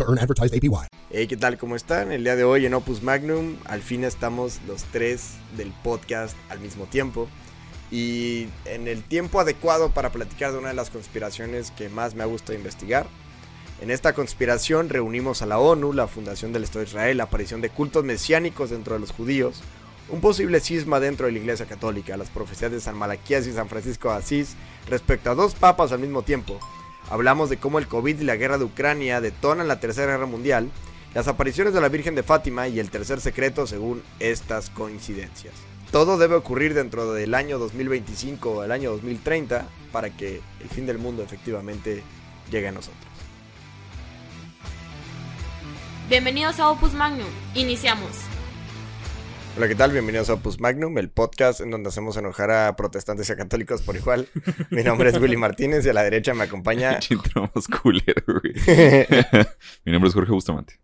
[0.00, 0.88] to earn advertised APY.
[1.10, 1.58] Hey, ¿qué tal?
[1.58, 2.10] ¿Cómo están?
[2.12, 6.60] El día de hoy en Opus Magnum, al fin estamos los tres del podcast al
[6.60, 7.28] mismo tiempo.
[7.90, 12.22] Y en el tiempo adecuado para platicar de una de las conspiraciones que más me
[12.22, 13.06] ha gustado investigar.
[13.82, 17.60] En esta conspiración reunimos a la ONU, la Fundación del Estado de Israel, la aparición
[17.60, 19.60] de cultos mesiánicos dentro de los judíos,
[20.08, 23.68] un posible cisma dentro de la Iglesia Católica, las profecías de San Malaquías y San
[23.68, 24.54] Francisco de Asís
[24.88, 26.58] respecto a dos papas al mismo tiempo.
[27.10, 30.70] Hablamos de cómo el COVID y la guerra de Ucrania detonan la Tercera Guerra Mundial,
[31.12, 35.52] las apariciones de la Virgen de Fátima y el tercer secreto según estas coincidencias.
[35.90, 40.86] Todo debe ocurrir dentro del año 2025 o el año 2030 para que el fin
[40.86, 42.04] del mundo efectivamente
[42.48, 43.10] llegue a nosotros.
[46.08, 47.28] Bienvenidos a Opus Magnum.
[47.54, 48.29] Iniciamos.
[49.60, 49.92] Hola, ¿qué tal?
[49.92, 53.82] Bienvenidos a Opus Magnum, el podcast en donde hacemos enojar a protestantes y a católicos
[53.82, 54.26] por igual.
[54.70, 56.98] Mi nombre es Willy Martínez y a la derecha me acompaña.
[57.82, 58.54] Culero, güey.
[59.84, 60.80] Mi nombre es Jorge Bustamante.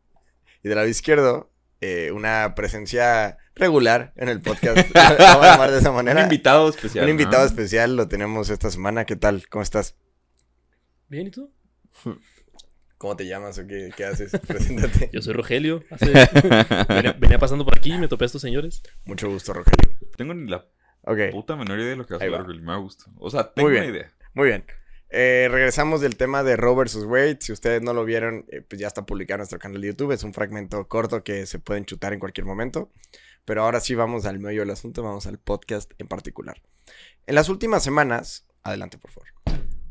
[0.62, 4.76] Y del lado izquierdo, eh, una presencia regular en el podcast.
[4.94, 6.20] Vamos a llamar de esa manera.
[6.20, 7.04] Un invitado especial.
[7.04, 7.48] Un invitado ¿no?
[7.48, 9.06] especial lo tenemos esta semana.
[9.06, 9.48] ¿Qué tal?
[9.48, 9.96] ¿Cómo estás?
[11.08, 11.50] Bien, ¿y tú?
[12.98, 14.32] ¿Cómo te llamas o qué, qué haces?
[14.46, 15.10] Preséntate.
[15.12, 15.82] Yo soy Rogelio.
[15.90, 16.12] Hace-
[16.88, 18.82] venía, venía pasando por aquí y me topé a estos señores.
[19.04, 19.96] Mucho gusto, Rogelio.
[20.16, 20.64] Tengo ni la
[21.08, 22.46] Ok, puta menor idea de lo que vas a hablar.
[22.46, 23.04] Me gusta.
[23.18, 23.94] O sea, tengo Muy una bien.
[23.94, 24.12] Idea.
[24.34, 24.64] muy bien.
[25.10, 27.04] Eh, regresamos del tema de Roe vs.
[27.04, 27.38] Wade.
[27.40, 30.10] Si ustedes no lo vieron, eh, pues ya está publicado en nuestro canal de YouTube.
[30.12, 32.90] Es un fragmento corto que se pueden chutar en cualquier momento.
[33.44, 36.60] Pero ahora sí vamos al meollo del asunto, vamos al podcast en particular.
[37.28, 39.28] En las últimas semanas, adelante por favor.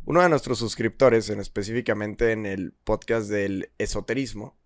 [0.05, 4.57] Uno de nuestros suscriptores, en específicamente en el podcast del esoterismo,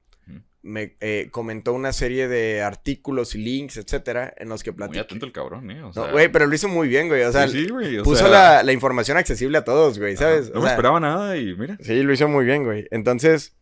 [0.61, 5.01] me eh, comentó una serie de artículos y links, etcétera, en los que Muy platica.
[5.03, 5.81] atento el cabrón, ¿eh?
[5.83, 7.23] O sea, No, güey, pero lo hizo muy bien, güey.
[7.23, 7.97] O sea, sí, sí, güey.
[7.97, 8.27] o puso sea,
[8.57, 10.47] la, la información accesible a todos, güey, ¿sabes?
[10.47, 11.77] ajá, No O me sea, esperaba nada y mira.
[11.81, 12.85] Sí, lo hizo muy bien, güey.
[12.91, 13.55] Entonces,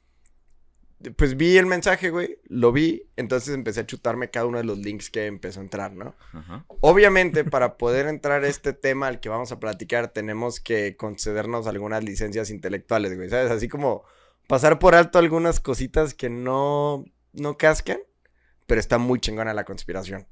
[1.16, 4.80] pues vi el mensaje, güey, lo vi, entonces empecé a chutarme cada uno de los
[4.80, 6.16] links que empezó a entrar, ¿no?
[6.34, 6.66] Ajá.
[6.82, 11.68] Obviamente, para poder entrar a este tema al que vamos a platicar, tenemos que concedernos
[11.68, 13.52] algunas licencias intelectuales, güey, ¿sabes?
[13.52, 14.04] Así como
[14.48, 18.00] pasar por alto algunas cositas que no, no cascan,
[18.66, 20.28] pero está muy chingona la conspiración.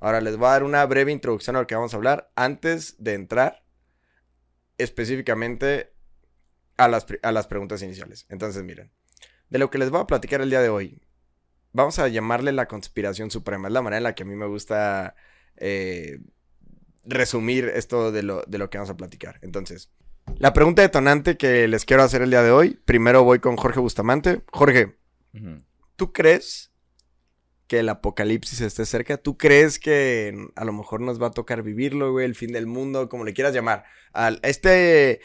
[0.00, 2.96] Ahora les voy a dar una breve introducción a lo que vamos a hablar antes
[2.98, 3.64] de entrar
[4.78, 5.92] específicamente
[6.76, 8.26] a las, a las preguntas iniciales.
[8.28, 8.92] Entonces, miren,
[9.50, 11.00] de lo que les voy a platicar el día de hoy,
[11.72, 13.68] vamos a llamarle la conspiración suprema.
[13.68, 15.14] Es la manera en la que a mí me gusta
[15.56, 16.20] eh,
[17.04, 19.38] resumir esto de lo, de lo que vamos a platicar.
[19.42, 19.90] Entonces,
[20.36, 23.80] la pregunta detonante que les quiero hacer el día de hoy, primero voy con Jorge
[23.80, 24.42] Bustamante.
[24.52, 24.96] Jorge.
[25.96, 26.72] ¿Tú crees
[27.66, 29.16] que el apocalipsis esté cerca?
[29.16, 32.24] ¿Tú crees que a lo mejor nos va a tocar vivirlo, güey?
[32.24, 33.84] El fin del mundo, como le quieras llamar.
[34.12, 35.20] Al, este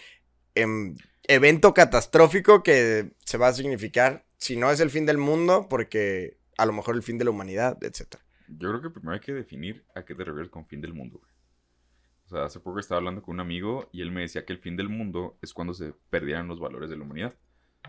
[0.56, 0.96] em,
[1.28, 6.38] evento catastrófico que se va a significar, si no es el fin del mundo, porque
[6.58, 8.16] a lo mejor el fin de la humanidad, etc.
[8.48, 11.20] Yo creo que primero hay que definir a qué te refieres con fin del mundo,
[11.20, 11.32] güey.
[12.26, 14.60] O sea, hace poco estaba hablando con un amigo y él me decía que el
[14.60, 17.36] fin del mundo es cuando se perdieran los valores de la humanidad.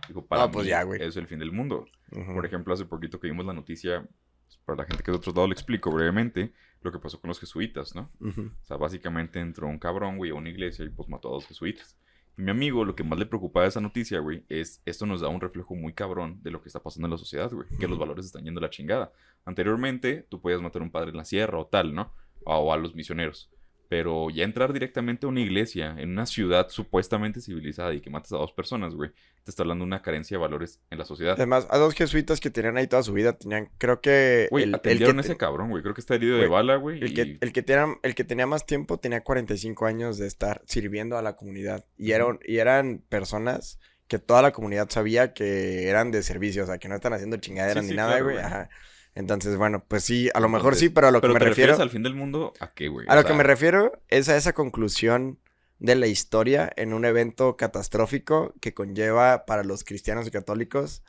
[0.09, 1.03] Digo, para Ah, pues mí ya, güey.
[1.03, 1.87] es el fin del mundo.
[2.35, 5.19] Por ejemplo, hace poquito que vimos la noticia, pues, para la gente que es de
[5.19, 6.53] otros lados le explico brevemente
[6.83, 8.11] lo que pasó con los jesuitas, ¿no?
[8.21, 11.47] O sea, básicamente entró un cabrón, güey, a una iglesia y pues mató a dos
[11.47, 11.97] jesuitas.
[12.37, 15.29] Mi amigo, lo que más le preocupaba de esa noticia, güey, es esto nos da
[15.29, 17.69] un reflejo muy cabrón de lo que está pasando en la sociedad, güey.
[17.79, 19.13] Que los valores están yendo a la chingada.
[19.45, 22.13] Anteriormente, tú podías matar a un padre en la sierra o tal, ¿no?
[22.45, 23.51] O a los misioneros.
[23.89, 28.33] Pero ya entrar directamente a una iglesia, en una ciudad supuestamente civilizada y que matas
[28.33, 29.11] a dos personas, güey,
[29.45, 31.35] te está hablando de una carencia de valores en la sociedad.
[31.35, 34.49] Además, a dos jesuitas que tenían ahí toda su vida, tenían, creo que...
[34.51, 35.83] Güey, el- el atendieron que a ese cabrón, güey.
[35.83, 36.99] Creo que está herido de bala, güey.
[37.01, 40.27] El y- que, el, que tenía, el que tenía más tiempo tenía 45 años de
[40.27, 41.85] estar sirviendo a la comunidad.
[41.99, 43.79] Y eran, y eran personas
[44.09, 47.37] que toda la comunidad sabía que eran de servicio, o sea, que no están haciendo
[47.39, 48.39] chingaderas Sí, ni sí, nada, claro, güey.
[48.39, 48.69] Ajá.
[49.15, 51.45] Entonces, bueno, pues sí, a lo mejor Entonces, sí, pero a lo que me te
[51.45, 51.77] refiero.
[51.81, 53.07] al fin del mundo, ¿a qué, güey?
[53.09, 55.39] A O lo que me refiero es a esa conclusión
[55.79, 61.03] de la historia en un evento catastrófico que conlleva para los cristianos y católicos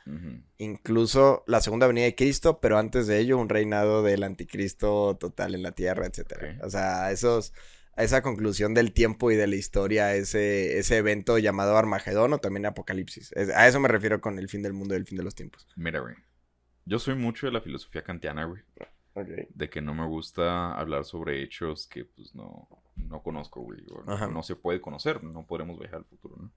[0.58, 5.54] incluso la segunda venida de Cristo, pero antes de ello un reinado del anticristo total
[5.54, 6.56] en la tierra, etcétera.
[6.58, 6.64] Ok.
[6.66, 7.52] O sea, a esos
[7.96, 12.66] esa conclusión del tiempo y de la historia, ese, ese evento llamado Armagedón o también
[12.66, 13.32] Apocalipsis.
[13.32, 15.34] Es- a eso me refiero con el fin del mundo y el fin de los
[15.34, 15.66] tiempos.
[15.76, 16.14] Mira, güey.
[16.86, 18.62] Yo soy mucho de la filosofía kantiana, güey.
[19.50, 23.80] De que no me gusta hablar sobre hechos que, pues, no, no conozco, güey.
[23.90, 25.22] o no- se puede conocer.
[25.24, 26.52] No podremos viajar al futuro, ¿no?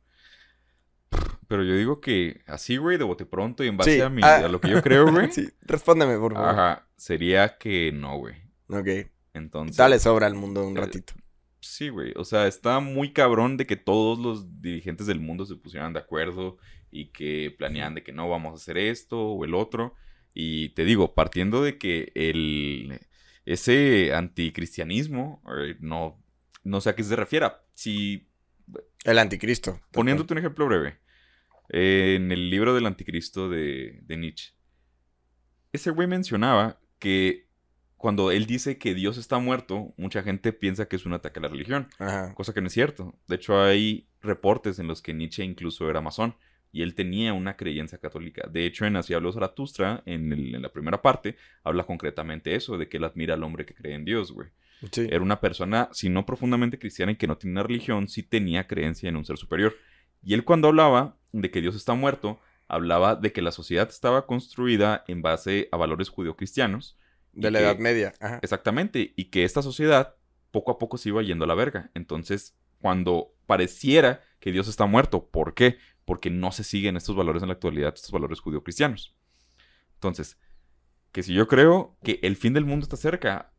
[1.47, 4.21] Pero yo digo que así, güey, de bote pronto y en base Sí, a, mi,
[4.23, 4.37] ah.
[4.45, 5.31] a lo que yo creo, güey.
[5.31, 6.49] Sí, respóndeme, por favor.
[6.49, 6.87] Ajá.
[6.95, 8.35] Sería que no, güey.
[8.69, 9.09] Ok.
[9.33, 9.75] Entonces.
[9.77, 11.13] Dale sobra al mundo un Eh, ratito.
[11.61, 12.13] Sí, güey.
[12.17, 15.99] O sea, está muy cabrón de que todos los dirigentes del mundo se pusieran de
[15.99, 16.57] acuerdo
[16.91, 19.95] y que planean de que no vamos a hacer esto o el otro.
[20.33, 22.99] Y te digo, partiendo de que el
[23.45, 26.23] ese anticristianismo eh, no,
[26.63, 27.63] no sé a qué se refiera.
[27.73, 28.27] Si
[29.03, 29.79] El anticristo.
[29.91, 30.99] Poniéndote un ejemplo breve.
[31.69, 34.53] eh, en el libro del anticristo de, de Nietzsche.
[35.71, 37.47] Ese güey mencionaba que
[37.97, 41.43] cuando él dice que Dios está muerto, mucha gente piensa que es un ataque a
[41.43, 41.87] la religión.
[41.99, 42.33] Ajá.
[42.33, 43.13] Cosa que no es cierto.
[43.27, 46.35] De hecho, hay reportes en los que Nietzsche incluso era masón.
[46.71, 48.48] Y él tenía una creencia católica.
[48.50, 52.77] De hecho, en Así habló Zaratustra, en, el- en la primera parte, habla concretamente eso,
[52.77, 54.50] de que él admira al hombre que cree en Dios, güey.
[54.92, 55.07] Sí.
[55.10, 58.68] Era una persona, si no profundamente cristiana y que no tenía una religión, sí tenía
[58.68, 59.75] creencia en un ser superior.
[60.24, 64.25] Y él cuando hablaba de que Dios está muerto, hablaba de que la sociedad estaba
[64.27, 66.98] construida en base a valores judeocristianos.
[67.33, 68.13] y De la que- Edad Media.
[68.19, 68.39] Ajá.
[68.42, 70.15] Exactamente, y que esta sociedad
[70.51, 71.92] poco a poco se iba yendo a la verga.
[71.94, 75.77] Entonces, cuando pareciera que Dios está muerto, ¿por qué?
[76.09, 79.15] Porque no se siguen estos valores en la actualidad, estos valores judeocristianos.
[79.94, 80.39] Entonces,
[81.11, 83.53] que si yo creo que el fin del mundo está cerca,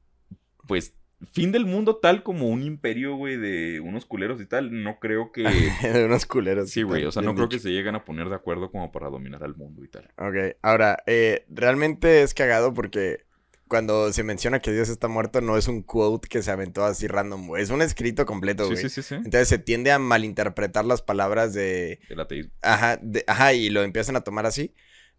[0.66, 0.96] pues
[1.32, 5.30] fin del mundo tal como un imperio, güey, de unos culeros y tal, no creo
[5.30, 5.42] que...
[5.92, 6.70] de unos culeros.
[6.70, 9.10] Sí, güey, o sea, no creo que se lleguen a poner de acuerdo como para
[9.10, 10.10] dominar al mundo y tal.
[10.16, 13.26] Ok, ahora, eh, realmente es cagado porque
[13.70, 17.06] cuando se menciona que Dios está muerto, no es un quote que se aventó así
[17.06, 17.62] random, güey.
[17.62, 18.76] Es un escrito completo, güey.
[18.76, 19.14] sí, sí, sí.
[19.14, 22.00] Entonces se tiende a malinterpretar las palabras de...
[22.08, 22.52] El ateísmo.
[22.60, 24.74] Ajá, de- ajá, y lo empiezan a tomar así.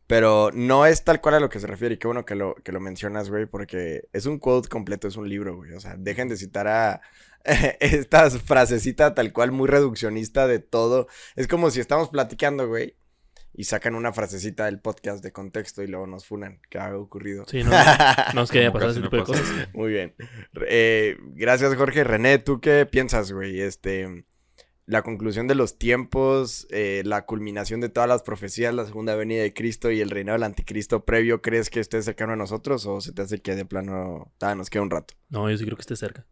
[0.06, 1.96] Pero no es tal cual a lo que se refiere.
[1.96, 5.16] Y qué bueno que lo, que lo mencionas, güey, porque es un quote completo, es
[5.16, 5.72] un libro, güey.
[5.72, 7.02] O sea, dejen de citar a
[7.80, 11.08] esta frasecita tal cual muy reduccionista de todo.
[11.38, 12.98] Es como si estamos platicando, güey,
[13.54, 16.62] y sacan una frasecita del podcast de contexto y luego nos funan.
[16.70, 17.46] ¿Qué ha ocurrido?
[17.48, 17.72] Sí, no,
[18.34, 19.48] no es que haya pasado ese tipo de cosas.
[19.74, 20.16] Muy bien.
[20.68, 22.04] Eh, gracias, Jorge.
[22.04, 23.60] René, ¿tú qué piensas, güey?
[23.60, 24.26] Este,
[24.86, 29.42] la conclusión de los tiempos, eh, la culminación de todas las profecías, la segunda venida
[29.42, 33.02] de Cristo y el reinado del anticristo previo, ¿crees que esté cercano a nosotros o
[33.02, 35.14] se te hace que de plano ta, nos queda un rato?
[35.30, 36.26] No, yo sí creo que esté cerca.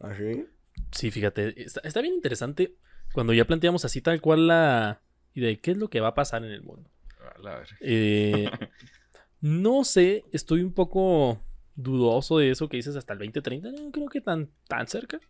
[0.00, 0.46] ¿Así?
[0.90, 2.76] Sí, fíjate, está, está bien interesante
[3.12, 5.03] cuando ya planteamos así tal cual la
[5.34, 6.90] idea de qué es lo que va a pasar en el mundo.
[7.20, 7.62] A la.
[7.80, 8.50] Eh,
[9.40, 11.40] no sé, estoy un poco
[11.76, 13.70] dudoso de eso que dices hasta el 2030.
[13.72, 15.20] No creo que tan, tan cerca.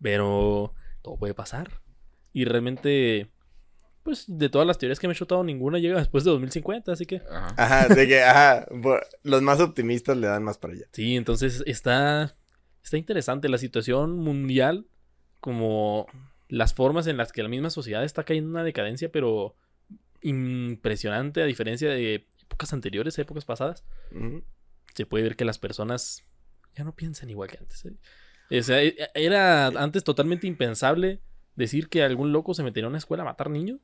[0.00, 1.80] Pero todo puede pasar.
[2.32, 3.30] Y realmente,
[4.02, 6.92] pues de todas las teorías que me he chutado, ninguna llega después de 2050.
[6.92, 7.54] Así que Ajá.
[7.56, 8.66] Ajá, de que, ajá,
[9.22, 10.86] los más optimistas le dan más para allá.
[10.92, 12.36] sí, entonces está,
[12.82, 14.86] está interesante la situación mundial.
[15.40, 16.06] Como
[16.48, 19.54] las formas en las que la misma sociedad está cayendo en una decadencia, pero
[20.22, 23.84] impresionante a diferencia de épocas anteriores, épocas pasadas.
[24.94, 26.24] Se puede ver que las personas
[26.74, 27.84] ya no piensan igual que antes.
[27.84, 28.58] ¿eh?
[28.58, 31.20] O sea, e- era antes totalmente impensable
[31.54, 33.80] decir que algún loco se metería a una escuela a matar niños.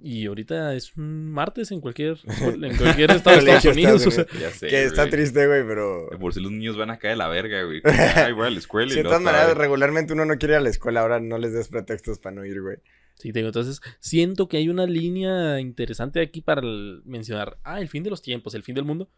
[0.00, 4.06] Y ahorita es un martes en cualquier, en cualquier estado de Estados Unidos.
[4.06, 5.10] O sea, Ya sé, Que está güey.
[5.10, 6.08] triste, güey, pero...
[6.18, 7.82] Por si los niños van a caer de la verga, güey.
[8.16, 10.70] Ay, güey, a la escuela de todas maneras, regularmente uno no quiere ir a la
[10.70, 12.78] escuela, ahora no les des pretextos para no ir, güey.
[13.18, 17.58] sí, tengo, entonces siento que hay una línea interesante aquí para el- mencionar.
[17.62, 19.10] Ah, el fin de los tiempos, el fin del mundo.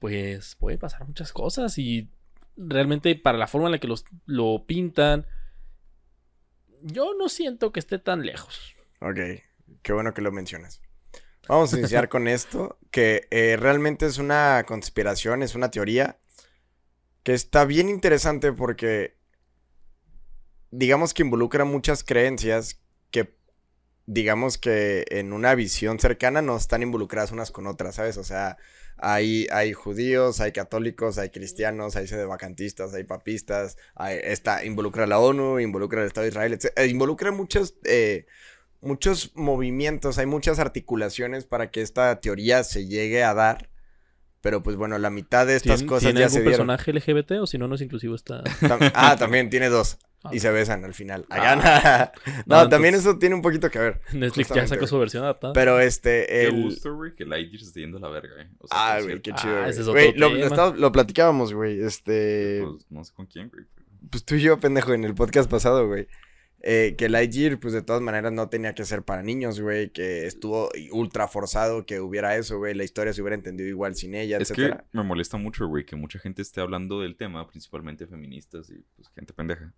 [0.00, 2.08] Pues puede pasar muchas cosas y
[2.56, 5.26] realmente para la forma en la que los, lo pintan,
[6.82, 8.74] yo no siento que esté tan lejos.
[9.00, 9.18] Ok,
[9.82, 10.80] qué bueno que lo mencionas.
[11.48, 16.18] Vamos a iniciar con esto, que eh, realmente es una conspiración, es una teoría
[17.24, 19.16] que está bien interesante porque
[20.70, 23.36] digamos que involucra muchas creencias que
[24.06, 28.16] digamos que en una visión cercana no están involucradas unas con otras, ¿sabes?
[28.16, 28.56] O sea,
[28.96, 35.06] hay, hay judíos, hay católicos, hay cristianos, hay sedevacantistas, hay papistas, hay, está, involucra a
[35.06, 36.72] la ONU, involucra al Estado de Israel, etc.
[36.76, 38.26] eh, involucra muchos, eh,
[38.82, 43.70] muchos movimientos, hay muchas articulaciones para que esta teoría se llegue a dar.
[44.42, 46.66] Pero pues bueno, la mitad de estas ¿Tien- cosas ¿Tiene ya algún se dieron.
[46.66, 48.42] personaje LGBT o si no, no es inclusivo esta...
[48.42, 49.98] Tam- ah, también tiene dos.
[50.24, 50.30] Ah.
[50.32, 51.24] Y se besan al final.
[51.30, 52.10] Ah.
[52.46, 54.00] No, No, también entonces- eso tiene un poquito que ver.
[54.12, 54.88] Netflix ya sacó güey.
[54.88, 55.52] su versión adaptada.
[55.52, 56.60] Pero este, Qué el...
[56.62, 58.48] gusto, güey, que Lightyear se esté yendo a la verga, eh.
[58.58, 59.54] O sea, Ah, güey, qué Ah, chido.
[59.54, 59.70] güey.
[59.70, 60.46] ese es otro Güey, lo, lo tema.
[60.46, 61.80] estaba- lo platicábamos, güey.
[61.80, 62.62] Este.
[62.68, 63.64] Pues no sé con quién, güey.
[64.10, 66.08] pues tú y yo, pendejo, en el podcast pasado, güey.
[66.64, 69.90] Eh, que Lightyear, pues de todas maneras no tenía que ser para niños, güey.
[69.90, 72.74] Que estuvo ultra forzado que hubiera eso, güey.
[72.74, 75.96] La historia se hubiera entendido igual sin ella, Es que me molesta mucho, güey, que
[75.96, 79.74] mucha gente esté hablando del tema, principalmente feministas y pues gente pendeja,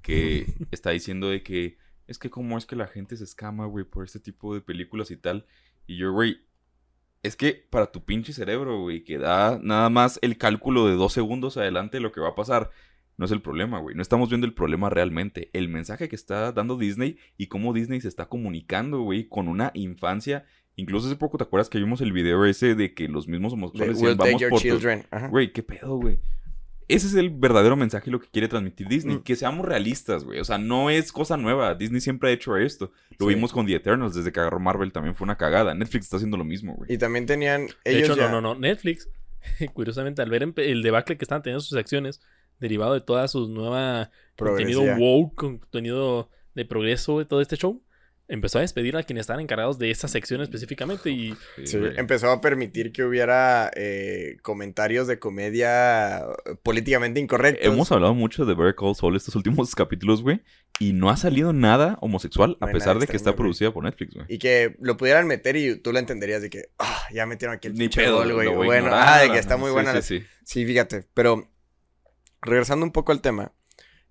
[0.00, 1.76] que está diciendo de que
[2.06, 5.10] es que cómo es que la gente se escama, güey, por este tipo de películas
[5.10, 5.46] y tal.
[5.86, 6.38] Y yo, güey,
[7.22, 11.12] es que para tu pinche cerebro, güey, que da nada más el cálculo de dos
[11.12, 12.70] segundos adelante de lo que va a pasar,
[13.16, 13.94] no es el problema, güey.
[13.94, 15.50] No estamos viendo el problema realmente.
[15.52, 19.70] El mensaje que está dando Disney y cómo Disney se está comunicando, güey, con una
[19.74, 20.44] infancia.
[20.76, 23.54] Incluso hace poco, ¿te acuerdas que vimos el video ese de que los mismos De
[23.56, 25.04] homosexuales decían, vamos por tu-" children.
[25.10, 25.28] Ajá.
[25.28, 26.18] Güey, qué pedo, güey.
[26.86, 29.16] Ese es el verdadero mensaje y lo que quiere transmitir Disney.
[29.16, 29.22] Mm.
[29.22, 30.40] Que seamos realistas, güey.
[30.40, 31.74] O sea, no es cosa nueva.
[31.76, 32.92] Disney siempre ha hecho esto.
[33.18, 33.34] Lo Sí.
[33.34, 34.92] vimos con The Eternals desde que agarró Marvel.
[34.92, 35.72] También fue una cagada.
[35.74, 36.92] Netflix está haciendo lo mismo, güey.
[36.92, 37.68] Y también tenían.
[37.68, 38.60] De Ellos hecho, ya- no, no, no.
[38.60, 39.08] Netflix,
[39.72, 42.20] curiosamente, al ver el debacle que estaban teniendo sus acciones,
[42.60, 47.82] derivado de toda su nueva contenido woke, contenido de progreso, de todo este show,
[48.26, 51.34] empezó a despedir a quienes estaban encargados de esa sección específicamente y
[51.64, 57.66] Sí, empezó a permitir que hubiera eh, comentarios de comedia eh, políticamente incorrectos.
[57.66, 60.40] Hemos hablado mucho de Better Call Saul estos últimos capítulos, güey.
[60.80, 63.84] Y no ha salido nada homosexual, No a pesar de que extraño, está producida por
[63.84, 64.26] Netflix, güey.
[64.28, 67.68] Y que lo pudieran meter y tú lo entenderías de que, ah, ya metieron aquí
[67.68, 68.48] el Ni pedo, güey.
[68.48, 69.90] Bueno, ignorar, ah, de que está muy Sí, buena.
[69.90, 70.24] sí, la- sí.
[70.44, 71.48] Sí, fíjate, pero
[72.44, 73.52] regresando un poco al tema,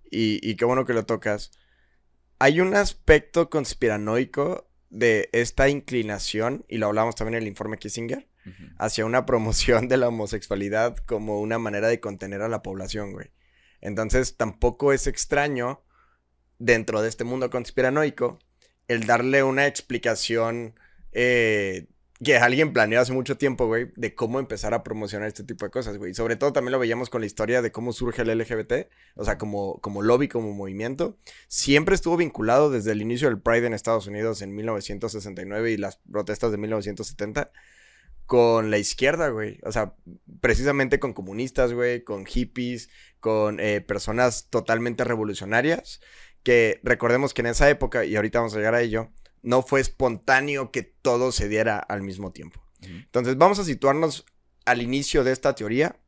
[0.09, 1.51] y, y qué bueno que lo tocas,
[2.39, 8.27] hay un aspecto conspiranoico de esta inclinación, y lo hablamos también en el informe Kissinger,
[8.77, 13.31] hacia una promoción de la homosexualidad como una manera de contener a la población, güey.
[13.79, 15.83] Entonces, tampoco es extraño,
[16.59, 18.39] dentro de este mundo conspiranoico,
[18.87, 20.77] el darle una explicación
[21.11, 21.87] eh,
[22.23, 25.71] que alguien planeó hace mucho tiempo, güey, de cómo empezar a promocionar este tipo de
[25.71, 26.13] cosas, güey.
[26.13, 29.37] Sobre todo también lo veíamos con la historia de cómo surge el LGBT, o sea,
[29.37, 31.17] como, como lobby, como movimiento.
[31.47, 35.97] Siempre estuvo vinculado desde el inicio del Pride en Estados Unidos en 1969 y las
[35.97, 37.51] protestas de 1970
[38.25, 39.59] con la izquierda, güey.
[39.63, 39.93] O sea,
[40.41, 42.89] precisamente con comunistas, güey, con hippies,
[43.19, 46.01] con eh, personas totalmente revolucionarias.
[46.43, 49.11] Que recordemos que en esa época, y ahorita vamos a llegar a ello,
[49.43, 52.63] no fue espontáneo que todo se diera al mismo tiempo.
[52.81, 54.25] Entonces vamos a situarnos
[54.65, 55.99] al inicio de esta teoría.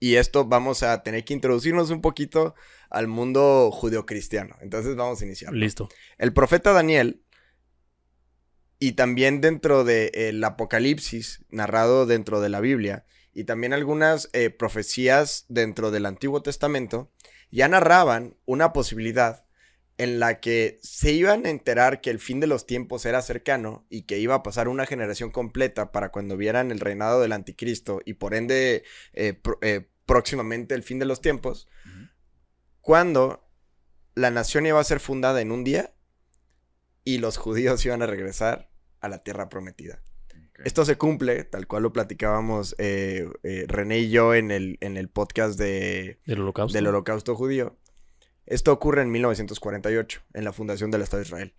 [0.00, 2.54] Y esto vamos a tener que introducirnos un poquito
[2.88, 4.56] al mundo judeocristiano.
[4.60, 5.52] Entonces vamos a iniciar.
[5.52, 5.88] listo.
[6.18, 7.22] El profeta Daniel,
[8.78, 15.46] y también dentro del Apocalipsis, narrado dentro de la Biblia, y también algunas eh, profecías
[15.48, 17.10] dentro del Antiguo Testamento,
[17.50, 19.47] ya narraban una posibilidad
[19.98, 23.84] en la que se iban a enterar que el fin de los tiempos era cercano
[23.90, 28.00] y que iba a pasar una generación completa para cuando vieran el reinado del anticristo
[28.04, 31.68] y por ende eh, eh, próximamente el fin de los tiempos,
[32.80, 33.44] cuando
[34.14, 35.92] la nación iba a ser fundada en un día
[37.04, 40.00] y los judíos iban a regresar a la tierra prometida.
[40.64, 44.96] Esto se cumple, tal cual lo platicábamos eh, eh, René y yo en el, en
[44.96, 46.76] el podcast de, Del holocausto.
[46.76, 47.78] del holocausto judío.
[48.48, 51.54] Esto ocurre en 1948, en la fundación del Estado de Israel.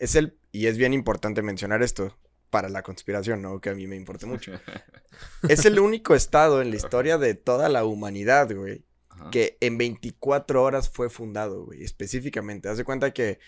[0.00, 2.18] Es el, y es bien importante mencionar esto
[2.50, 3.60] para la conspiración, ¿no?
[3.60, 4.52] Que a mí me importa mucho.
[5.48, 9.30] Es el único estado en la historia de toda la humanidad, güey, Ajá.
[9.30, 12.68] que en 24 horas fue fundado, güey, específicamente.
[12.68, 13.38] Haz de cuenta que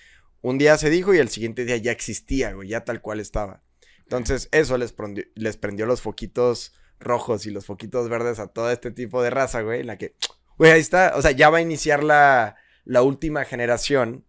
[0.42, 3.62] un día se dijo y el siguiente día ya existía, güey, ya tal cual estaba.
[4.04, 8.70] Entonces, eso les prendió, les prendió los foquitos rojos y los foquitos verdes a todo
[8.70, 10.14] este tipo de raza, güey, en la que,
[10.56, 14.24] güey, ahí está, o sea, ya va a iniciar la, la última generación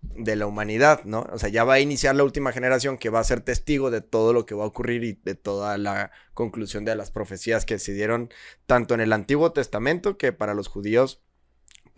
[0.00, 1.26] de la humanidad, ¿no?
[1.32, 4.00] O sea, ya va a iniciar la última generación que va a ser testigo de
[4.00, 7.78] todo lo que va a ocurrir y de toda la conclusión de las profecías que
[7.78, 8.30] se dieron
[8.64, 11.20] tanto en el Antiguo Testamento, que para los judíos,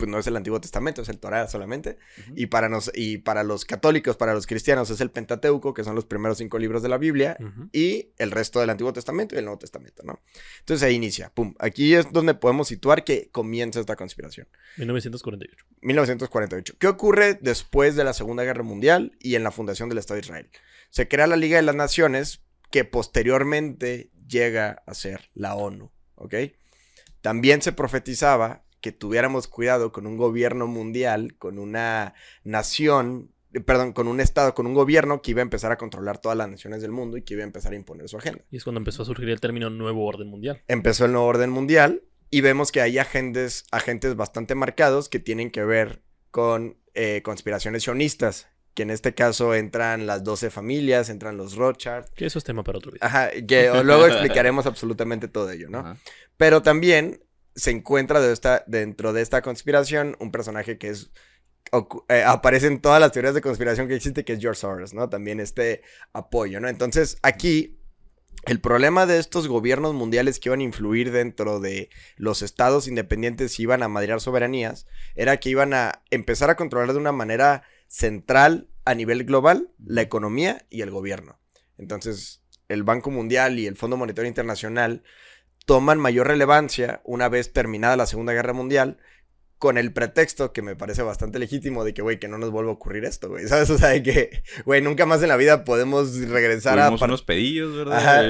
[0.03, 1.97] pues no es el Antiguo Testamento, es el Torah solamente,
[2.35, 5.95] y para, nos, y para los católicos, para los cristianos, es el Pentateuco, que son
[5.95, 7.37] los primeros cinco libros de la Biblia,
[7.71, 10.19] y el resto del Antiguo Testamento y el Nuevo Testamento, ¿no?
[10.59, 11.55] Entonces ahí inicia, pum.
[11.57, 14.45] Aquí es donde podemos situar que comienza esta conspiración.
[14.75, 15.65] 1948.
[15.79, 16.75] 1948.
[16.77, 20.25] ¿Qué ocurre después de la Segunda Guerra Mundial y en la fundación del Estado de
[20.25, 20.49] Israel?
[20.89, 22.41] Se crea la Liga de las Naciones
[22.71, 26.35] que posteriormente llega a ser la ONU, ¿ok?
[27.21, 33.93] También se profetizaba que tuviéramos cuidado con un gobierno mundial, con una nación, eh, perdón,
[33.93, 36.81] con un Estado, con un gobierno que iba a empezar a controlar todas las naciones
[36.81, 39.03] del mundo y que iba a empezar a imponer su agenda Y es cuando empezó
[39.03, 40.61] a surgir el término nuevo orden mundial.
[40.67, 45.49] empezó el nuevo orden mundial y vemos que hay agentes, agentes bastante marcados que tienen
[45.49, 51.37] que ver con eh, conspiraciones sionistas, que en este caso entran las 12 familias, entran
[51.37, 52.09] los Rothschild.
[52.15, 53.07] Que eso es tema para otro video.
[53.07, 55.79] Ajá, que luego explicaremos absolutamente todo ello, ¿no?
[55.79, 55.97] Ajá.
[56.35, 57.21] Pero también
[57.55, 58.19] se encuentra
[58.67, 61.11] dentro de esta conspiración un personaje que es
[62.07, 65.09] eh, aparece en todas las teorías de conspiración que existe, que es George Soros, ¿no?
[65.09, 65.81] También este
[66.11, 66.67] apoyo, ¿no?
[66.67, 67.79] Entonces, aquí,
[68.45, 73.59] el problema de estos gobiernos mundiales que iban a influir dentro de los estados independientes
[73.59, 77.63] y iban a madrear soberanías, era que iban a empezar a controlar de una manera
[77.87, 81.39] central a nivel global la economía y el gobierno.
[81.77, 85.03] Entonces, el Banco Mundial y el Fondo Monetario Internacional
[85.65, 88.97] toman mayor relevancia una vez terminada la Segunda Guerra Mundial
[89.59, 92.71] con el pretexto que me parece bastante legítimo de que, güey, que no nos vuelva
[92.71, 93.47] a ocurrir esto, güey.
[93.47, 93.69] ¿Sabes?
[93.69, 96.83] O sea, de que, güey, nunca más en la vida podemos regresar a...
[96.87, 98.23] Tuvimos par- unos pedillos, ¿verdad?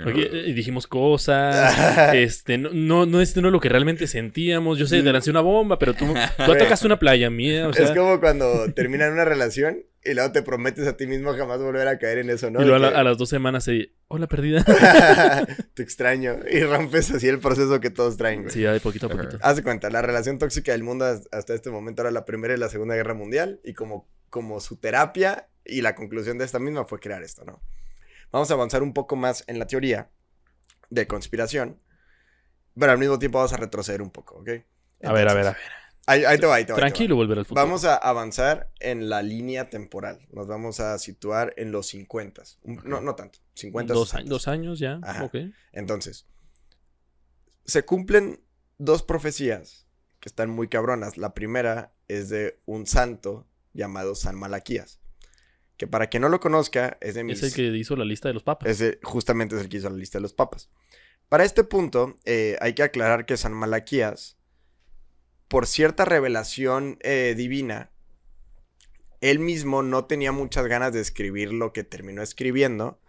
[0.00, 0.06] No.
[0.06, 2.12] Oye, eh, dijimos cosas.
[2.14, 4.78] este, no, no, no, este no es lo que realmente sentíamos.
[4.78, 6.06] Yo sé, te lancé una bomba, pero tú,
[6.44, 7.68] tú atacaste una playa mía.
[7.68, 11.34] O sea, es como cuando terminan una relación y luego te prometes a ti mismo
[11.34, 12.60] jamás volver a caer en eso, ¿no?
[12.62, 13.92] y luego a, que- la- a las dos semanas se.
[14.08, 14.64] Hola, perdida.
[15.74, 16.36] te extraño.
[16.50, 18.52] Y rompes así el proceso que todos traen, güey.
[18.52, 19.38] sí, de poquito a poquito.
[19.42, 22.54] Haz de cuenta, la relación tóxica del mundo has- hasta este momento era la Primera
[22.54, 23.60] y la Segunda Guerra Mundial.
[23.64, 27.60] Y como, como su terapia y la conclusión de esta misma fue crear esto, ¿no?
[28.30, 30.10] Vamos a avanzar un poco más en la teoría
[30.90, 31.80] de conspiración.
[32.78, 34.48] Pero al mismo tiempo vamos a retroceder un poco, ¿ok?
[35.04, 35.56] A ver, a ver, a ver.
[36.08, 36.78] Ahí, ahí te va, ahí te va.
[36.78, 37.60] Tranquilo, volver al futuro.
[37.64, 40.26] Vamos a avanzar en la línea temporal.
[40.32, 42.42] Nos vamos a situar en los 50.
[42.62, 43.38] Un- No, no tanto.
[43.54, 43.92] 50.
[43.92, 44.18] Dos, 60.
[44.20, 45.00] años, dos años ya.
[45.02, 45.30] Ajá.
[45.72, 46.26] Entonces,
[47.64, 48.40] se cumplen
[48.78, 49.86] dos profecías
[50.20, 51.16] que están muy cabronas.
[51.18, 55.00] La primera es de un santo llamado San Malaquías.
[55.76, 57.38] Que para quien no lo conozca, es de mis...
[57.42, 58.68] Es el que hizo la lista de los papas.
[58.68, 60.70] Ese justamente es el que hizo la lista de los papas.
[61.28, 64.37] Para este punto, eh, hay que aclarar que San Malaquías,
[65.48, 67.90] por cierta revelación eh, divina,
[69.20, 73.00] él mismo no tenía muchas ganas de escribir lo que terminó escribiendo,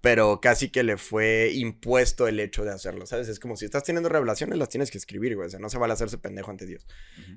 [0.00, 3.28] pero casi que le fue impuesto el hecho de hacerlo, ¿sabes?
[3.28, 5.46] Es como si estás teniendo revelaciones, las tienes que escribir, güey.
[5.46, 6.86] O sea, no se vale hacerse pendejo ante Dios.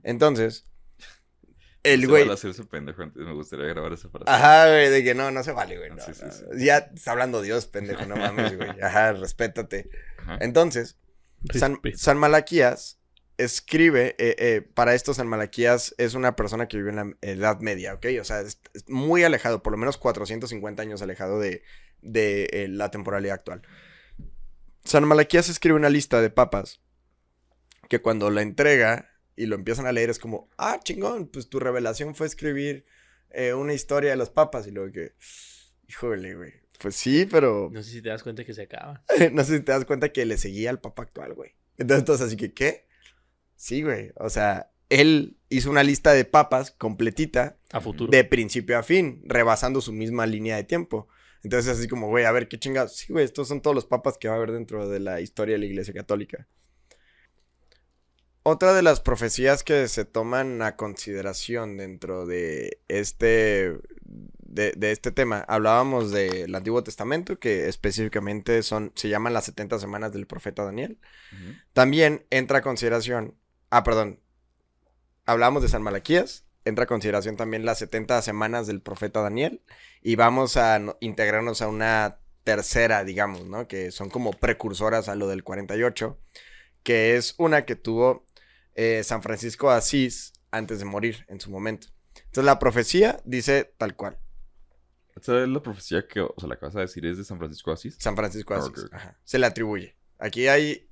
[0.03, 0.65] Entonces,
[1.84, 2.24] el Se güey...
[2.24, 3.24] vale hacerse pendejo antes.
[3.24, 4.25] Me gustaría grabar esa frase.
[4.27, 5.91] Ajá, güey, de que no, no se vale, güey.
[5.91, 6.31] no, Sí, sí, no.
[6.31, 6.43] sí.
[6.65, 8.70] Ya está hablando Dios, pendejo, no mames, güey.
[8.81, 9.89] Ajá, respétate.
[10.20, 10.38] Ajá.
[10.41, 10.98] Entonces,
[11.53, 11.79] San.
[11.96, 13.00] San Malaquías
[13.44, 17.60] escribe, eh, eh, para esto San Malaquías es una persona que vivió en la Edad
[17.60, 18.06] Media, ¿ok?
[18.20, 21.64] O sea, es, es muy alejado, por lo menos 450 años alejado de,
[22.01, 23.62] de, eh, la temporalidad actual.
[24.84, 26.82] San Malaquías escribe una lista de papas
[27.90, 31.60] que cuando la entrega y lo empiezan a leer es como, ah, chingón, pues tu
[31.60, 32.86] revelación fue escribir
[33.56, 35.14] una historia de los papas y luego que,
[35.88, 36.54] híjole, güey.
[36.80, 39.04] Pues sí, pero No sé si te das cuenta que se acaba.
[39.32, 41.56] no sé si te das cuenta que le seguía al papa actual, güey.
[41.77, 42.91] Entonces, así que, ¿qué?
[43.61, 44.11] Sí, güey.
[44.15, 48.09] O sea, él hizo una lista de papas completita A futuro.
[48.09, 51.07] de principio a fin, rebasando su misma línea de tiempo.
[51.43, 52.95] Entonces, así como, güey, a ver, qué chingados.
[52.95, 55.53] Sí, güey, estos son todos los papas que va a haber dentro de la historia
[55.53, 56.47] de la Iglesia Católica.
[58.41, 63.77] Otra de las profecías que se toman a consideración dentro de este,
[64.39, 69.77] de, de este tema, hablábamos del Antiguo Testamento, que específicamente son, se llaman las 70
[69.77, 70.97] semanas del profeta Daniel.
[71.74, 73.35] También entra a consideración,
[73.72, 74.20] ah, perdón,
[75.25, 79.62] hablamos de San Malaquías, entra a consideración también las 70 semanas del profeta Daniel
[80.01, 83.68] y vamos a no- integrarnos a una tercera, digamos, ¿no?
[83.68, 86.20] Que son como precursoras a lo del 48,
[86.84, 88.25] que es una que tuvo
[88.75, 91.88] eh, San Francisco de Asís antes de morir en su momento.
[92.16, 94.18] Entonces la profecía dice tal cual,
[95.16, 97.38] Esa es la profecía que, o sea, la que vas a decir es de San
[97.38, 97.96] Francisco de Asís.
[98.00, 99.96] San Francisco de Ah, Asís, ajá, se le atribuye.
[100.18, 100.90] Aquí hay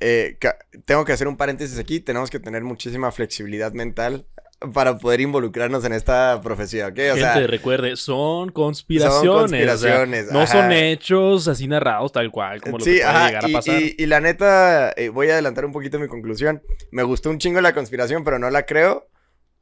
[0.00, 0.36] eh,
[0.84, 2.00] tengo que hacer un paréntesis aquí.
[2.00, 4.26] Tenemos que tener muchísima flexibilidad mental
[4.74, 6.92] para poder involucrarnos en esta profecía, ¿ok?
[6.92, 9.18] O Gente, sea, recuerde, son conspiraciones.
[9.20, 13.00] Son o sea, conspiraciones, no son hechos así narrados tal cual, como lo sí, que
[13.00, 13.80] puede ajá, llegar a y, pasar.
[13.82, 16.62] y- y la neta, eh, voy a adelantar un poquito mi conclusión.
[16.90, 19.08] Me gustó un chingo la conspiración, pero no la creo.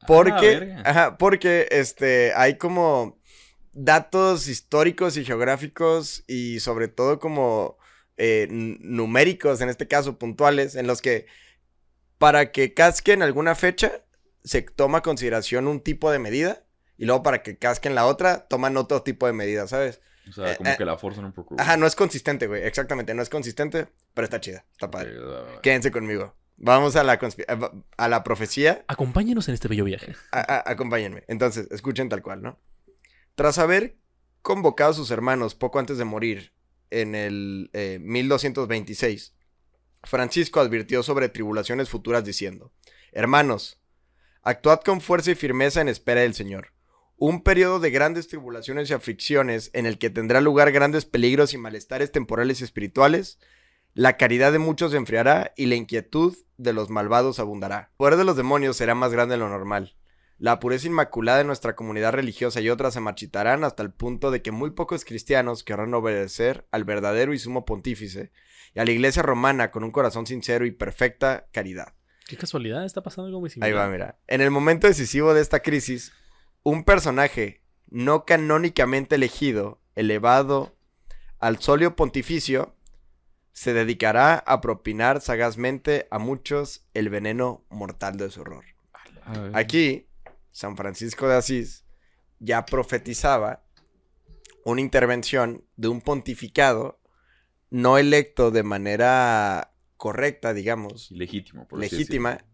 [0.05, 3.17] Porque, Ah, ajá, porque este, hay como
[3.71, 7.77] datos históricos y geográficos y sobre todo como
[8.19, 11.25] eh, numéricos, en este caso puntuales, en los que
[12.17, 14.03] para que casquen alguna fecha
[14.43, 16.63] se toma consideración un tipo de medida
[16.97, 20.01] y luego para que casquen la otra toman otro tipo de medida, ¿sabes?
[20.29, 21.55] O sea, eh, como eh, que la forzan un poco.
[21.57, 25.17] Ajá, no es consistente, güey, exactamente, no es consistente, pero está chida, está padre.
[25.17, 25.61] Va, va.
[25.61, 26.35] Quédense conmigo.
[26.57, 30.13] Vamos a la, a- a la profecía Acompáñenos en este bello viaje.
[30.31, 31.23] a- a- acompáñenme.
[31.29, 32.59] Entonces, escuchen tal cual, ¿no?
[33.35, 33.95] Tras haber
[34.41, 36.51] convocado a sus hermanos poco antes de morir
[36.91, 39.33] en el eh, 1226,
[40.03, 42.71] Francisco advirtió sobre tribulaciones futuras diciendo,
[43.11, 43.79] Hermanos,
[44.43, 46.73] actuad con fuerza y firmeza en espera del Señor.
[47.17, 51.57] Un periodo de grandes tribulaciones y aflicciones en el que tendrá lugar grandes peligros y
[51.57, 53.39] malestares temporales y espirituales.
[53.93, 57.89] La caridad de muchos se enfriará y la inquietud de los malvados abundará.
[57.91, 59.95] El poder de los demonios será más grande de lo normal.
[60.39, 64.41] La pureza inmaculada de nuestra comunidad religiosa y otras se marchitarán hasta el punto de
[64.41, 68.31] que muy pocos cristianos querrán obedecer al verdadero y sumo pontífice
[68.73, 71.93] y a la iglesia romana con un corazón sincero y perfecta caridad.
[72.25, 73.75] Qué casualidad, está pasando algo muy Ahí similar.
[73.75, 74.19] va, mira.
[74.27, 76.13] En el momento decisivo de esta crisis,
[76.63, 80.77] un personaje no canónicamente elegido, elevado
[81.39, 82.75] al solio pontificio,
[83.51, 88.63] se dedicará a propinar sagazmente a muchos el veneno mortal de su horror.
[89.53, 90.08] Aquí,
[90.51, 91.85] San Francisco de Asís
[92.39, 93.63] ya profetizaba
[94.65, 96.99] una intervención de un pontificado
[97.69, 102.45] no electo de manera correcta, digamos, Legítimo, por así legítima,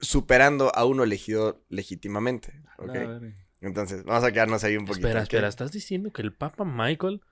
[0.00, 2.62] superando a uno elegido legítimamente.
[3.60, 5.08] Entonces, vamos a quedarnos ahí un poquito.
[5.08, 7.22] Espera, espera, ¿estás diciendo que el Papa Michael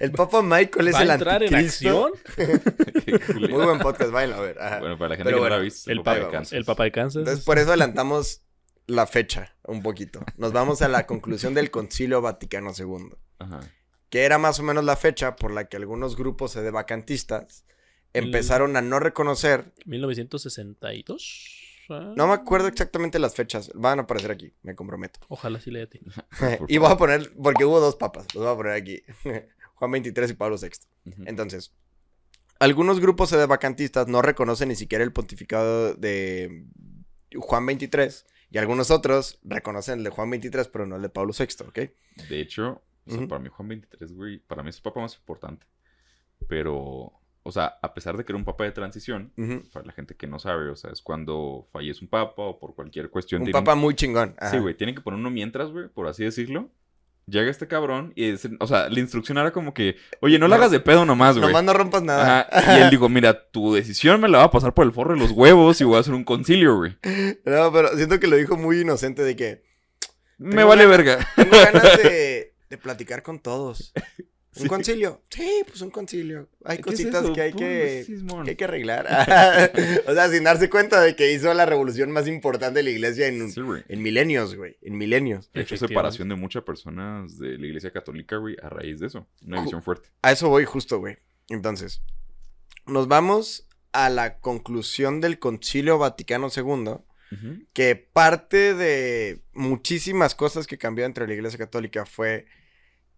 [0.00, 2.12] el Papa Michael es va el a entrar en acción?
[3.38, 4.58] Muy buen podcast, váyanlo a ver.
[4.60, 4.78] ajá.
[4.80, 6.52] Bueno, para la gente Pero que no la ha visto, el papá de Papa- Kansas.
[6.52, 7.20] El Papa de Kansas.
[7.20, 8.42] Entonces, por eso adelantamos
[8.86, 10.24] la fecha un poquito.
[10.36, 13.60] Nos vamos a la conclusión del Concilio Vaticano II, Ajá.
[14.08, 17.64] que era más o menos la fecha por la que algunos grupos de vacantistas
[18.12, 19.72] empezaron a no reconocer.
[19.86, 21.60] 1962.
[21.92, 25.20] Ah, No me acuerdo exactamente las fechas, van a aparecer aquí, me comprometo.
[25.28, 25.86] Ojalá sí le.
[26.58, 29.02] Por y voy a poner, porque hubo dos papas, los voy a poner aquí.
[29.74, 30.70] Juan 23 y Pablo VI.
[31.26, 31.74] Entonces,
[32.60, 36.66] algunos grupos de vacantistas no reconocen ni siquiera el pontificado de
[37.36, 41.32] Juan 23 y algunos otros reconocen el de Juan 23 pero no el de Pablo
[41.36, 41.78] VI, ¿ok?
[42.28, 43.28] De hecho, o sea, Ujú.
[43.28, 45.66] para mí Juan 23, güey, para mí es el papa más importante.
[46.48, 47.12] Pero,
[47.44, 49.32] o sea, a pesar de que era un papa de transición,
[49.72, 52.74] para la gente que no sabe, o sea, es cuando fallece un papa o por
[52.74, 53.42] cualquier cuestión.
[53.42, 54.34] Un papa muy chingón.
[54.38, 54.50] ajá.
[54.52, 56.70] Sí, güey, tienen que poner uno mientras, güey, por así decirlo.
[57.26, 60.56] Llega este cabrón y, es- o sea, la instrucción era como que, oye, no la
[60.56, 60.62] No.
[60.62, 61.46] hagas de pedo nomás, güey.
[61.46, 62.48] Nomás no rompas nada.
[62.50, 65.14] Ajá, Y él dijo, mira, tu decisión me la va a pasar por el forro
[65.14, 66.96] de los huevos y voy a hacer un concilio, güey.
[67.44, 69.62] No, pero siento que lo dijo muy inocente de que
[70.36, 71.28] Me vale ganas- verga.
[71.36, 73.92] tengo ganas de, de platicar con todos.
[74.54, 74.68] ¿Un Sí.
[74.68, 75.22] concilio?
[75.30, 76.46] Sí, pues un concilio.
[76.64, 78.04] Hay ¿Qué es cositas que hay que,
[78.46, 79.06] hay que arreglar.
[80.06, 83.28] o sea, sin darse cuenta de que hizo la revolución más importante de la iglesia
[83.28, 83.82] en, Sí, güey.
[83.88, 84.76] en milenios, güey.
[84.82, 85.50] En milenios.
[85.54, 89.26] De hecho, separación de muchas personas de la iglesia católica, güey, a raíz de eso.
[89.46, 90.10] Una división fuerte.
[90.20, 91.16] A eso voy justo, güey.
[91.48, 92.02] Entonces,
[92.86, 96.96] nos vamos a la conclusión del Concilio Vaticano II,
[97.72, 102.44] que parte de muchísimas cosas que cambió entre la iglesia católica fue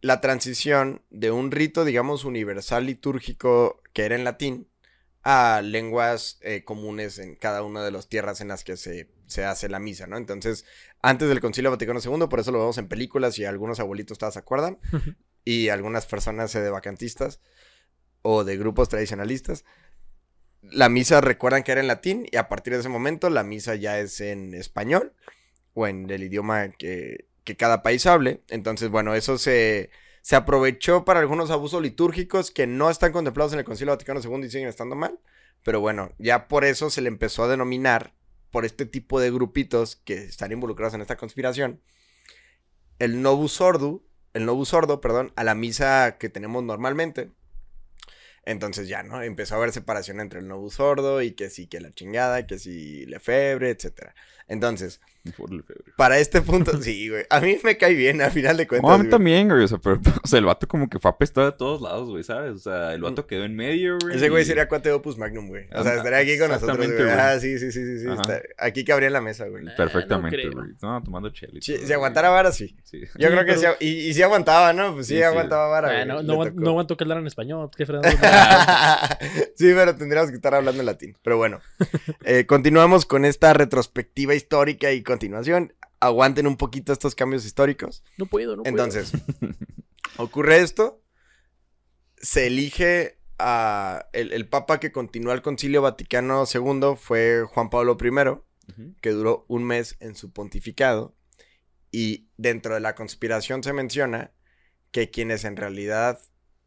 [0.00, 4.68] La transición de un rito, digamos, universal litúrgico que era en latín
[5.22, 9.44] a lenguas eh, comunes en cada una de las tierras en las que se, se
[9.44, 10.16] hace la misa, ¿no?
[10.16, 10.64] Entonces,
[11.02, 14.34] antes del Concilio Vaticano II, por eso lo vemos en películas y algunos abuelitos todavía
[14.34, 14.78] se acuerdan,
[15.44, 17.40] y algunas personas eh, de vacantistas
[18.22, 19.64] o de grupos tradicionalistas,
[20.62, 23.74] la misa recuerdan que era en latín y a partir de ese momento la misa
[23.74, 25.14] ya es en español
[25.72, 28.42] o en el idioma que, cada país hable.
[28.48, 29.90] Entonces, bueno, eso se,
[30.22, 34.46] se aprovechó para algunos abusos litúrgicos que no están contemplados en el Concilio Vaticano II
[34.46, 35.20] y siguen estando mal.
[35.62, 38.14] Pero bueno, ya por eso se le empezó a denominar,
[38.50, 41.80] por este tipo de grupitos que están involucrados en esta conspiración,
[42.98, 43.60] el Novus
[44.32, 47.32] el Novus Ordo, perdón, a la misa que tenemos normalmente.
[48.44, 49.22] Entonces ya, ¿no?
[49.22, 52.58] Empezó a haber separación entre el Novus Ordo y que sí, que la chingada, que
[52.58, 54.14] sí, Lefebvre, etcétera.
[54.50, 55.00] Entonces.
[55.96, 57.24] Para este punto, sí, güey.
[57.30, 58.88] A mí me cae bien, a final de cuentas.
[58.88, 59.10] No, a mí güey.
[59.10, 59.62] también, güey.
[59.62, 62.24] O sea, pero, o sea, el vato como que fue apestado de todos lados, güey,
[62.24, 62.52] ¿sabes?
[62.52, 64.16] O sea, el vato quedó en medio, güey.
[64.16, 65.66] Ese güey sería cuate de Opus Magnum, güey.
[65.72, 67.14] O sea, Ah, estaría aquí con nosotros, exactamente, güey.
[67.14, 67.26] güey.
[67.36, 67.98] Ah, sí, sí, sí, sí.
[68.00, 68.06] sí.
[68.10, 69.64] Está- Aquí que abría la mesa, güey.
[69.76, 70.62] Perfectamente, Eh, no creo.
[70.64, 70.74] güey.
[70.82, 71.52] No, tomando chela.
[71.54, 72.74] y Sí, si aguantara vara, sí.
[72.82, 73.02] Sí.
[73.18, 73.66] Yo creo que sí.
[73.78, 74.94] Y, y sí aguantaba, ¿no?
[74.94, 76.06] Pues sí, aguantaba vara, güey.
[76.06, 77.70] no, no, no aguanto que hablaran español.
[77.76, 78.08] ¿Qué fregado?
[79.54, 81.16] sí, pero tendríamos que estar hablando en latín.
[81.22, 81.60] Pero bueno,
[82.24, 85.74] eh, continuamos con esta retrospectiva histórica y continuación.
[86.00, 88.02] Aguanten un poquito estos cambios históricos.
[88.16, 88.70] No puedo, no puedo.
[88.70, 89.12] Entonces,
[90.16, 91.02] ocurre esto.
[92.16, 94.06] Se elige a.
[94.12, 99.44] El, el papa que continuó el concilio Vaticano II fue Juan Pablo I, que duró
[99.48, 101.14] un mes en su pontificado.
[101.92, 104.32] Y dentro de la conspiración se menciona
[104.92, 106.20] que quienes en realidad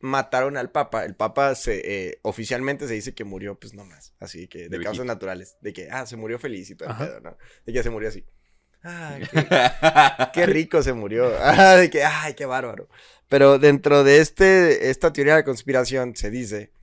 [0.04, 4.50] mataron al papa, el papa se, eh, oficialmente se dice que murió, pues nomás, así
[4.50, 5.06] que de, De causas viejito.
[5.06, 7.38] naturales, de que, ah, se murió feliz y todo el pedo, ¿no?
[7.66, 8.26] De que se murió así.
[8.84, 9.48] Ah, qué,
[10.34, 11.32] qué rico se murió.
[11.40, 12.90] Ah, de que, ay, qué bárbaro.
[13.30, 16.74] Pero dentro de este, esta teoría de conspiración se dice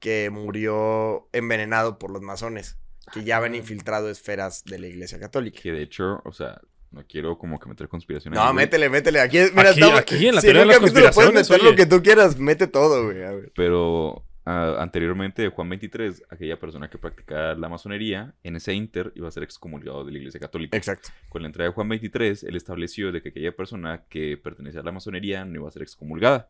[0.00, 2.76] que murió envenenado por los masones,
[3.12, 5.60] que ya habían infiltrado esferas de la iglesia católica.
[5.62, 9.20] Que de hecho, o sea, no quiero como que meter conspiración No, ahí, métele, métele.
[9.20, 11.68] Aquí, mira, Aquí- estamos- aquí en la si teoría de las capítulo puedes meter lo
[11.70, 11.76] oye.
[11.76, 13.22] que tú quieras, mete todo, güey.
[13.24, 13.52] A ver.
[13.54, 19.28] Pero ah, anteriormente, Juan 23, aquella persona que practicaba la masonería, en ese inter iba
[19.28, 20.76] a ser excomulgado de la iglesia católica.
[20.76, 21.10] Exacto.
[21.28, 24.84] Con la entrada de Juan 23, él estableció de que aquella persona que pertenecía a
[24.84, 26.48] la masonería no iba a ser excomulgada.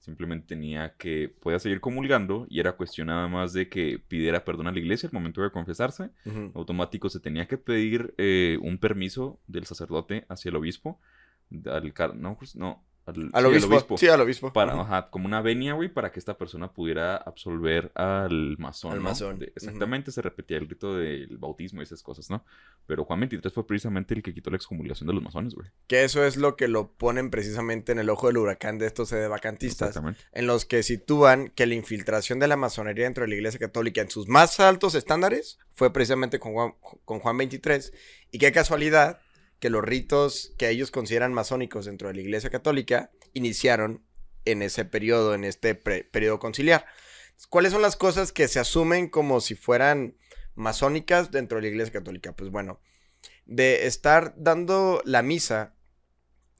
[0.00, 4.66] Simplemente tenía que, podía seguir comulgando y era cuestión nada más de que pidiera perdón
[4.66, 6.10] a la iglesia al momento de confesarse.
[6.24, 6.50] Ujú.
[6.54, 10.98] Automático se tenía que pedir eh, un permiso del sacerdote hacia el obispo.
[11.66, 13.98] Al, car- no, no, al, Al sí, obispo.
[13.98, 14.52] Sí, al obispo.
[14.52, 18.92] para, ajá, como una venia, güey, para que esta persona pudiera absolver al masón.
[18.92, 19.04] Al ¿no?
[19.04, 22.44] masón, De- exactamente, se repetía el rito del bautismo y esas cosas, ¿no?
[22.86, 25.68] Pero Juan 23 fue precisamente el que quitó la excomulgación de los masones, güey.
[25.86, 29.10] Que eso es lo que lo ponen precisamente en el ojo del huracán de estos
[29.10, 29.88] sedevacantistas.
[29.88, 30.20] Exactamente.
[30.32, 34.00] en los que sitúan que la infiltración de la masonería dentro de la iglesia católica
[34.00, 37.92] en sus más altos estándares fue precisamente con Juan, con Juan 23.
[38.32, 39.20] Y qué casualidad
[39.60, 44.02] que los ritos que ellos consideran masónicos dentro de la iglesia católica iniciaron
[44.44, 46.86] en ese periodo, en este periodo conciliar.
[47.48, 50.16] ¿Cuáles son las cosas que se asumen como si fueran
[50.54, 52.34] masónicas dentro de la iglesia católica?
[52.34, 52.80] Pues bueno,
[53.44, 55.74] de estar dando la misa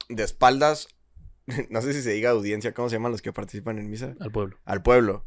[0.09, 0.87] de espaldas,
[1.69, 4.15] no sé si se diga audiencia, ¿cómo se llaman los que participan en misa?
[4.19, 4.57] Al pueblo.
[4.63, 5.25] Al pueblo.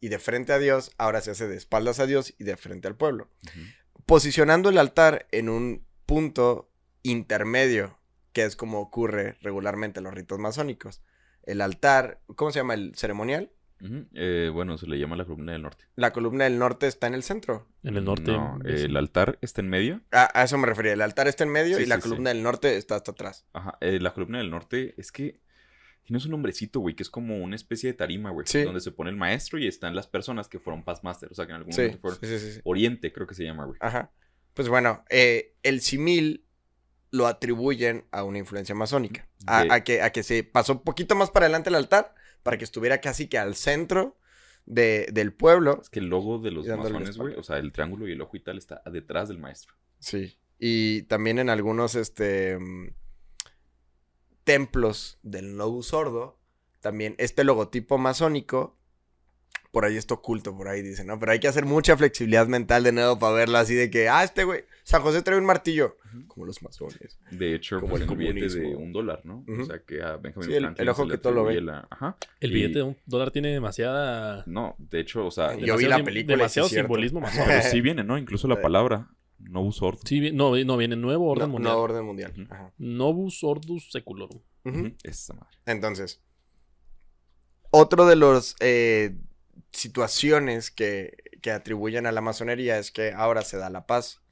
[0.00, 2.86] Y de frente a Dios, ahora se hace de espaldas a Dios y de frente
[2.86, 3.28] al pueblo.
[4.06, 6.70] Posicionando el altar en un punto
[7.02, 7.98] intermedio,
[8.32, 11.02] que es como ocurre regularmente en los ritos masónicos.
[11.44, 12.74] El altar, ¿cómo se llama?
[12.74, 13.50] El ceremonial.
[14.14, 15.84] Eh, bueno, se le llama la columna del norte.
[15.94, 17.68] La columna del norte está en el centro.
[17.84, 18.32] En el norte.
[18.32, 20.02] No, el altar está en medio.
[20.10, 20.92] A, a eso me refería.
[20.94, 22.02] El altar está en medio Sí, y la sí.
[22.02, 23.46] columna del norte está hasta atrás.
[23.52, 25.40] Ajá, eh, la columna del norte es que
[26.02, 28.46] tiene un nombrecito, güey, que es como una especie de tarima, güey.
[28.48, 28.62] Sí.
[28.62, 31.46] Donde se pone el maestro y están las personas que fueron past master, o sea,
[31.46, 32.18] que en algún Sí, momento fueron...
[32.20, 32.60] sí, sí, sí, sí.
[32.64, 33.78] Oriente, creo que se llama, güey.
[33.80, 34.10] Ajá.
[34.54, 36.44] Pues bueno, eh, el simil
[37.10, 39.26] lo atribuyen a una influencia masónica.
[39.46, 42.64] A, que, a que se pasó un poquito más para adelante el altar para que
[42.64, 44.16] estuviera casi que al centro
[44.66, 45.78] de- del pueblo.
[45.82, 48.36] Es que el logo de los masones, güey, o sea, el triángulo y el ojo
[48.36, 49.74] y tal está detrás del maestro.
[49.98, 50.38] Sí.
[50.58, 52.88] Y también en algunos este, mm,
[54.44, 56.38] templos del Novus Sordo,
[56.80, 58.77] también este logotipo masónico,
[59.70, 61.18] por ahí está oculto, por ahí dicen, ¿no?
[61.18, 64.24] Pero hay que hacer mucha flexibilidad mental de nuevo para verlo así de que, ah,
[64.24, 67.18] este güey, San José trae un martillo, como los masones.
[67.30, 69.44] De hecho, Como pues, el billete de un dólar, ¿no?
[69.60, 71.60] O sea, que a Benjamin Sí, el- Franklin el ojo que todo lo ve.
[71.60, 72.16] la- Ajá.
[72.40, 74.42] El Y- billete de un dólar tiene demasiada.
[74.46, 77.44] No, de hecho, o sea, Yo vi demasiado la película Demasiado simbolismo masón.
[77.46, 78.16] pero sí viene, ¿no?
[78.16, 79.08] Incluso la palabra
[79.38, 80.00] Novus Ordo.
[80.04, 81.74] Sí, no, no, viene nuevo orden No, mundial.
[81.74, 82.46] no orden mundial.
[82.50, 82.72] Ajá.
[82.78, 84.40] Novus Ordus Seculorum.
[85.04, 85.56] Esa madre.
[85.66, 86.20] Entonces,
[87.70, 89.14] otro de los eh,
[89.72, 94.22] situaciones que, que atribuyen a la masonería es que ahora se da la paz,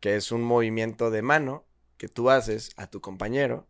[0.00, 3.68] que es un movimiento de mano que tú haces a tu compañero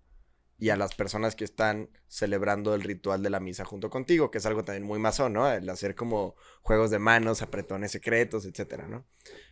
[0.58, 4.38] y a las personas que están celebrando el ritual de la misa junto contigo, que
[4.38, 5.50] es algo también muy masón, ¿no?
[5.50, 9.06] El hacer como juegos de manos, apretones secretos, etcétera, ¿no?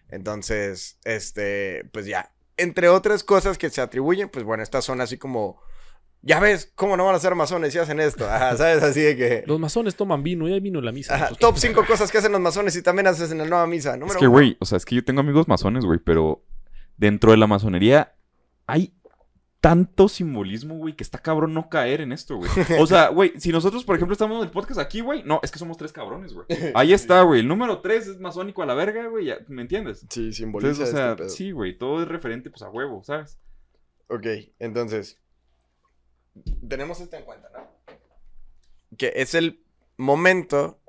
[0.08, 5.18] Entonces, este, pues ya, entre otras cosas que se atribuyen, pues bueno, estas son así
[5.18, 5.60] como,
[6.26, 8.28] ya ves, ¿cómo no van a ser masones si hacen esto?
[8.28, 8.82] Ajá, ¿sabes?
[8.82, 9.44] Así de que...
[9.46, 11.14] Los masones toman vino y hay vino en la misa.
[11.14, 13.92] Ajá, top 5 cosas que hacen los masones y también haces en la nueva misa.
[13.96, 16.42] Número Es que, güey, o sea, es que yo tengo amigos masones, güey, pero
[16.96, 18.14] dentro de la masonería
[18.66, 18.94] hay
[19.60, 22.50] tanto simbolismo, güey, que está cabrón no caer en esto, güey.
[22.80, 25.50] O sea, güey, si nosotros, por ejemplo, estamos en el podcast aquí, güey, no, es
[25.50, 26.46] que somos tres cabrones, güey.
[26.74, 27.40] Ahí está, güey.
[27.40, 30.06] El número tres es masónico a la verga, güey, ya- ¿me entiendes?
[30.08, 31.28] Sí, simboliza Entonces, o sea, este pedo.
[31.30, 33.38] sí, güey, todo es referente, pues, a huevo, ¿sabes?
[34.08, 34.26] Ok,
[34.58, 35.18] entonces.
[36.68, 37.68] Tenemos esto en cuenta, ¿no?
[38.96, 39.62] Que es el
[39.96, 40.80] momento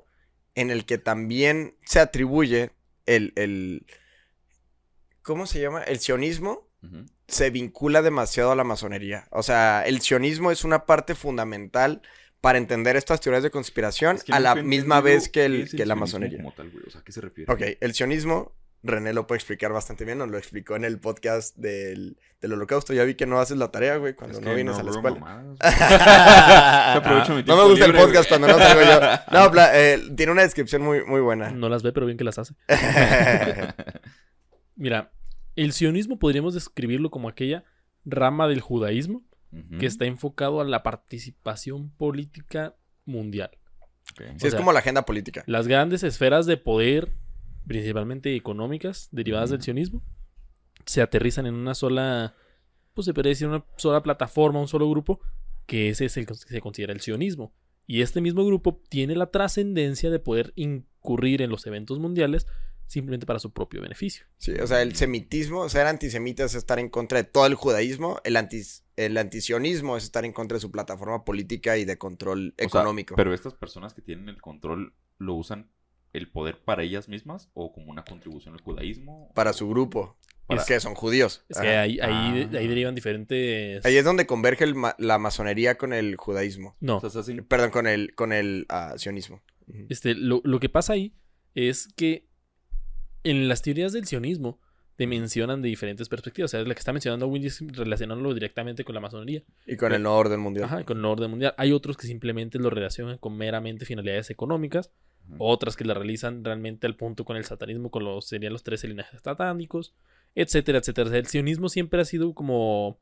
[0.54, 2.70] en el que también se atribuye
[3.06, 3.32] el.
[3.36, 3.86] el
[5.22, 5.82] ¿Cómo se llama?
[5.82, 6.68] El sionismo
[7.28, 9.26] se vincula demasiado a la masonería.
[9.30, 12.02] O sea, el sionismo es una parte fundamental
[12.40, 15.72] para entender estas teorías de conspiración Es que a la misma vez que, el, es
[15.72, 16.38] el que la masonería.
[16.38, 16.84] como tal, güey.
[16.86, 17.52] O sea, ¿a qué se refiere?
[17.52, 18.52] Ok, el sionismo,
[18.86, 22.92] René lo puede explicar bastante bien, nos lo explicó en el podcast del, del holocausto.
[22.94, 24.90] Ya vi que no haces la tarea, güey, cuando Es no que vienes a la
[24.90, 25.18] escuela.
[25.18, 25.58] mamadas,
[27.46, 28.40] no me gusta el podcast güey.
[28.40, 29.00] cuando no salgo yo.
[29.32, 31.50] No, pla- eh, tiene una descripción muy, muy buena.
[31.50, 32.54] No las ve, pero bien que las hace.
[34.76, 35.12] Mira,
[35.56, 37.64] el sionismo podríamos describirlo como aquella
[38.04, 39.22] rama del judaísmo
[39.78, 42.74] que está enfocado a la participación política
[43.06, 43.50] mundial.
[44.18, 45.44] Sí, o es como la agenda política.
[45.46, 47.12] Las grandes esferas de poder,
[47.66, 50.02] principalmente económicas, derivadas del sionismo,
[50.84, 52.34] se aterrizan en una sola,
[52.94, 55.20] pues se podría decir una sola plataforma, un solo grupo,
[55.66, 57.52] que ese es el que se considera el sionismo.
[57.86, 62.46] Y este mismo grupo tiene la trascendencia de poder incurrir en los eventos mundiales
[62.86, 64.26] simplemente para su propio beneficio.
[64.38, 68.20] Sí, o sea, el semitismo, ser antisemita es estar en contra de todo el judaísmo.
[68.24, 72.54] El, antis, el antisionismo es estar en contra de su plataforma política y de control
[72.54, 73.16] O sea, económico.
[73.16, 75.70] pero estas personas que tienen el control lo usan
[76.16, 79.30] el poder para ellas mismas o como una contribución al judaísmo.
[79.34, 80.16] Para su grupo.
[80.46, 81.44] Para- Es que son judíos.
[81.48, 82.68] Es que ahí, ahí, de- ahí Ah.
[82.68, 83.84] derivan diferentes...
[83.84, 86.76] Ahí es donde converge el ma- la masonería con el judaísmo.
[86.80, 89.42] No, O sea, Perdón, con el, con el ah, sionismo.
[89.88, 91.12] Este, lo, lo que pasa ahí
[91.54, 92.28] es que
[93.24, 94.60] en las teorías del sionismo
[94.94, 96.50] te mencionan de diferentes perspectivas.
[96.50, 99.42] O sea, la que está mencionando Windy es relacionándolo directamente con la masonería.
[99.66, 100.66] Y con el nuevo orden mundial.
[100.66, 101.54] Ajá, con el orden mundial.
[101.58, 104.90] Hay otros que simplemente lo relacionan con meramente finalidades económicas.
[105.38, 108.84] Otras que la realizan realmente al punto con el satanismo, con los serían los tres
[108.84, 109.94] linajes satánicos,
[110.34, 111.08] etcétera, etcétera.
[111.08, 112.98] O sea, el sionismo siempre ha sido como.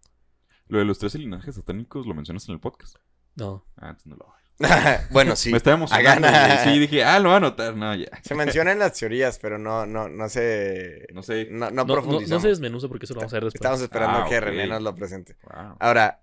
[0.68, 2.96] Lo de los tres linajes satánicos lo mencionas en el podcast.
[3.36, 3.66] No.
[3.76, 4.34] Ah, entonces no lo hago.
[5.10, 5.50] bueno, sí.
[5.50, 6.28] Me estaba emocionando.
[6.62, 7.76] Sí, dije, ah, lo voy a anotar.
[7.76, 8.06] No, ya.
[8.22, 11.06] Se mencionan las teorías, pero no, no, no se.
[11.12, 11.48] No sé.
[11.50, 12.30] No, no, No, no, profundizamos.
[12.30, 13.60] no se desmenuza porque eso lo vamos a ver después.
[13.60, 14.40] Estamos esperando Ah, que.
[14.40, 15.36] René nos lo presente.
[15.42, 15.76] Wow.
[15.80, 16.22] Ahora,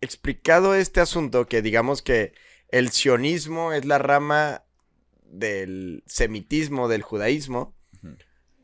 [0.00, 2.34] explicado este asunto, que digamos que
[2.68, 4.62] el sionismo es la rama
[5.32, 7.74] del semitismo, del judaísmo,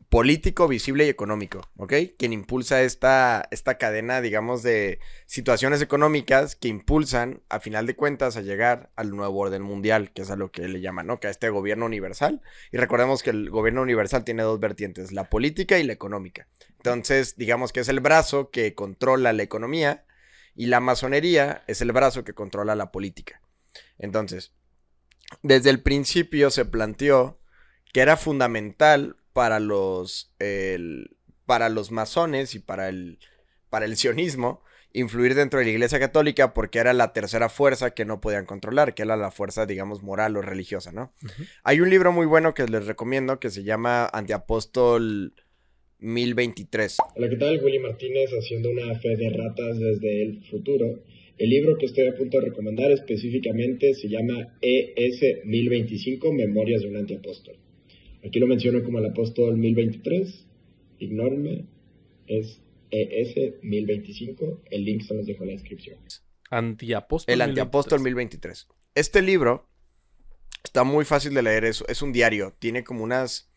[0.09, 1.93] político, visible y económico, ¿ok?
[2.17, 8.35] Quien impulsa esta, esta cadena, digamos, de situaciones económicas que impulsan, a final de cuentas,
[8.35, 11.19] a llegar al nuevo orden mundial, que es a lo que le llaman, ¿no?
[11.19, 12.41] Que a este gobierno universal.
[12.71, 16.47] Y recordemos que el gobierno universal tiene dos vertientes, la política y la económica.
[16.77, 20.05] Entonces, digamos que es el brazo que controla la economía
[20.55, 23.41] y la masonería es el brazo que controla la política.
[23.99, 24.53] Entonces,
[25.43, 27.39] desde el principio se planteó
[27.93, 31.15] que era fundamental para los, el-
[31.45, 33.19] para los masones y para el,
[33.69, 34.61] para el sionismo
[34.91, 38.95] influir dentro de la Iglesia Católica porque era la tercera fuerza que no podían controlar,
[38.95, 41.13] que era la fuerza, digamos, moral o religiosa, ¿no?
[41.63, 45.33] Hay un libro muy bueno que les recomiendo que se llama Antiapóstol
[45.99, 46.97] 1023.
[47.15, 47.63] Hola, ¿qué tal?
[47.63, 51.03] Willy Martínez haciendo una fe de ratas desde el futuro.
[51.39, 56.89] El libro que estoy a punto de recomendar específicamente se llama ES 1025, Memorias de
[56.89, 57.55] un Antiapóstol.
[58.25, 60.45] Aquí lo menciono como el apóstol 1023,
[60.99, 61.63] ignórenme,
[62.27, 65.97] es ES 1025, el link se los dejo en la descripción.
[66.49, 67.33] Antiapóstol.
[67.33, 68.67] El Antiapóstol 1023.
[68.95, 69.69] Este libro
[70.65, 73.49] está muy fácil de leer, es, es un diario, tiene como unas,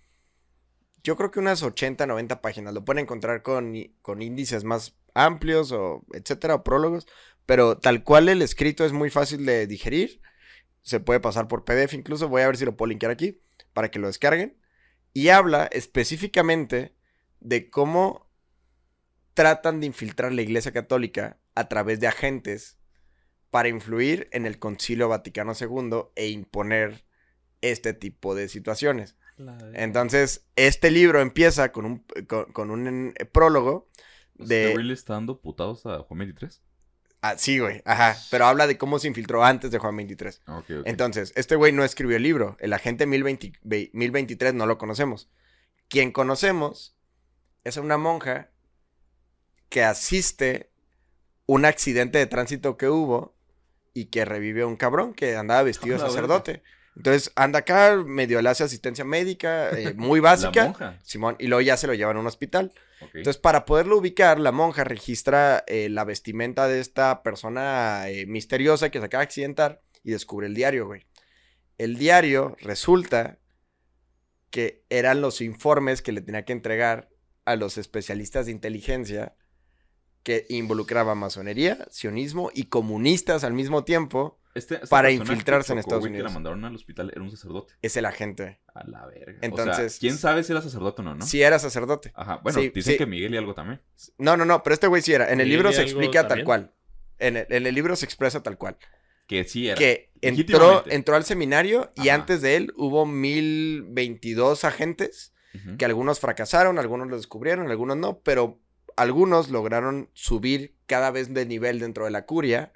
[1.02, 5.72] yo creo que unas 80, 90 páginas, lo pueden encontrar con, con índices más amplios
[5.72, 7.06] o etcétera, o prólogos,
[7.46, 10.20] pero tal cual el escrito es muy fácil de digerir,
[10.82, 13.40] se puede pasar por PDF incluso, voy a ver si lo puedo linkear aquí
[13.72, 14.56] para que lo descarguen,
[15.12, 16.94] y habla específicamente
[17.40, 18.30] de cómo
[19.34, 22.78] tratan de infiltrar la Iglesia Católica a través de agentes
[23.50, 27.04] para influir en el Concilio Vaticano II e imponer
[27.60, 29.16] este tipo de situaciones.
[29.74, 34.11] Entonces, este libro empieza con un, con, con un eh, prólogo ¿Este
[34.48, 34.74] de...
[34.82, 36.60] le está dando putados a Juan 23?
[37.24, 40.42] Ah, sí, güey, ajá, pero habla de cómo se infiltró antes de Juan 23.
[40.46, 40.62] Ah.
[40.84, 45.28] Entonces, este güey no escribió el libro, el agente 1020 ve- 1023 no lo conocemos.
[45.88, 46.96] Quien conocemos
[47.62, 48.50] es una monja
[49.68, 50.70] que asiste
[51.46, 53.34] un accidente de tránsito que hubo
[53.94, 56.62] y que revive a un cabrón que andaba vestido de la sacerdote.
[56.96, 60.64] Entonces anda acá, medio le hace asistencia médica, eh, muy La básica.
[60.64, 60.98] monja.
[61.04, 62.72] Simón, y luego ya se lo llevan a un hospital.
[63.14, 68.90] Entonces, para poderlo ubicar, la monja registra eh, la vestimenta de esta persona eh, misteriosa
[68.90, 71.06] que se acaba de accidentar y descubre el diario, güey.
[71.78, 73.38] El diario resulta
[74.50, 77.08] que eran los informes que le tenía que entregar
[77.44, 79.34] a los especialistas de inteligencia
[80.22, 84.38] que involucraba masonería, sionismo y comunistas al mismo tiempo.
[84.54, 86.30] Este- esta Para infiltrarse en Estados güey, Que Unidos.
[86.30, 87.74] la mandaron al hospital era un sacerdote.
[87.80, 88.60] Es el agente.
[88.74, 89.38] A la verga.
[89.40, 91.24] Entonces- o sea, ¿quién sabe si era sacerdote o no, no?
[91.26, 92.12] Sí era sacerdote.
[92.14, 92.98] Ajá, bueno, Sí, dicen sí.
[92.98, 93.80] que Miguel y algo también.
[94.18, 95.32] No, no, no, pero este güey sí era.
[95.32, 96.72] En el ¿Y libro se explica tal cual.
[97.18, 98.76] En el, en el libro se expresa tal cual.
[99.26, 99.78] Que sí era.
[99.78, 102.16] que entró, al seminario y Ajá.
[102.20, 105.32] antes de él hubo 1022 agentes
[105.78, 108.58] que algunos fracasaron, algunos lo descubrieron, algunos no, pero
[108.96, 112.72] algunos lograron subir cada vez de nivel dentro de la curia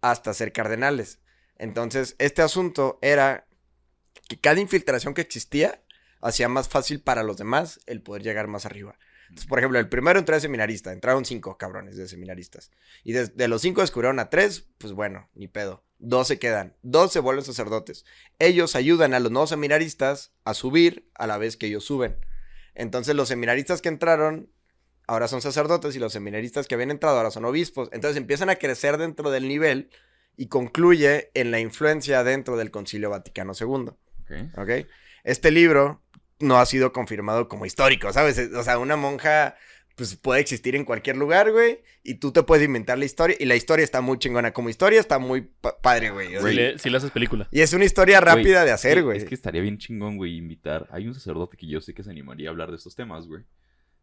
[0.00, 1.20] hasta ser cardenales.
[1.56, 3.46] Entonces, este asunto era
[4.28, 5.82] que cada infiltración que existía
[6.20, 8.98] hacía más fácil para los demás el poder llegar más arriba.
[9.28, 12.72] Entonces, por ejemplo, el primero entró de seminarista, entraron cinco cabrones de seminaristas.
[13.04, 15.84] Y de, de los cinco descubrieron a tres, pues bueno, ni pedo.
[15.98, 18.04] Dos se quedan, dos se vuelven sacerdotes.
[18.38, 22.18] Ellos ayudan a los nuevos seminaristas a subir a la vez que ellos suben.
[22.74, 24.50] Entonces los seminaristas que entraron
[25.10, 27.88] ahora son sacerdotes y los seminaristas que habían entrado ahora son obispos.
[27.92, 29.90] Entonces empiezan a crecer dentro del nivel
[30.36, 33.90] y concluye en la influencia dentro del Concilio Vaticano II.
[33.90, 34.58] Ok.
[34.58, 34.70] ¿Ok?
[35.24, 36.02] Este libro
[36.38, 38.38] no ha sido confirmado como histórico, ¿sabes?
[38.54, 39.56] O sea, una monja
[39.96, 43.44] pues puede existir en cualquier lugar, güey, y tú te puedes inventar la historia y
[43.44, 44.52] la historia está muy chingona.
[44.54, 46.36] Como historia está muy pa- padre, güey.
[46.36, 47.48] o sea, Si le, si le haces película.
[47.50, 49.18] y es una historia rápida Güey, de hacer, es- güey.
[49.18, 50.86] Es que estaría bien chingón, güey, invitar.
[50.90, 53.42] Hay un sacerdote que yo sé que se animaría a hablar de estos temas, güey.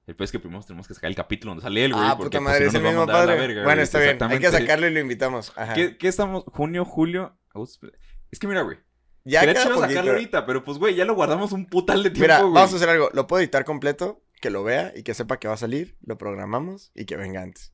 [0.08, 2.06] El pues es que primero tenemos que sacar el capítulo donde sale él, güey.
[2.06, 3.36] Ah, porque, puta pues, madre, es el mismo padre.
[3.36, 3.84] verga, bueno, güey.
[3.84, 4.18] está bien.
[4.24, 5.52] Hay que sacarlo y lo invitamos.
[5.58, 5.74] Ajá.
[5.74, 6.46] ¿Qué, qué estamos?
[6.48, 7.38] ¿Junio, julio?
[7.54, 7.88] agosto?
[8.32, 8.78] Es que mira, güey.
[9.26, 9.90] Ya queda chido poquito.
[9.90, 12.54] sacarlo ahorita, pero pues, güey, ya lo guardamos un putal de tiempo, Mira, güey.
[12.54, 13.10] vamos a hacer algo.
[13.14, 15.98] Lo puedo editar completo, que lo vea y que sepa que va a salir.
[16.06, 17.74] Lo programamos y que venga antes.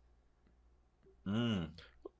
[1.25, 1.65] Mm.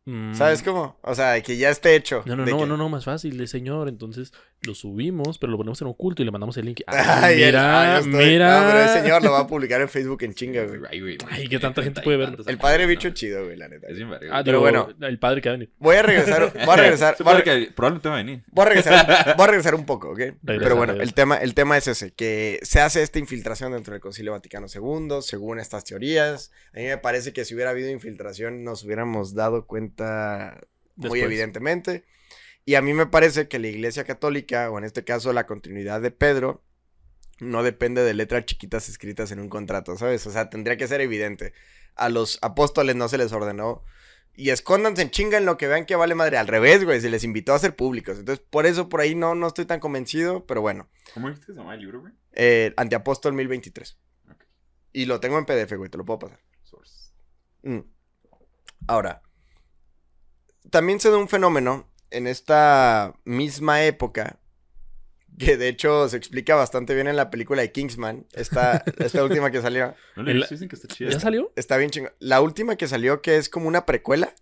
[0.06, 0.34] Mm.
[0.36, 1.00] ¿Sabes cómo?
[1.02, 2.24] O sea, que ya esté hecho.
[2.26, 3.90] No, no, no, que- no, no, más fácil, de señor.
[3.90, 4.32] Entonces
[4.66, 6.82] lo subimos, pero lo ponemos en oculto y le mandamos el link.
[6.88, 8.62] Ay, el- ah, mira, estoy- mira.
[8.62, 10.80] No, pero el señor lo va a publicar en Facebook en chinga, güey.
[10.90, 11.18] Ay, güey.
[11.30, 12.38] Ay, que tanta gente puede ver.
[12.48, 13.14] El padre bicho ¿no?
[13.14, 13.88] chido, güey, la neta.
[13.88, 14.28] Es bien verga.
[14.38, 14.90] Ah, Pero digo, bueno.
[15.02, 15.72] el padre que va a venir.
[15.80, 18.44] Voy a regresar, voy a regresar, voy a, que probablemente va a venir.
[18.52, 20.20] voy a regresar, voy a regresar un poco, ¿ok?
[20.46, 21.04] Pero bueno, regresa.
[21.04, 24.68] el tema, el tema es ese, que se hace esta infiltración dentro del Concilio Vaticano
[24.74, 26.52] II, según estas teorías.
[26.74, 30.60] A mí me parece que si hubiera habido infiltración nos hubiéramos dado cuenta
[30.96, 32.04] muy evidentemente.
[32.66, 36.02] Y a mí me parece que la Iglesia Católica, o en este caso la continuidad
[36.02, 36.64] de Pedro,
[37.40, 40.26] no depende de letras chiquitas escritas en un contrato, ¿sabes?
[40.28, 41.54] O sea, tendría que ser evidente.
[41.96, 43.84] A los apóstoles no se les ordenó.
[44.36, 46.38] Y escóndanse en chinga en lo que vean que vale madre.
[46.38, 48.18] Al revés, güey, se les invitó a ser públicos.
[48.18, 50.90] Entonces, por eso por ahí no, no estoy tan convencido, pero bueno.
[51.14, 52.14] ¿Cómo dijiste que se llama el libro, güey?
[52.32, 54.00] Eh, Antiapóstol 1023.
[54.32, 54.44] Ok.
[54.92, 56.40] Y lo tengo en PDF, güey, te lo puedo pasar.
[56.64, 57.12] Source.
[57.62, 57.82] Mm.
[58.88, 59.22] Ahora,
[60.72, 64.40] también se da un fenómeno en esta misma época,
[65.38, 69.52] que de hecho se explica bastante bien en la película de Kingsman, esta, esta última
[69.52, 69.96] que salió.
[70.16, 71.10] No le dicen que está chida.
[71.10, 71.52] ¿Ya salió?
[71.56, 72.12] Está bien chingón.
[72.20, 74.34] La última que salió, que es como una precuela,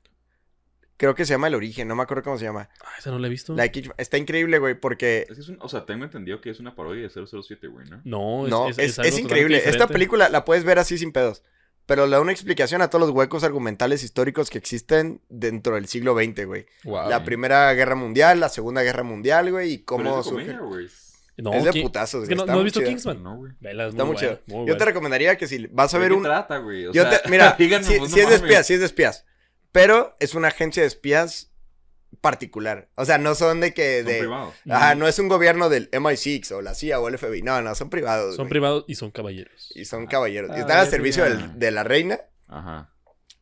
[0.97, 2.69] creo que se llama El Origen, no me acuerdo cómo se llama.
[2.83, 3.55] Ah, esa no la he visto.
[3.55, 3.95] La de Kingsman.
[3.97, 5.25] Está increíble, güey, porque...
[5.29, 7.89] Es que es un, o sea, tengo entendido que es una parodia de 007, güey,
[7.89, 8.01] ¿no?
[8.03, 9.61] No, No, es, increíble.
[9.65, 11.43] Esta película la puedes ver así sin pedos.
[11.85, 15.87] Pero le da una explicación a todos los huecos argumentales históricos que existen dentro del
[15.87, 16.65] siglo XX, güey.
[16.83, 17.09] Wow.
[17.09, 20.45] La Primera Guerra Mundial, la Segunda Guerra Mundial, güey, y Pero cómo es de surge.
[20.45, 20.87] comedia, güey.
[21.37, 21.81] No, es de ¿qué?
[21.81, 22.89] putazos, Es que güey, no, no has visto chida.
[22.89, 23.23] Kingsman.
[23.23, 23.51] No, güey.
[23.59, 24.41] Vela, es Está muy buena, chido.
[24.47, 24.77] muy Yo buena.
[24.77, 26.23] te recomendaría que si vas a ¿De ver qué un...
[26.23, 26.85] trata, güey?
[26.85, 29.25] O Yo sea, te- Mira, pues, no sí es de espías, sí es de espías.
[29.71, 31.50] Pero es una agencia de espías
[32.19, 32.89] particular.
[32.95, 33.99] O sea, no son de que...
[34.03, 34.19] Son De...
[34.19, 34.53] privados.
[34.69, 37.41] Ajá, no es un gobierno del MI6 o la CIA o el FBI.
[37.41, 38.35] No, no, son privados.
[38.35, 38.49] Son güey.
[38.49, 39.71] privados y son caballeros.
[39.75, 40.51] Y son caballeros.
[40.51, 42.91] Ah, y están al servicio del- de la reina, Ajá.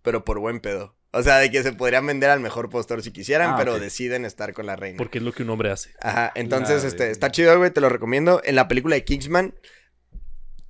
[0.02, 0.96] pero por buen pedo.
[1.12, 4.26] O sea, de que se podrían vender al mejor postor si quisieran, Ah, pero deciden
[4.26, 4.98] estar con la reina.
[4.98, 5.92] Porque es lo que un hombre hace.
[6.02, 8.42] Ajá, entonces, La este, está chido, güey, te lo recomiendo.
[8.46, 9.56] En la película de Kingsman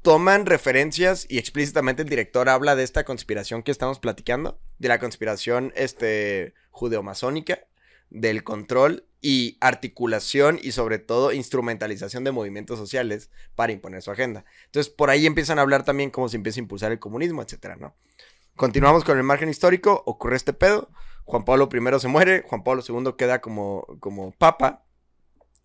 [0.02, 4.98] toman referencias y explícitamente el director habla de esta conspiración que estamos platicando, de la
[5.00, 7.60] conspiración, este, judeomasónica,
[8.10, 14.46] del control y articulación y sobre todo instrumentalización de movimientos sociales para imponer su agenda.
[14.66, 17.76] Entonces, por ahí empiezan a hablar también cómo se empieza a impulsar el comunismo, etcétera,
[17.76, 17.96] ¿no?
[18.56, 20.90] Continuamos con el margen histórico, ocurre este pedo,
[21.24, 24.86] Juan Pablo I se muere, Juan Pablo II queda como, como papa,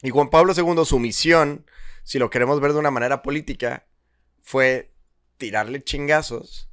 [0.03, 1.65] y Juan Pablo II, su misión,
[2.03, 3.87] si lo queremos ver de una manera política,
[4.43, 4.93] fue
[5.39, 6.69] tirarle chingazos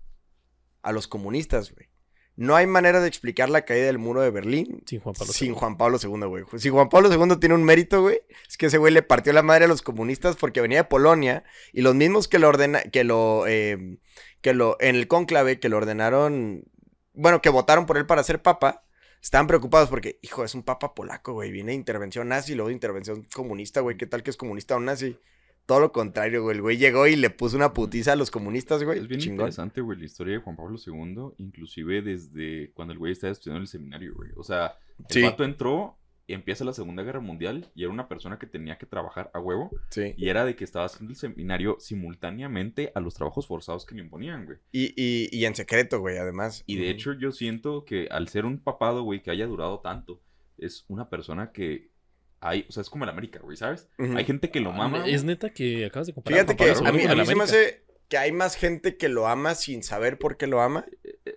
[0.82, 1.91] a los comunistas, güey.
[2.36, 5.50] No hay manera de explicar la caída del muro de Berlín Sin Juan Pablo sin
[5.50, 5.54] II.
[5.54, 6.44] Juan Pablo II, güey.
[6.58, 9.44] Si Juan Pablo II tiene un mérito, güey, es que ese güey le partió la
[9.44, 13.04] madre a los comunistas porque venía de Polonia y los mismos que lo ordena, que
[13.04, 13.98] lo, eh,
[14.42, 16.66] que lo, en el cónclave, que lo ordenaron,
[17.14, 18.86] bueno, que votaron por él para ser papa,
[19.22, 22.74] estaban preocupados porque, hijo, es un papa polaco, güey, viene de intervención nazi, luego de
[22.74, 25.18] intervención comunista, güey, ¿qué tal que es comunista o nazi?
[25.66, 26.55] Todo lo contrario, güey.
[26.57, 28.99] El güey llegó y le puso una putiza a los comunistas, güey.
[28.99, 29.36] Es bien Chingón.
[29.41, 33.57] interesante, güey, la historia de Juan Pablo II, inclusive desde cuando el güey estaba estudiando
[33.57, 34.32] en el seminario, güey.
[34.36, 35.22] O sea, el Sí.
[35.22, 35.97] vato entró,
[36.28, 39.70] empieza la Segunda Guerra Mundial y era una persona que tenía que trabajar a huevo
[39.89, 40.14] Sí.
[40.18, 44.01] y era de que estaba haciendo el seminario simultáneamente a los trabajos forzados que le
[44.01, 44.57] imponían, güey.
[44.72, 46.64] Y, y, y en secreto, güey, además.
[46.68, 50.22] Y de hecho yo siento que al ser un papado, güey, que haya durado tanto,
[50.57, 51.91] es una persona que
[52.42, 53.88] hay, o sea, es como el América, güey, ¿sabes?
[53.98, 55.00] Hay gente que lo mama.
[55.00, 55.14] güey.
[55.14, 56.39] Es neta que acabas de comparar.
[56.48, 59.26] Fíjate que a mí, a mí se me hace que hay más gente que lo
[59.30, 60.86] ama sin saber por qué lo ama.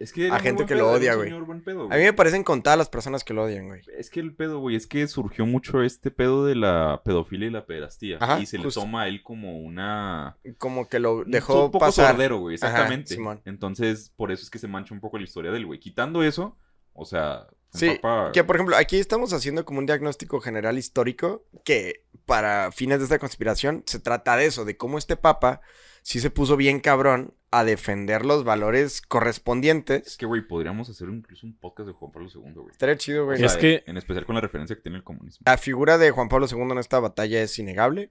[0.01, 1.29] Es que a gente que lo pedo, odia, un güey.
[1.29, 3.83] señor buen pedo, A mí me parecen contadas las personas que lo odian, güey.
[3.97, 7.53] Es que el pedo, güey, es que surgió mucho este pedo de la pedofilia y
[7.53, 8.19] la pederastía.
[8.21, 8.81] Ajá, y se justo.
[8.81, 10.37] le toma a él como una...
[10.59, 12.13] Como que lo un dejó poco pasar.
[12.13, 13.15] sordero, güey, Ajá, exactamente.
[13.15, 13.41] Simón.
[13.45, 15.79] Entonces, por eso es que se mancha un poco la historia del güey.
[15.79, 16.59] Quitando eso,
[16.93, 17.47] o sea...
[17.75, 18.01] Sí,
[18.33, 23.05] que por ejemplo, aquí estamos haciendo como un diagnóstico general histórico que para fines de
[23.05, 25.61] esta conspiración se trata de eso, de cómo este papa
[26.03, 30.16] sí se puso bien cabrón a defender los valores Es correspondientes.
[30.16, 32.70] que, güey, podríamos hacer incluso un podcast de Juan Pablo II, güey.
[32.70, 33.39] Estaría chido, O güey.
[33.39, 35.43] sea, Es que- En especial con la referencia que tiene el comunismo.
[35.47, 38.11] La figura de Juan Pablo II en esta batalla es innegable.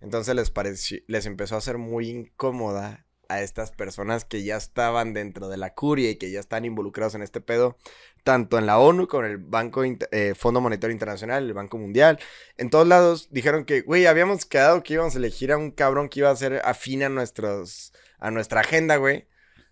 [0.00, 5.12] Entonces les pareció, les empezó a ser muy incómoda a estas personas que ya estaban
[5.12, 7.76] dentro de la curia y que ya están involucrados en este pedo,
[8.26, 12.18] tanto en la ONU, con el Banco eh, Fondo Monetario Internacional, el Banco Mundial,
[12.56, 16.08] en todos lados dijeron que, güey, habíamos quedado que íbamos a elegir a un cabrón
[16.08, 19.28] que iba a ser afín a nuestros, a nuestra agenda, güey.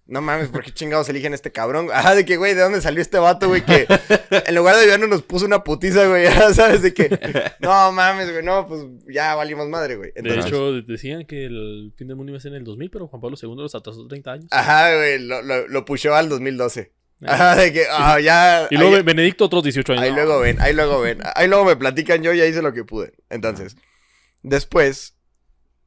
[0.06, 1.88] No mames, ¿por qué chingados eligen a este cabrón?
[1.92, 3.64] Ajá, de que, güey, ¿de dónde salió este vato, güey?
[3.64, 3.88] Que
[4.46, 6.22] en lugar de ayudarnos nos puso una putiza, güey.
[6.22, 6.82] Ya ¿Sabes?
[6.82, 7.10] De que,
[7.58, 8.82] no mames, güey, no, pues
[9.12, 10.12] ya valimos madre, güey.
[10.14, 13.08] De hecho, decían que el fin del mundo iba a ser en el 2000, pero
[13.08, 14.46] Juan Pablo II los atrasó 30 años.
[14.52, 16.92] Ajá, güey, lo, lo, lo pushó al 2012.
[17.20, 18.66] De que, ah, ya.
[18.70, 20.04] Y luego ahí, Benedicto otros 18 años.
[20.04, 21.20] ahí No, luego ven, ahí luego ven.
[21.34, 23.14] Ahí luego me platican, yo ya hice lo que pude.
[23.30, 23.76] Entonces,
[24.42, 25.16] después,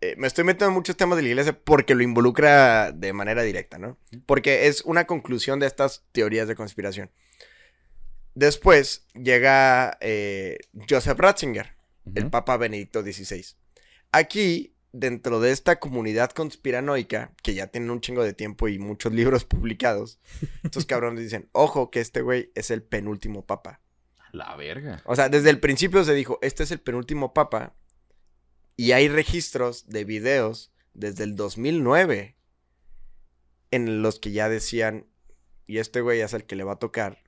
[0.01, 3.43] eh, me estoy metiendo en muchos temas de la iglesia porque lo involucra de manera
[3.43, 3.97] directa, ¿no?
[4.25, 7.11] Porque es una conclusión de estas teorías de conspiración.
[8.34, 11.75] Después llega eh, Joseph Ratzinger,
[12.05, 12.30] el.
[12.30, 13.43] Papa Benedicto XVI.
[14.11, 19.13] Aquí, dentro de esta comunidad conspiranoica, que ya tienen un chingo de tiempo y muchos
[19.13, 20.19] libros publicados,
[20.63, 23.81] estos cabrones dicen, ojo que este güey es el penúltimo papa.
[24.31, 25.01] La verga.
[25.05, 27.75] O sea, desde el principio se dijo, este es el penúltimo papa.
[28.75, 32.35] Y hay registros de videos desde el 2009
[33.71, 35.07] en los que ya decían,
[35.65, 37.23] y este güey es el que le va a tocar,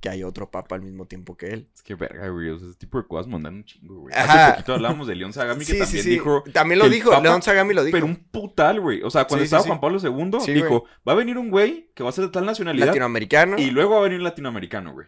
[0.00, 1.68] que hay otro papa al mismo tiempo que él.
[1.74, 2.50] Es que verga, güey.
[2.50, 4.14] O sea, ese tipo de cosas mandan un chingo, güey.
[4.14, 4.44] Ajá.
[4.46, 6.44] Hace poquito hablábamos de León Sagami que también dijo.
[6.52, 7.96] También lo dijo, Papa- León Sagami lo dijo.
[7.96, 9.02] Pero un putal, güey.
[9.02, 9.68] O sea, cuando Sí, sí, estaba sí.
[9.68, 12.30] Juan Pablo II, Sí, dijo: Va a venir un güey que va a ser de
[12.30, 12.86] tal nacionalidad.
[12.86, 13.58] Latinoamericano.
[13.58, 15.06] Y luego va a venir un latinoamericano, güey.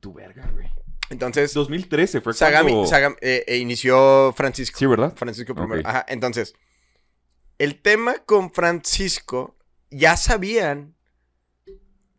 [0.00, 0.66] Tu verga, güey.
[1.08, 2.90] Entonces, 2013 fue Sagami, cuando...
[2.90, 4.76] Sagami- eh, eh, inició Francisco.
[4.78, 5.14] Sí, ¿verdad?
[5.16, 5.80] Francisco primero.
[5.88, 6.52] Ajá, entonces,
[7.58, 9.56] el tema con Francisco,
[9.90, 10.95] ya sabían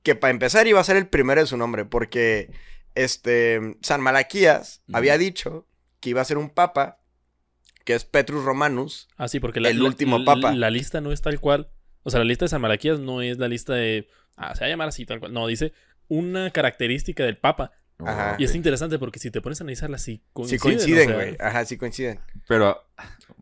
[0.08, 2.50] que para empezar iba a ser el primero de su nombre, porque
[2.96, 5.68] este San Malaquías había dicho
[6.00, 7.00] que iba a ser un papa,
[7.84, 9.10] que es Petrus Romanus.
[9.18, 10.54] Ah, sí, porque la, El la- último la- papa.
[10.56, 11.68] La, lista no es tal cual.
[12.04, 14.08] O sea, la lista de San Malaquías no es la lista de.
[14.38, 15.34] Ah, se va a llamar así tal cual.
[15.34, 15.74] No, dice
[16.08, 17.74] una característica del papa.
[18.00, 18.38] Ajá.
[18.40, 20.60] Y es interesante porque si te pones a analizarla, sí Sí coinciden.
[20.62, 21.36] coinciden, o sea, güey.
[21.42, 22.22] Ajá, sí coinciden.
[22.48, 22.82] Pero...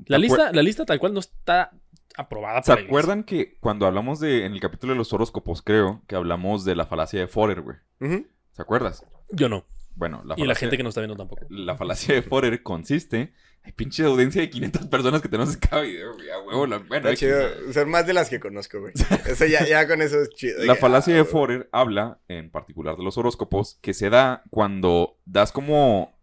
[0.07, 1.71] La ¿te lista, la lista tal cual no está
[2.17, 2.87] aprobada ¿Se por la iglesia.
[2.87, 4.45] acuerdan que cuando hablamos de...
[4.45, 7.77] En el capítulo de los horóscopos, creo, que hablamos de la falacia de Forer, güey?
[7.99, 9.05] ¿Se acuerdas?
[9.31, 9.65] Yo no.
[9.95, 11.45] Bueno, la Y la falacia- gente que nos está viendo tampoco.
[11.49, 13.33] La falacia de Forer consiste...
[13.63, 16.29] Hay pinche audiencia de 500 personas que tenemos en cada video, güey.
[16.29, 17.73] A huevo, la- bueno, Está chido.
[17.73, 18.93] Son más de las que conozco, güey.
[19.25, 20.63] Eso ya, ya con eso es chido.
[20.65, 21.25] La falacia ah, de.
[21.25, 26.14] Forer habla, en particular de los horóscopos, que se da cuando das como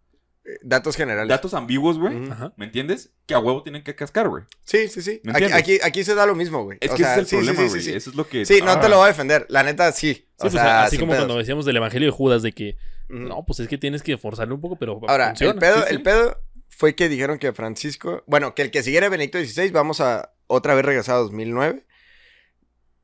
[0.62, 1.28] Datos generales.
[1.28, 2.14] datos ambiguos, güey.
[2.57, 3.12] ¿Me entiendes?
[3.26, 4.43] Que a huevo tienen que cascar, güey.
[4.64, 5.20] Sí, sí, sí.
[5.22, 6.78] ¿Me Aquí, aquí, aquí se da lo mismo, güey.
[6.80, 7.82] Es O que sea, ese es el sí, sí, problema, sí, güey.
[7.82, 7.97] sí, sí.
[7.97, 8.45] Eso es lo que...
[8.45, 8.88] Sí, no te Ah.
[8.88, 9.47] lo voy a defender.
[9.49, 10.26] La neta, sí.
[10.38, 11.24] O pues, sea, así como pedos.
[11.26, 12.76] cuando decíamos del Evangelio de Judas, de que
[13.09, 15.53] no, pues es que tienes que forzarle un poco, pero Ahora, funciona.
[15.53, 15.95] el pedo, Sí, sí.
[15.95, 20.01] el pedo fue que dijeron que Francisco, bueno, que el que siguiera Benedicto XVI, vamos
[20.01, 21.86] a otra vez regresar a 2009.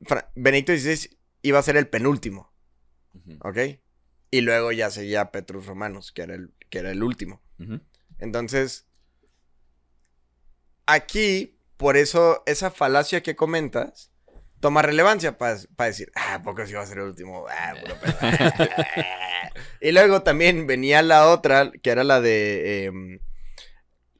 [0.07, 2.53] Fra- Benedicto XVI iba a ser el penúltimo,
[3.15, 3.59] Ujú, ¿ok?
[4.31, 7.43] Y luego ya seguía Petrus Romanos, que era el, que era el último.
[8.19, 8.87] Entonces,
[10.87, 14.11] aquí, por eso, esa falacia que comentas
[14.61, 15.57] toma relevancia para
[15.87, 17.47] decir, ah, ¿a poco sí va a ser el último?
[17.49, 18.17] Ah, puro pedo".
[19.81, 22.85] y luego también venía la otra, que era la de.
[22.85, 23.21] em,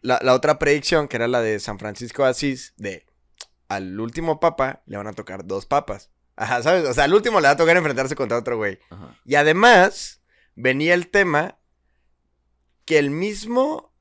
[0.01, 3.05] la, la otra predicción, que era la de San Francisco de Asís, de
[3.69, 6.11] al último papa le van a tocar dos papas.
[6.37, 6.85] Ajá, ¿sabes?
[6.85, 8.79] O sea, al último le va a tocar enfrentarse contra otro güey.
[8.91, 9.17] Ajá.
[9.25, 10.23] Y además,
[10.55, 11.58] venía el tema
[12.89, 13.93] que el mismo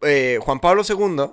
[0.00, 1.32] eh, Juan Pablo II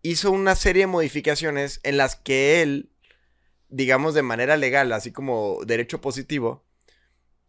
[0.00, 2.90] hizo una serie de modificaciones en las que él,
[3.68, 6.64] digamos de manera legal, así como derecho positivo,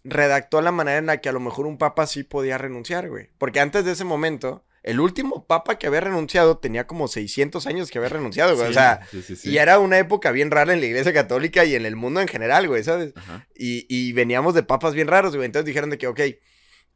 [0.04, 3.30] redactó la manera en la que a lo mejor un papa sí podía renunciar, güey.
[3.38, 7.90] Porque antes de ese momento, el último papa que había renunciado tenía como 600 años
[7.90, 8.68] que había renunciado, güey.
[8.70, 9.50] o sea, Sí, sí, sí.
[9.50, 12.28] y era una época bien rara en la iglesia católica y en el mundo en
[12.28, 13.14] general, güey, ¿sabes?
[13.56, 15.46] Y, y veníamos de papas bien raros, güey.
[15.46, 16.20] Entonces dijeron de que, ok,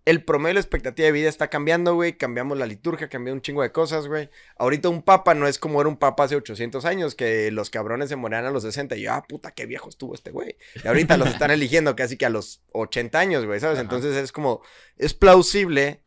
[0.08, 2.18] el promedio de la expectativa de vida está cambiando, güey.
[2.18, 4.30] Cambiamos la liturgia, cambió un chingo de cosas, güey.
[4.58, 8.08] Ahorita un papa no es como era un papa hace 800 años, que los cabrones
[8.08, 10.56] se morían a los 60 y yo, ah, puta, qué viejo estuvo este güey.
[10.82, 13.80] Y ahorita los están eligiendo casi que a los 80 años, güey, ¿sabes?
[13.80, 13.82] Ajá.
[13.82, 14.62] Entonces es como,
[14.98, 16.06] es plausible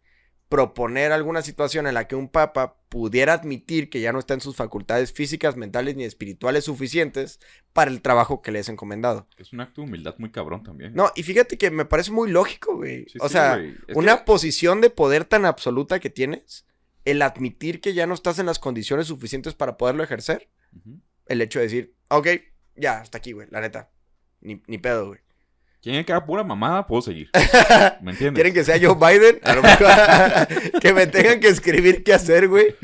[0.51, 4.41] proponer alguna situación en la que un papa pudiera admitir que ya no está en
[4.41, 7.39] sus facultades físicas, mentales ni espirituales suficientes
[7.73, 9.29] para el trabajo que le es encomendado.
[9.39, 10.93] Es un acto de humildad muy cabrón también.
[10.93, 13.07] No, y fíjate que me parece muy lógico, güey.
[13.09, 13.63] Sí, o sí, sea,
[13.95, 16.67] una que- posición de poder tan absoluta que tienes,
[17.05, 20.51] el admitir que ya no estás en las condiciones suficientes para poderlo ejercer,
[21.27, 22.27] el hecho de decir, ok,
[22.75, 23.91] ya, hasta aquí, güey, la neta.
[24.41, 25.21] Ni, ni pedo, güey.
[25.83, 27.31] Quien que haga pura mamada, puedo seguir.
[28.03, 28.35] ¿Me entiendes?
[28.35, 29.41] ¿Quieren que sea Joe Biden?
[29.43, 29.87] A lo mejor
[30.81, 32.75] que me tengan que escribir qué hacer, güey.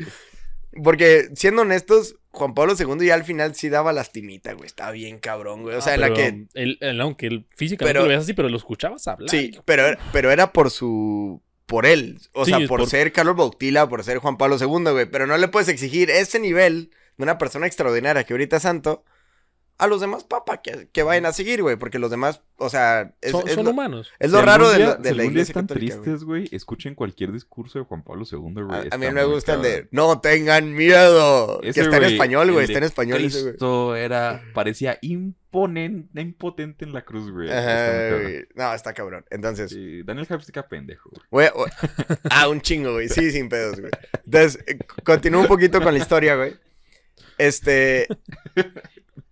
[0.83, 4.67] Porque, siendo honestos, Juan Pablo II ya al final sí daba lastimita, güey.
[4.67, 5.75] Estaba bien cabrón, güey.
[5.75, 8.49] O sea, en la que él- él, aunque él físicamente Pero- lo veas así, pero
[8.49, 9.29] lo escuchabas hablar.
[9.29, 11.41] Sí, pero, era- pero era por su.
[11.65, 12.19] Por él.
[12.33, 15.05] O Sí, sea, por, por- ser Carlos Bautila, por ser Juan Pablo II, güey.
[15.05, 19.03] Pero no le puedes exigir ese nivel de una persona extraordinaria que ahorita es santo
[19.79, 21.75] a los demás papas que, que vayan a seguir, güey.
[21.75, 24.11] Porque los demás, o sea, es, son es son lo, humanos.
[24.17, 26.95] es Si lo raro de, día- la- de la iglesia están católica, tristes, güey, escuchen
[26.95, 28.87] cualquier discurso de Juan Pablo II, güey.
[28.89, 31.61] A, mí me gusta el de no tengan miedo.
[31.61, 32.65] Ese, que está en español, güey.
[32.65, 33.43] Está en español ese.
[33.43, 37.47] Cristo era, parecía imponente, impotente en la cruz, güey.
[38.55, 39.25] No, está cabrón.
[39.29, 41.49] Entonces, Sí, Daniel Japstica pendejo, güey.
[42.31, 43.09] Ah, un chingo, güey.
[43.09, 43.91] Sí, sin pedos, güey.
[44.25, 46.55] Entonces, eh, continúo un poquito con la historia, güey.
[47.37, 48.07] Este.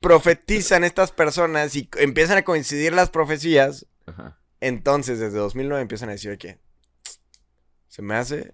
[0.06, 3.88] Profetizan estas personas y empiezan a coincidir las profecías.
[4.06, 4.40] Ajá.
[4.62, 6.60] Entonces, desde 2009 empiezan a decir que.
[7.88, 8.54] Se me hace.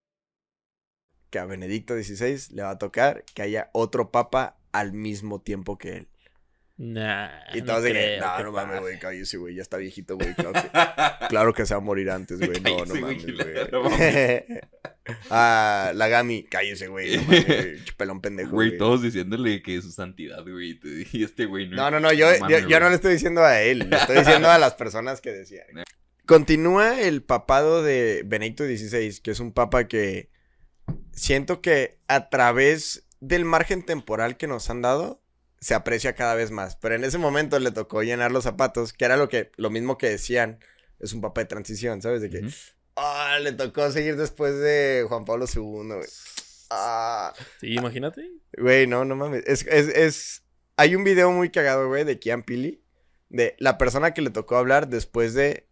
[1.31, 5.79] Que a Benedicto XVI le va a tocar que haya otro papa al mismo tiempo
[5.79, 6.07] que él.
[6.83, 9.61] Nah, Y no todos de que, creo no, que no mames, güey, cállese, güey, ya
[9.61, 10.69] está viejito, güey, claro que,
[11.29, 13.23] claro que se va a morir antes, güey, no, no mames,
[13.71, 14.43] no güey.
[15.29, 19.83] ah, la Gami, cállese, güey, no mames, güey, pelón pendejo, Güey, todos diciéndole que es
[19.83, 20.79] su santidad, güey.
[21.13, 21.75] Y este güey no.
[21.75, 24.17] No, no, no, yo, yo, mames, yo no le estoy diciendo a él, le estoy
[24.17, 25.67] diciendo a las personas que decían.
[26.25, 30.31] Continúa el papado de Benedicto XVI, que es un papa que
[31.21, 35.21] siento que a través del margen temporal que nos han dado,
[35.59, 36.75] se aprecia cada vez más.
[36.77, 39.99] Pero en ese momento le tocó llenar los zapatos, que era lo que, lo mismo
[39.99, 40.59] que decían,
[40.99, 42.21] es un papa de transición, ¿sabes?
[42.23, 42.49] De que, Ujú.
[42.95, 46.09] ah, le tocó seguir después de Juan Pablo II, güey.
[46.71, 48.27] Ah, Sí, imagínate.
[48.57, 49.43] Güey, no, no mames.
[49.45, 50.43] Es, es, es...
[50.75, 52.81] Hay un video muy cagado, güey, de Kian Pili.
[53.29, 55.67] De la persona que le tocó hablar después de...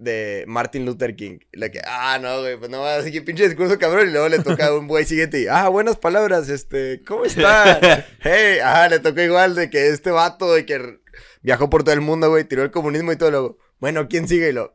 [0.00, 1.38] De Martin Luther King.
[1.52, 4.08] La que, ah, no, güey, pues no va a seguir pinche discurso cabrón.
[4.08, 8.06] Y luego le toca a un güey siguiente y, ah, buenas palabras, este, ¿cómo está?
[8.20, 11.00] Hey, ah, le tocó igual de que este vato de que
[11.42, 13.30] viajó por todo el mundo, güey, tiró el comunismo y todo.
[13.30, 14.48] Luego, bueno, ¿quién sigue?
[14.48, 14.74] Y lo,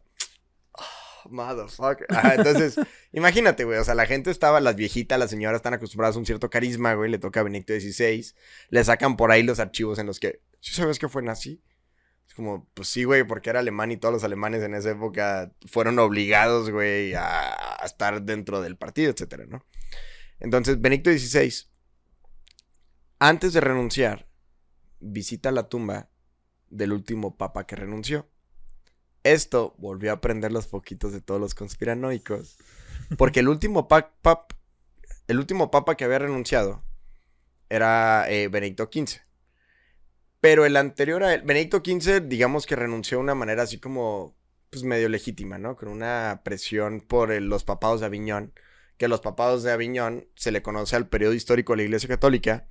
[0.73, 2.07] oh, motherfucker.
[2.09, 2.75] Ajá, entonces,
[3.15, 6.25] Imagínate, güey, o sea, la gente estaba, las viejitas, las señoras están acostumbradas a un
[6.25, 8.33] cierto carisma, güey, le toca a Benedicto XVI,
[8.69, 11.61] le sacan por ahí los archivos en los que, ¿sí sabes que fue nazi?
[12.27, 15.51] Es como, pues sí, güey, porque era alemán y todos los alemanes en esa época
[15.67, 19.63] fueron obligados, güey, a, estar dentro del partido, etcétera, ¿no?
[20.39, 21.67] Entonces, Benedicto XVI,
[23.19, 24.27] antes de renunciar,
[24.99, 26.09] visita la tumba
[26.69, 28.27] del último papa que renunció.
[29.23, 32.57] Esto volvió a prender los foquitos de todos los conspiranoicos.
[33.17, 34.55] Porque el último, pa- pap-
[35.27, 36.83] el último papa que había renunciado
[37.69, 39.21] era eh, Benedicto XV.
[40.45, 44.37] Pero el anterior a él, Benedicto XV, digamos que renunció de una manera así como,
[44.69, 45.75] pues medio legítima, ¿no?
[45.75, 48.53] Con una presión por los papados de Aviñón,
[48.97, 52.67] que los papados de Aviñón se le conoce al periodo histórico de la Iglesia Católica,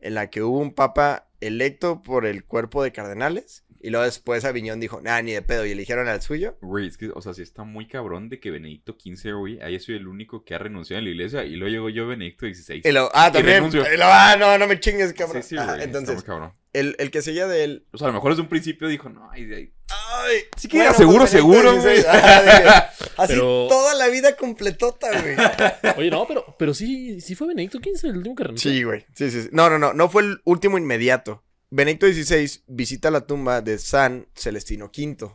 [0.00, 4.44] en la que hubo un papa electo por el cuerpo de cardenales, y luego después
[4.44, 6.56] Aviñón dijo, nah, ni de pedo, y eligieron al suyo.
[6.60, 9.78] Güey, es que, o sea, sí está muy cabrón de que Benedicto XV, güey, haya
[9.80, 12.82] sido el único que ha renunciado en la iglesia y luego llegó yo, Benedicto XVI.
[12.84, 13.56] Y lo, ah, Y también.
[13.56, 13.82] renunció.
[13.92, 15.42] y lo, ah, no, no me chingues, cabrón.
[15.42, 16.56] Sí, sí, Ajá, güey, entonces, está muy cabrón.
[16.72, 17.86] el, el que seguía de él.
[17.92, 19.72] O sea, a lo mejor desde un principio dijo, no, ay.
[19.90, 22.00] Ay, Sí que era seguro, seguro, güey.
[22.00, 22.68] Ajá, de-
[23.16, 25.34] Así Pero- toda la vida completota, güey.
[25.96, 28.70] Oye, no, pero, pero sí, sí fue Benedicto XV el último que renunció.
[28.70, 29.06] Sí, güey.
[29.14, 29.48] Sí, sí, sí.
[29.52, 29.92] No, no, no.
[29.94, 31.42] No fue el último inmediato.
[31.70, 35.30] Benedicto XVI visita la tumba de San Celestino V.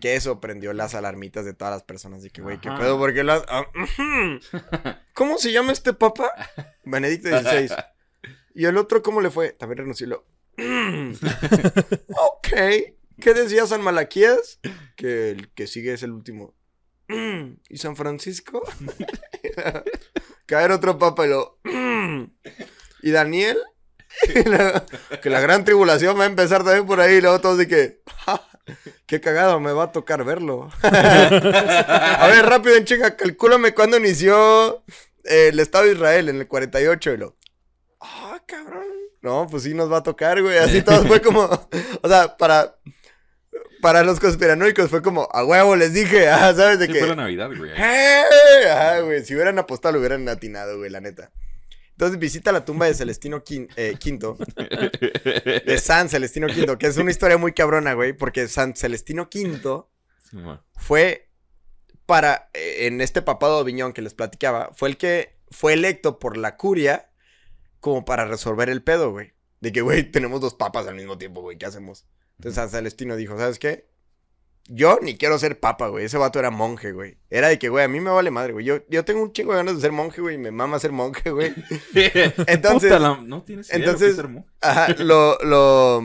[0.00, 2.22] Que eso prendió las alarmitas de todas las personas.
[2.22, 2.96] De que, güey, ¿qué pedo?
[2.96, 3.42] Porque las.
[3.48, 3.66] ah.
[5.14, 6.30] ¿Cómo se llama este papa?
[6.84, 7.74] Benedicto XVI.
[8.54, 9.50] ¿Y el otro cómo le fue?
[9.52, 10.06] También renunció.
[10.06, 10.24] y lo,
[10.56, 11.12] "Mm,
[12.08, 12.48] ok.
[13.20, 14.60] ¿Qué decía San Malaquías?
[14.96, 16.54] Que el que sigue es el último.
[17.08, 18.62] "Mm, ¿Y San Francisco?
[20.46, 21.58] Caer otro papa y lo.
[23.02, 23.58] ¿Y Daniel?
[24.46, 24.84] La-
[25.22, 27.16] que la gran tribulación va a empezar también por ahí.
[27.16, 28.00] Y luego todos de que.
[28.26, 28.42] "Ja,
[29.06, 30.70] Qué cagado, me va a tocar verlo.
[30.82, 34.84] a ver, rápido en chinga, calcúlame cuándo inició
[35.24, 37.36] el Estado de Israel en el 48 y lo.
[38.00, 38.84] Ah, cabrón.
[39.22, 40.58] No, pues sí nos va a tocar, güey.
[40.58, 41.42] Así todo fue como.
[42.02, 42.76] O sea, para.
[43.82, 46.98] Para los conspiranoicos fue como, a huevo les dije, ah, ¿sabes de Sí, qué?
[46.98, 47.70] fue la Navidad, güey.
[47.74, 48.22] ¡Eh!
[48.70, 49.24] Ajá, güey.
[49.24, 51.30] Si hubieran apostado, lo hubieran atinado, güey, la neta.
[52.00, 56.96] Entonces visita la tumba de Celestino Quin- eh, V, de San Celestino V, que es
[56.96, 59.84] una historia muy cabrona, güey, porque San Celestino V
[60.78, 61.28] fue
[62.06, 66.18] para, eh, en este papado de Aviñón que les platicaba, fue el que fue electo
[66.18, 67.10] por la curia
[67.80, 69.34] como para resolver el pedo, güey.
[69.60, 72.06] De que, güey, tenemos dos papas al mismo tiempo, güey, ¿qué hacemos?
[72.38, 73.89] Entonces San Celestino dijo, ¿sabes qué?
[74.72, 76.04] Yo ni quiero ser papa, güey.
[76.04, 77.18] Ese vato era monje, güey.
[77.28, 78.64] Era de que, güey, a mí me vale madre, güey.
[78.64, 80.36] Yo, yo tengo un chingo de ganas de ser monje, güey.
[80.36, 81.52] y Me mama ser monje, güey.
[82.46, 84.48] Entonces- Puta, la- no tienes idea de lo que entonces- ser monje.
[84.60, 86.02] Ajá, lo, lo,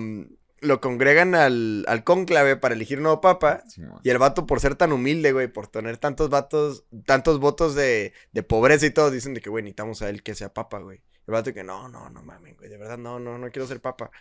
[0.62, 3.62] lo congregan al, al cónclave para elegir nuevo papa.
[3.68, 3.82] Sí.
[4.04, 8.14] Y el vato, por ser tan humilde, güey, por tener tantos vatos, tantos votos de,
[8.32, 11.02] de pobreza y todo, dicen de que, güey, necesitamos a él que sea papa, güey.
[11.28, 13.82] El vato que, no, no, no mames, güey, de verdad, no, no, no quiero ser
[13.82, 14.12] papa.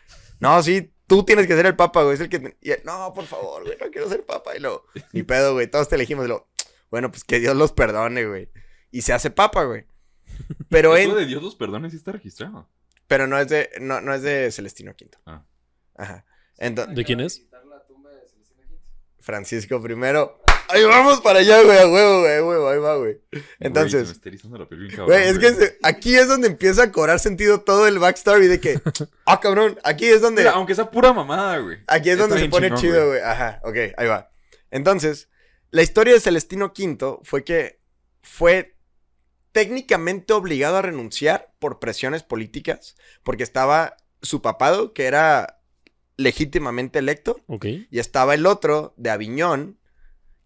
[0.40, 2.38] No, sí, tú tienes que ser el papa, güey, es el que...
[2.38, 4.56] te- y él, no, por favor, güey, no quiero ser papa.
[4.56, 6.24] Y lo, ni pedo, güey, todos te elegimos.
[6.24, 6.48] Y lo,
[6.90, 8.50] bueno, pues que Dios los perdone, güey.
[8.90, 9.86] Y se hace papa, güey.
[10.68, 11.16] Pero Eso en...
[11.16, 12.68] de Dios los perdone sí está registrado.
[13.06, 15.10] Pero no es de, no, no es de Celestino V.
[15.26, 15.44] Ah.
[15.96, 16.24] Ajá.
[16.56, 17.42] Entonces, ¿De quién es?
[19.24, 20.38] Francisco primero.
[20.68, 23.20] Ahí vamos para allá, güey, a huevo, güey, a huevo, ahí va, güey.
[23.58, 25.68] Entonces, está erizando la piel bien cabrón, güey, es que güey.
[25.82, 28.80] aquí es donde empieza a cobrar sentido todo el backstory de que,
[29.26, 31.78] ah, cabrón, aquí es donde, Mira, aunque sea pura mamada, güey.
[31.86, 33.20] aquí es está donde se pone chingón, chido, güey.
[33.20, 34.30] Ajá, ok, ahí va.
[34.70, 35.28] Entonces,
[35.70, 37.80] la historia de Celestino V fue que
[38.22, 38.76] fue
[39.52, 45.60] técnicamente obligado a renunciar por presiones políticas, porque estaba su papado, que era
[46.16, 47.40] legítimamente electo,
[47.90, 49.78] y estaba el otro de Aviñón,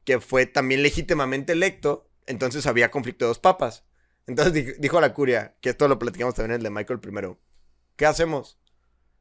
[0.04, 2.08] que fue también legítimamente electo.
[2.26, 3.84] Entonces había conflicto de dos papas.
[4.26, 7.38] Entonces di- dijo la curia, que esto lo platicamos también en el de Michael primero.
[7.96, 8.58] ¿Qué hacemos?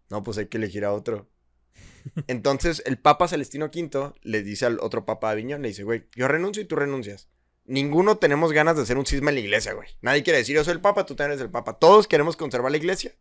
[0.10, 1.30] No, pues hay que elegir a otro.
[2.28, 6.06] Entonces el papa Celestino V le dice al otro papa de Aviñón, le dice, güey,
[6.16, 7.30] yo renuncio y tú renuncias.
[7.66, 9.89] Ninguno tenemos ganas de hacer un cisma en la iglesia, güey.
[10.02, 11.74] Nadie quiere decir, yo soy el papa, tú también eres el papa.
[11.80, 13.14] Todos queremos conservar la iglesia.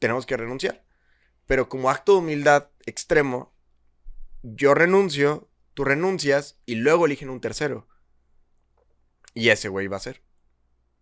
[0.00, 0.84] Tenemos que renunciar.
[1.46, 3.54] Pero como acto de humildad extremo,
[4.42, 7.88] yo renuncio, tú renuncias y luego eligen un tercero.
[9.34, 10.22] Y ese güey va a ser.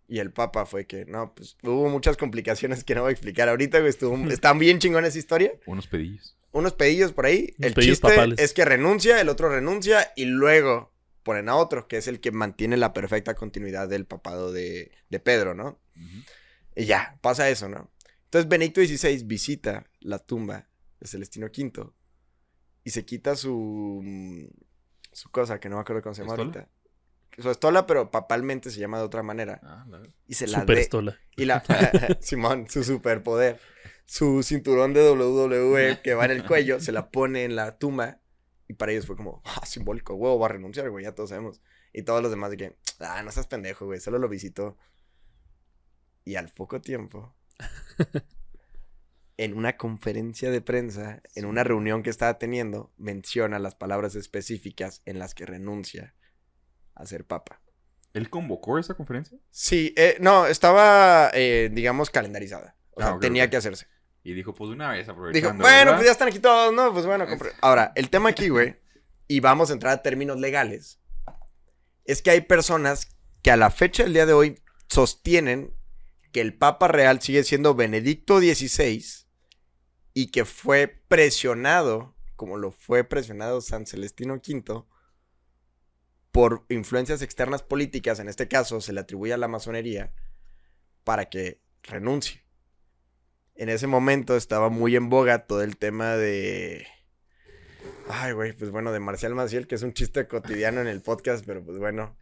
[0.09, 3.49] Y el papa fue que, no, pues hubo muchas complicaciones que no voy a explicar
[3.49, 3.91] ahorita, güey.
[3.91, 5.53] Estuvo, están bien chingón esa historia.
[5.67, 6.37] Unos pedillos.
[6.51, 7.55] Unos pedillos por ahí.
[7.59, 8.39] Unos el chiste papales.
[8.39, 12.33] es que renuncia, el otro renuncia y luego ponen a otro, que es el que
[12.33, 15.81] mantiene la perfecta continuidad del papado de, de Pedro, ¿no?
[16.75, 17.91] Y ya, pasa eso, ¿no?
[18.33, 20.67] Entonces Benedicto XVI visita la tumba
[20.99, 21.91] de Celestino V
[22.83, 24.47] y se quita su mm,
[25.13, 26.51] su cosa, que no me acuerdo cómo se llama ¿Estola?
[26.61, 27.43] ahorita.
[27.43, 29.61] Su estola, pero papalmente se llama de otra manera.
[29.63, 29.85] Ah,
[30.27, 31.19] Y se la Super de- estola.
[31.37, 31.63] y la
[32.23, 33.61] Simón, su superpoder,
[34.07, 38.23] su cinturón de WWE que va en el cuello, se la pone en la tumba
[38.67, 41.61] y para ellos fue como, ah, simbólico, huevo, va a renunciar, güey, ya todos sabemos.
[41.93, 44.79] Y todos los demás de que, ah, no seas pendejo, güey, solo lo visitó.
[46.25, 47.37] Y al poco tiempo,
[49.37, 55.03] en una conferencia de prensa, en una reunión que estaba teniendo, menciona las palabras específicas
[55.05, 56.15] en las que renuncia
[56.95, 57.61] a ser papa.
[58.13, 59.39] ¿Él convocó esa conferencia?
[59.51, 62.77] Sí, eh, no, estaba, eh, digamos, calendarizada.
[62.91, 63.87] O sea, Ah, tenía que hacerse.
[64.23, 65.63] Y dijo, pues de una vez Dijo, aprovechando.
[65.63, 65.95] bueno, ¿verdad?
[65.97, 66.93] pues ya están aquí todos, ¿no?
[66.93, 67.51] Pues bueno, compré.
[67.63, 68.77] Ahora, el tema aquí, güey,
[69.27, 71.01] y vamos a entrar a términos legales,
[72.05, 75.73] es que hay personas que a la fecha del día de hoy sostienen
[76.33, 79.05] que el Papa Real sigue siendo Benedicto XVI
[80.15, 84.85] y que fue presionado, como lo fue presionado San Celestino V,
[86.33, 90.13] por influencias externas políticas, en este caso se le atribuye a la masonería,
[91.05, 92.43] para que renuncie.
[93.55, 96.87] En ese momento estaba muy en boga todo el tema de...
[98.09, 101.45] Ay, güey, pues bueno, de Marcial Maciel, que es un chiste cotidiano en el podcast,
[101.45, 102.17] pero pues bueno.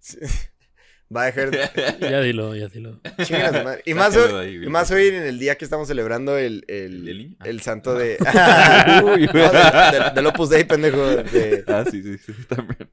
[0.00, 0.18] Sí.
[1.14, 1.50] Va a dejar...
[2.00, 3.00] Ya dilo, ya dilo.
[3.30, 3.82] Madre.
[3.84, 4.66] Y más, hoy, de ahí, güey.
[4.68, 7.36] y más hoy en el día que estamos celebrando el, el, ¿El?
[7.40, 7.44] Ah.
[7.48, 8.16] el santo de...
[9.04, 11.04] Uy, No, de- de- del Opus Dei, pendejo.
[11.06, 12.88] de- Ah, sí, sí, sí, también.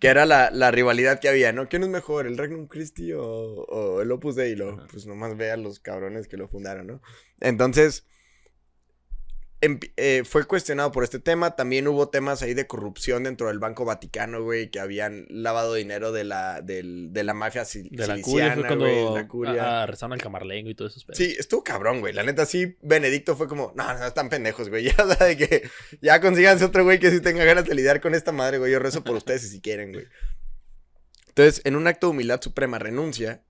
[0.00, 1.68] que era la, la rivalidad que había, ¿no?
[1.68, 4.54] ¿Quién es mejor, el Regnum Christi o, o el Opus Dei?
[4.56, 7.02] Lo, pues nomás ve a los cabrones que lo fundaron, ¿no?
[7.40, 8.06] Entonces,
[9.60, 11.56] eh, fue cuestionado por este tema.
[11.56, 16.12] También hubo temas ahí de corrupción dentro del Banco Vaticano, güey, que habían lavado dinero
[16.12, 19.82] de la, del- de la mafia De la curia fue cuando güey, la curia.
[19.84, 21.00] al camarlengo y todo eso.
[21.12, 22.12] Sí, estuvo cabrón, güey.
[22.12, 24.84] La neta, sí, Benedicto fue como, no, no, están pendejos, güey.
[24.96, 25.68] Ya, de que
[26.02, 28.70] ya consíganse otro güey que sí tenga ganas de lidiar con esta madre, güey.
[28.72, 30.06] Yo rezo por ustedes si quieren, güey.
[31.28, 33.42] Entonces, en un acto de humildad suprema, renuncia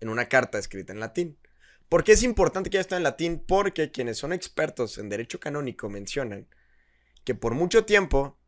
[0.00, 1.38] en una carta escrita en latín.
[1.92, 3.44] ¿Por qué es importante que haya estado en latín?
[3.46, 6.48] Porque quienes son expertos en derecho canónico mencionan
[7.22, 8.38] que por mucho tiempo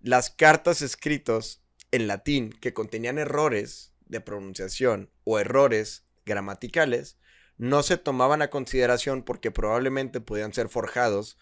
[0.00, 7.18] las cartas escritas en latín que contenían errores de pronunciación o errores gramaticales
[7.58, 11.36] no se tomaban a consideración porque probablemente podían ser forjados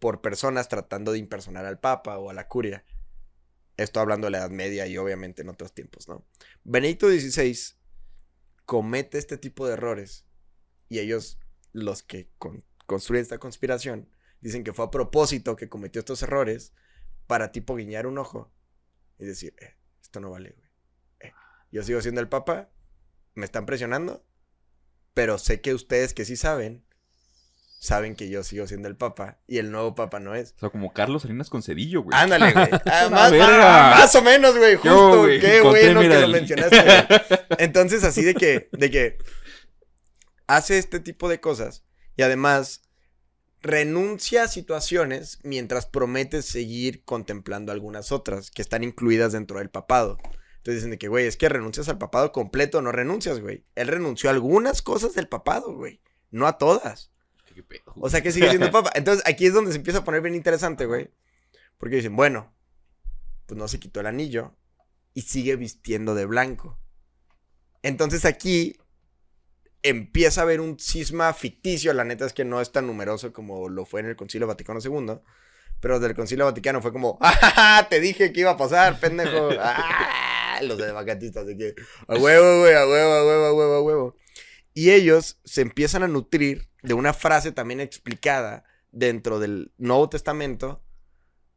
[0.00, 2.84] por personas tratando de impersonar al Papa o a la curia.
[3.76, 6.26] Esto hablando de la Edad Media y obviamente en otros tiempos, ¿no?
[6.64, 7.56] Benedicto XVI
[8.66, 10.24] comete este tipo de errores
[10.94, 11.38] y ellos,
[11.72, 14.08] los que con- construyen esta conspiración,
[14.40, 16.72] dicen que fue a propósito que cometió estos errores
[17.26, 18.52] para tipo guiñar un ojo
[19.18, 20.68] y decir, eh, esto no vale, güey.
[21.20, 21.32] Eh,
[21.72, 22.68] yo sigo siendo el Papa,
[23.34, 24.24] me están presionando,
[25.14, 26.84] pero sé que ustedes que sí saben,
[27.80, 30.52] saben que yo sigo siendo el Papa y el nuevo Papa no es.
[30.56, 32.16] O sea, como Carlos Salinas con Cedillo, güey.
[32.18, 32.66] Ándale, güey.
[32.86, 33.32] Ah, más,
[34.14, 34.74] ah, o menos, güey.
[34.74, 35.18] Yo, Justo.
[35.22, 36.76] güey, Qué bueno que lo mencionaste.
[36.82, 37.40] güey.
[37.58, 39.18] Entonces, así de que, de que
[40.46, 41.84] hace este tipo de cosas
[42.16, 42.82] y además
[43.60, 50.18] renuncia a situaciones mientras promete seguir contemplando algunas otras que están incluidas dentro del papado.
[50.58, 53.64] Entonces dicen de que, güey, es que renuncias al papado completo, no renuncias, güey.
[53.74, 56.00] Él renunció a algunas cosas del papado, güey.
[56.30, 57.10] No a todas.
[57.96, 58.90] O sea que sigue siendo papa.
[58.94, 61.10] Entonces aquí es donde se empieza a poner bien interesante, güey.
[61.78, 62.54] Porque dicen, bueno,
[63.46, 64.56] pues no se quitó el anillo
[65.12, 66.78] y sigue vistiendo de blanco.
[67.82, 68.76] Entonces aquí
[69.84, 71.92] empieza a haber un cisma ficticio.
[71.92, 74.80] La neta es que no es tan numeroso como lo fue en el Concilio Vaticano
[74.82, 75.20] II.
[75.78, 77.86] Pero del Concilio Vaticano fue como, ¡ah!
[77.88, 79.50] Te dije que iba a pasar, pendejo.
[79.60, 80.58] ¡Ah!
[80.62, 81.74] Los de vacatistas de que,
[82.06, 84.16] a huevo, güey, a huevo, a huevo, a huevo, a huevo.
[84.72, 90.82] Y ellos se empiezan a nutrir de una frase también explicada dentro del Nuevo Testamento,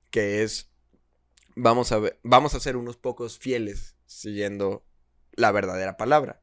[0.10, 0.72] que es,
[1.56, 4.84] vamos a, ver, vamos a ser unos pocos fieles siguiendo
[5.34, 6.42] la verdadera palabra.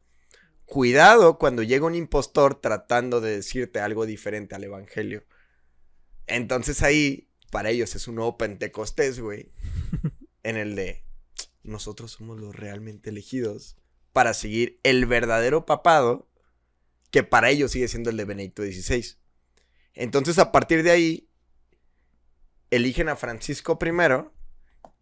[0.67, 5.25] Cuidado cuando llega un impostor tratando de decirte algo diferente al Evangelio.
[6.27, 9.53] Entonces ahí, para ellos es un nuevo Pentecostés, güey.
[10.43, 11.05] en el de,
[11.63, 13.77] nosotros somos los realmente elegidos
[14.13, 16.31] para seguir el verdadero papado
[17.11, 19.17] que para ellos sigue siendo el de Benedicto XVI.
[19.95, 21.29] Entonces, a partir de ahí,
[22.71, 24.31] eligen a Francisco I,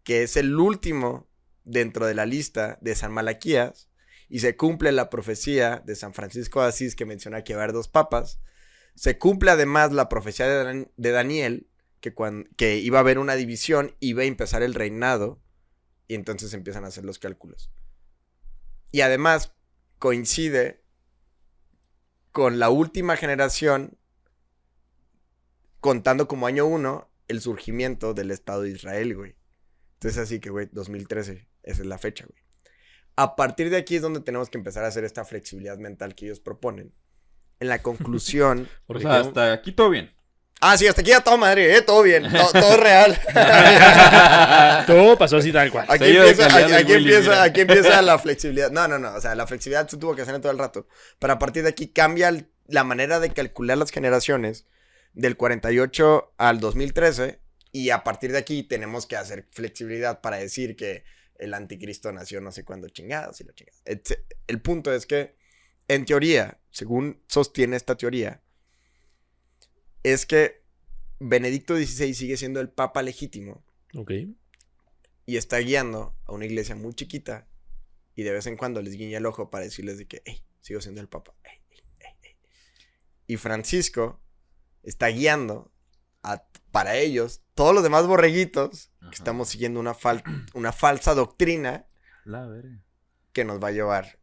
[0.03, 1.27] que es el último
[1.63, 3.89] dentro de la lista de San Malaquías,
[4.29, 7.63] y se cumple la profecía de San Francisco de Asís que menciona que va a
[7.65, 8.39] haber dos papas.
[8.95, 11.67] Se cumple además la profecía de, Dan- de Daniel,
[11.99, 12.13] que,
[12.57, 15.41] que iba a haber una división, iba a empezar el reinado,
[16.07, 17.71] y entonces empiezan a hacer los cálculos.
[18.91, 19.53] Y además
[19.99, 20.83] coincide
[22.31, 23.97] con la última generación,
[25.79, 29.35] contando como año uno, el surgimiento del Estado de Israel, güey.
[29.93, 32.42] Entonces así que, güey, 2013, esa es la fecha, güey.
[33.15, 36.25] A partir de aquí es donde tenemos que empezar a hacer esta flexibilidad mental que
[36.25, 36.93] ellos proponen.
[37.59, 38.67] En la conclusión...
[38.87, 40.11] O sea, hasta aquí todo bien.
[40.61, 43.19] ah, sí, hasta aquí ya todo madre, eh, todo bien, to- todo, real.
[44.87, 45.85] todo pasó así tal cual.
[45.89, 48.71] Aquí empieza, aquí, aquí Willy, empieza, aquí empieza la flexibilidad.
[48.71, 49.13] No, no, no.
[49.15, 50.87] O sea, la flexibilidad se tuvo que hacer en todo el rato.
[51.19, 54.65] Pero a partir de aquí cambia el- la manera de calcular las generaciones
[55.13, 57.39] del 48 al 2013.
[57.71, 61.03] Y a partir de aquí tenemos que hacer flexibilidad para decir que
[61.43, 63.77] el anticristo nació no sé cuándo chingados y la chingada.
[64.47, 65.35] El punto es que
[65.87, 68.41] en teoría, según sostiene esta teoría,
[70.03, 70.63] es que
[71.19, 73.63] Benedicto XVI sigue siendo el papa legítimo
[73.95, 74.11] Ok.
[75.25, 77.47] y está guiando a una iglesia muy chiquita
[78.15, 80.81] y de vez en cuando les guiña el ojo para decirles de que, hey, sigo
[80.81, 81.33] siendo el papa.
[81.43, 82.35] ey, ey, ey, ey".
[83.27, 84.21] Y Francisco
[84.83, 85.71] está guiando
[86.23, 89.11] a, para ellos, todos los demás borreguitos, Ajá.
[89.11, 91.87] que estamos siguiendo una, fal- una falsa doctrina
[92.25, 92.81] La verga.
[93.31, 94.19] que nos va a llevar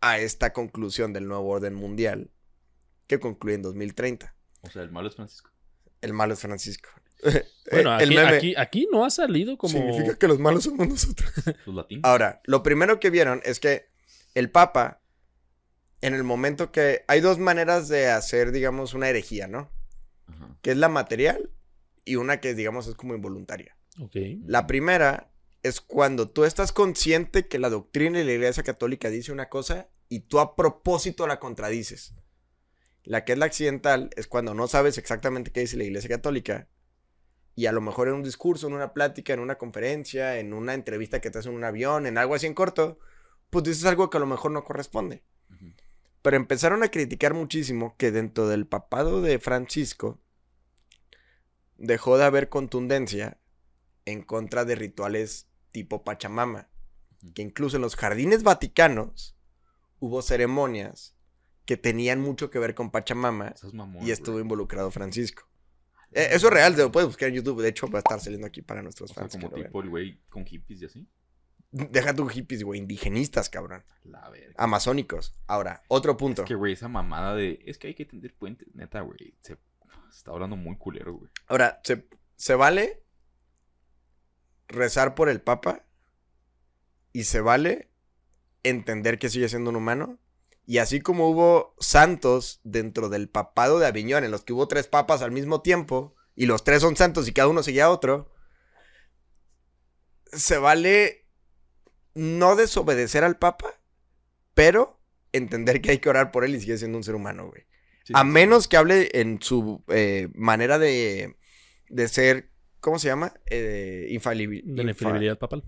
[0.00, 2.30] a esta conclusión del nuevo orden mundial
[3.06, 4.36] que concluye en 2030.
[4.60, 5.50] O sea, el malo es Francisco.
[6.00, 6.88] El malo es Francisco.
[7.70, 9.72] Bueno, El aquí, meme aquí, aquí no ha salido como.
[9.72, 11.32] significa que los malos somos nosotros.
[11.66, 12.02] Los latinos.
[12.04, 13.88] Ahora, lo primero que vieron es que
[14.34, 15.00] el Papa,
[16.02, 19.70] en el momento que hay dos maneras de hacer, digamos, una herejía, ¿no?
[20.26, 20.56] Ajá.
[20.60, 21.50] Que es la material
[22.04, 23.76] y una que, digamos, es como involuntaria.
[24.46, 25.32] La primera
[25.62, 29.88] es cuando tú estás consciente que la doctrina de la Iglesia Católica dice una cosa
[30.08, 32.14] y tú a propósito la contradices.
[33.04, 36.68] La que es la accidental es cuando no sabes exactamente qué dice la Iglesia Católica
[37.54, 40.74] y a lo mejor en un discurso, en una plática, en una conferencia, en una
[40.74, 42.98] entrevista que te hacen en un avión, en algo así en corto,
[43.50, 45.22] pues dices algo que a lo mejor no corresponde.
[46.22, 50.20] Pero empezaron a criticar muchísimo que dentro del papado de Francisco
[51.82, 53.38] dejó de haber contundencia
[54.04, 56.68] en contra de rituales tipo Pachamama.
[57.34, 59.36] Que incluso en los jardines vaticanos
[59.98, 61.16] hubo ceremonias
[61.64, 65.48] que tenían mucho que ver con Pachamama mamón, y estuvo involucrado Francisco.
[66.12, 67.62] Eh, eso es real, te lo puedes buscar en YouTube.
[67.62, 69.32] De hecho, va a estar saliendo aquí para nuestros O fans.
[69.32, 71.08] como tipo el güey con hippies y así.
[71.70, 73.82] Deja tu hippies, güey, indigenistas, cabrón.
[74.04, 74.54] La verga.
[74.58, 75.34] Amazónicos.
[75.46, 76.42] Ahora, otro punto.
[76.42, 77.60] Es que, güey, esa mamada de.
[77.64, 78.68] Es que hay que tender puentes.
[78.74, 79.34] Neta, güey.
[79.40, 79.56] Se
[80.16, 81.30] está hablando muy culero, güey.
[81.46, 82.06] Ahora, ¿se,
[82.36, 83.02] se vale
[84.68, 85.84] rezar por el Papa?
[87.12, 87.90] Y se vale
[88.62, 90.18] entender que sigue siendo un humano.
[90.64, 94.86] Y así como hubo santos dentro del papado de Aviñón, en los que hubo tres
[94.86, 98.30] papas al mismo tiempo, y los tres son santos y cada uno seguía a otro,
[100.32, 101.26] se vale
[102.14, 103.80] no desobedecer al Papa,
[104.54, 105.00] pero
[105.32, 107.66] entender que hay que orar por él y sigue siendo un ser humano, güey.
[108.04, 111.36] Sí, A menos que hable en su eh, manera de,
[111.88, 112.50] de ser,
[112.80, 113.34] ¿cómo se llama?
[113.50, 115.64] Eh, infalibil- De la infa- infalibilidad papal.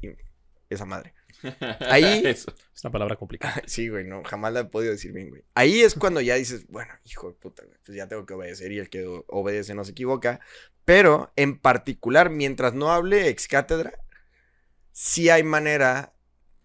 [0.71, 1.15] Esa madre.
[1.89, 2.53] Ahí- Eso.
[2.75, 3.63] Es una palabra complicada.
[3.67, 5.45] Sí, güey, no, jamás la he podido decir bien, güey.
[5.55, 8.73] Ahí es cuando ya dices, bueno, hijo de puta, güey, pues ya tengo que obedecer
[8.73, 10.41] y el que obedece no se equivoca.
[10.85, 13.93] Pero, en particular, mientras no hable ex cátedra,
[14.93, 16.14] sí hay manera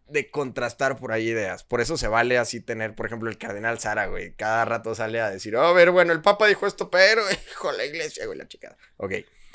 [0.09, 1.63] de contrastar por ahí ideas.
[1.63, 4.33] Por eso se vale así tener, por ejemplo, el cardenal Sara, güey.
[4.33, 7.71] Cada rato sale a decir, oh, a ver, bueno, el papa dijo esto, pero, hijo,
[7.71, 8.77] la iglesia, güey, la chicada.
[8.97, 9.13] Ok.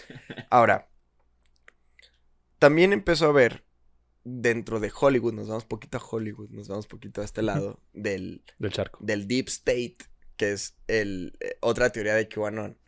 [0.51, 0.89] Ahora,
[2.59, 3.65] también empezó a ver
[4.25, 8.43] dentro de Hollywood, nos vamos poquito a Hollywood, nos vamos poquito a este lado del,
[8.59, 8.99] Del charco.
[9.03, 9.99] del Deep State,
[10.37, 12.79] que es el, eh, otra teoría de QAnon,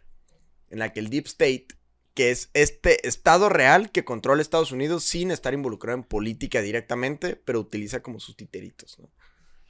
[0.70, 1.68] en la que el Deep State,
[2.16, 7.36] que es este estado real que controla Estados Unidos sin estar involucrado en política directamente,
[7.36, 8.96] pero utiliza como sus titeritos.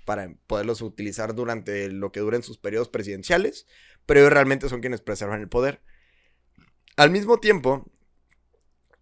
[0.04, 3.66] Para poderlos utilizar durante lo que duren sus periodos presidenciales,
[4.06, 5.82] pero ellos realmente son quienes preservan el poder.
[6.96, 7.90] Al mismo tiempo,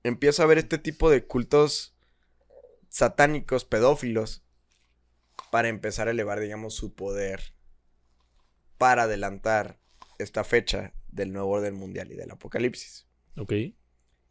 [0.04, 1.94] empieza a haber este tipo de cultos
[2.88, 4.42] satánicos, pedófilos,
[5.50, 7.52] para empezar a elevar, digamos, su poder
[8.78, 9.78] para adelantar
[10.18, 13.06] esta fecha del nuevo orden mundial y del apocalipsis.
[13.36, 13.52] Ok.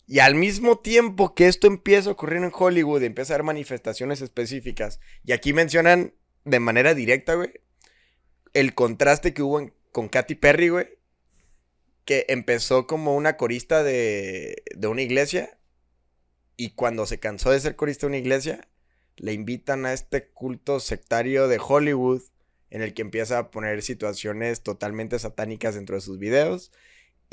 [0.06, 4.22] Y al mismo tiempo que esto empieza a ocurrir en Hollywood, empieza a haber manifestaciones
[4.22, 7.51] específicas, y aquí mencionan de manera directa, güey,
[8.54, 10.88] el contraste que hubo con Katy Perry, güey,
[12.06, 15.58] que empezó como una corista de, de una iglesia,
[16.58, 18.68] y cuando se cansó de ser corista de una iglesia,
[19.16, 22.24] le invitan a este culto sectario de Hollywood,
[22.70, 26.72] en el que empieza a poner situaciones totalmente satánicas dentro de sus videos.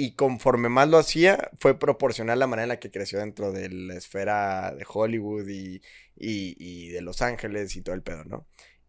[0.03, 3.69] Y conforme más lo hacía, fue proporcional la manera en la que creció dentro de
[3.69, 5.83] la esfera de Hollywood y,
[6.17, 8.47] y- de Los Ángeles y todo el pedo, ¿no?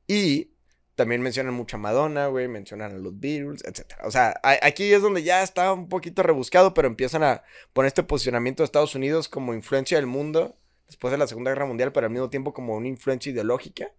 [0.07, 0.53] Y
[0.95, 3.95] también mencionan mucho a Madonna, güey, mencionan a los Beatles, etc.
[4.05, 7.43] O sea, aquí es donde ya está un poquito rebuscado, pero empiezan a
[7.73, 10.57] poner este posicionamiento de Estados Unidos como influencia del mundo
[10.87, 13.91] después de la Segunda Guerra Mundial, pero al mismo tiempo como una influencia ideológica.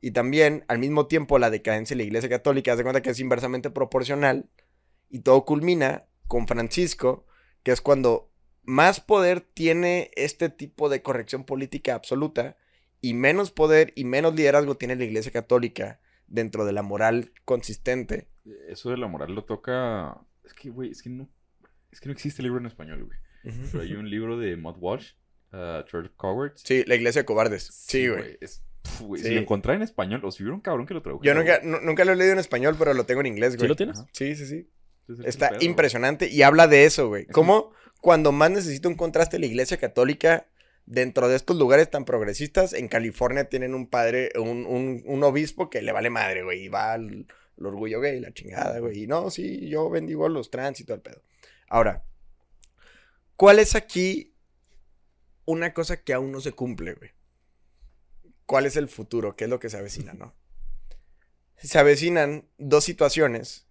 [0.00, 3.10] Y también, al mismo tiempo, la decadencia de la Iglesia Católica, haz de cuenta que
[3.10, 4.48] es inversamente proporcional.
[5.10, 7.26] Y todo culmina con Francisco,
[7.64, 8.30] que es cuando
[8.62, 12.56] más poder tiene este tipo de corrección política absoluta
[13.00, 18.28] y menos poder y menos liderazgo tiene la Iglesia Católica dentro de la moral consistente.
[18.68, 20.20] Eso de la moral lo toca.
[20.44, 21.28] Es que, güey, es que no.
[21.90, 23.18] Es que no existe libro en español, güey.
[23.72, 25.14] Pero hay un libro de Matt Walsh,
[25.52, 26.62] uh, Church of Cowards.
[26.64, 27.64] Sí, la Iglesia de cobardes.
[27.64, 28.38] Sí, güey.
[28.40, 28.62] Sí.
[29.16, 31.34] Si lo encontré en español, o si hubiera un cabrón que lo tradujera.
[31.34, 33.62] Yo nunca, nunca lo he leído en español, pero lo tengo en inglés, güey.
[33.62, 33.98] ¿Sí lo tienes?
[33.98, 34.08] Ajá.
[34.12, 34.70] Sí, sí, sí.
[35.10, 35.68] Es el Está pedo, güey.
[35.68, 37.26] impresionante y habla de eso, güey.
[37.26, 40.46] Cómo cuando más necesita un contraste la iglesia católica
[40.86, 45.70] dentro de estos lugares tan progresistas, en California tienen un padre, un, un- un obispo
[45.70, 47.26] que le vale madre, güey, y va al,
[47.58, 49.04] al orgullo gay, la chingada, güey.
[49.04, 51.22] Y no, sí, yo bendigo a los trans y todo el pedo.
[51.68, 52.04] Ahora,
[53.36, 54.34] ¿cuál es aquí
[55.44, 57.10] una cosa que aún no se cumple, güey?
[58.46, 59.36] ¿Cuál es el futuro?
[59.36, 60.34] ¿Qué es lo que se avecina, no?
[61.56, 63.68] Se avecinan dos situaciones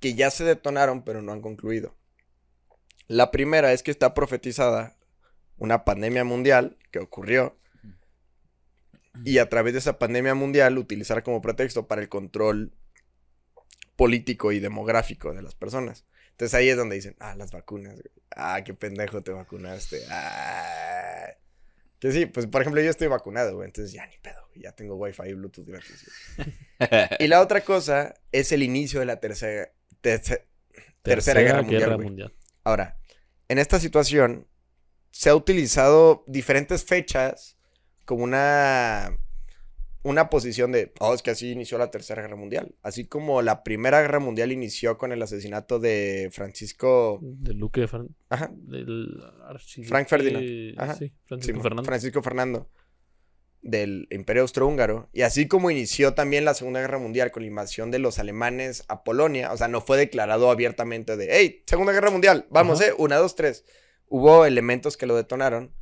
[0.00, 1.94] que ya se detonaron pero no han concluido.
[3.08, 4.96] La primera es que está profetizada
[5.58, 7.56] una pandemia mundial que ocurrió
[9.24, 12.72] y a través de esa pandemia mundial utilizar como pretexto para el control
[13.96, 16.04] político y demográfico de las personas.
[16.32, 18.02] Entonces ahí es donde dicen, ah, las vacunas.
[18.30, 20.02] Ah, qué pendejo te vacunaste.
[20.10, 21.28] Ah.
[21.98, 23.66] Que sí, pues por ejemplo yo estoy vacunado, güey.
[23.66, 26.10] Entonces ya ni pedo, ya tengo wifi y bluetooth gratis.
[26.36, 26.52] güey.
[27.20, 29.72] y la otra cosa es el inicio de la tercera,
[30.14, 30.46] terce-
[31.02, 31.98] tercera, guerra mundial.
[31.98, 32.34] mundial.
[32.64, 32.98] Ahora,
[33.48, 34.46] en esta situación
[35.10, 37.56] se ha utilizado diferentes fechas
[38.04, 39.18] como una,
[40.02, 42.74] una posición de, oh, es que así inició la Tercera Guerra Mundial.
[42.82, 47.18] Así como la Primera Guerra Mundial inició con el asesinato de Francisco...
[47.22, 49.22] Del Duque de Fran- Ajá, del
[49.84, 50.74] Frank Ferdinand.
[50.78, 50.94] Ajá.
[50.94, 51.84] Sí, sí, Francisco Fernando.
[51.84, 52.70] Francisco Fernando
[53.62, 55.08] del Imperio Austrohúngaro.
[55.12, 58.84] Y así como inició también la Segunda Guerra Mundial con la invasión de los alemanes
[58.88, 62.90] a Polonia, o sea, no fue declarado abiertamente de, hey, Segunda Guerra Mundial, vamos, Ajá.
[62.90, 63.64] eh, una, dos, tres.
[64.08, 65.74] Hubo elementos que lo detonaron.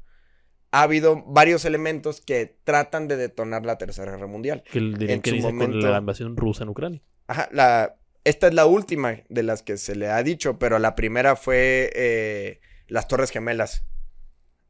[0.70, 4.64] Ha habido varios elementos que tratan de detonar la Tercera Guerra Mundial.
[4.72, 7.02] que en que su dice con momento- la invasión rusa en Ucrania.
[7.28, 10.94] Ajá, la, esta es la última de las que se le ha dicho, pero la
[10.96, 13.84] primera fue eh, las Torres Gemelas.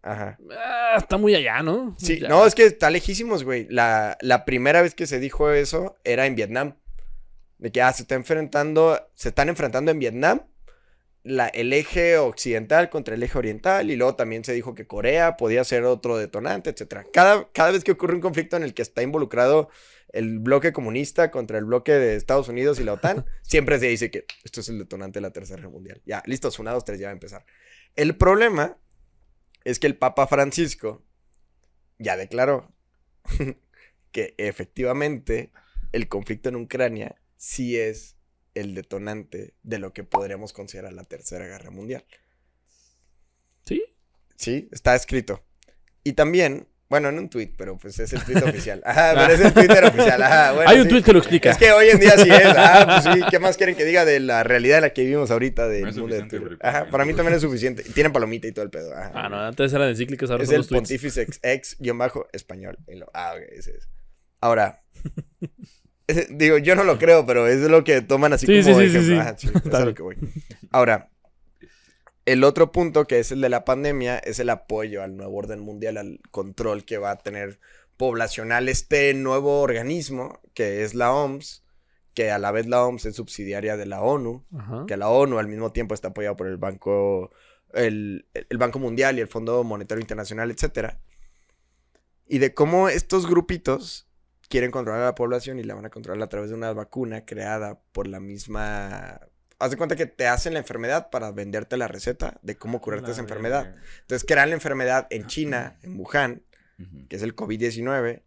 [0.07, 0.39] Ajá.
[0.51, 1.97] Ah, está muy allá, ¿no?
[1.99, 2.29] Sí, Ya.
[2.29, 3.67] no, es que está lejísimos, güey.
[3.71, 6.77] La, la primera vez que se dijo eso era en Vietnam.
[7.57, 10.43] De que, ah, se está enfrentando, se están enfrentando en Vietnam
[11.23, 13.91] la, el eje occidental contra el eje oriental.
[13.91, 17.07] Y luego también se dijo que Corea podía ser otro detonante, etcétera.
[17.11, 19.71] Cada, cada vez que ocurre un conflicto en el que está involucrado
[20.13, 24.11] el bloque comunista contra el bloque de Estados Unidos y la OTAN, siempre se dice
[24.11, 26.03] que esto es el detonante de la Tercera Guerra Mundial.
[26.05, 27.47] Ya, listos, una, dos, tres, ya va a empezar.
[27.97, 28.77] El problema
[29.65, 31.03] es que el Papa Francisco
[31.99, 32.73] ya declaró
[34.12, 35.51] que efectivamente
[35.93, 38.17] el conflicto en Ucrania sí es
[38.55, 42.05] el detonante de lo que podríamos considerar la Tercera Guerra Mundial.
[43.65, 43.83] ¿Sí?
[44.37, 45.45] Sí, está escrito.
[46.05, 48.82] Y también, bueno, en un tweet, pero pues es el tweet oficial.
[48.85, 50.22] Ajá, pero es el Twitter oficial.
[50.22, 50.89] Ajá, bueno, Hay un sí.
[50.91, 51.51] tweet que lo explica.
[51.51, 52.45] Es que hoy en día sí es.
[52.57, 55.30] Ah, pues sí, ¿qué más quieren que diga de la realidad en la que vivimos
[55.30, 56.59] ahorita del No es mundo de Twitter?
[56.61, 57.14] Ajá, para mí.
[57.14, 57.82] también es suficiente.
[57.87, 58.95] Y tienen palomita y todo el pedo.
[58.95, 59.11] Ajá.
[59.14, 61.16] Ah, no, antes eran encíclicas, ahora Es son el los tweets.
[61.18, 62.76] Ex, ex guion bajo español.
[63.12, 63.89] Ah, ok, ese es.
[64.41, 64.82] Ahora,
[66.07, 68.87] ese- digo, yo no lo creo, pero es lo que toman así Sí, como sí,
[68.89, 69.14] sí, sí, ejemplo.
[69.14, 69.20] sí.
[69.20, 70.16] Ajá, sí, es Está a lo que voy.
[70.70, 71.09] Ahora,
[72.27, 75.61] el otro punto que es el de la pandemia es el apoyo al nuevo orden
[75.61, 77.61] mundial, al control que va a tener
[77.97, 81.64] poblacional este nuevo organismo que es la OMS,
[82.14, 84.85] que a la vez la OMS es subsidiaria de la ONU Ajá.
[84.87, 87.31] que la ONU al mismo tiempo está apoyada por el Banco,
[87.72, 91.01] el, el Banco Mundial y el Fondo Monetario Internacional, etcétera.
[92.27, 94.09] Y de cómo estos grupitos
[94.49, 97.25] quieren controlar a la población y la van a controlar a través de una vacuna
[97.25, 99.20] creada por la misma...
[99.59, 103.07] Haz de cuenta que te hacen la enfermedad para venderte la receta de cómo curarte
[103.09, 103.65] La esa enfermedad.
[103.65, 103.83] verga.
[104.03, 106.43] Entonces crean la enfermedad en China, en Wuhan,
[107.09, 108.23] que es el COVID-19,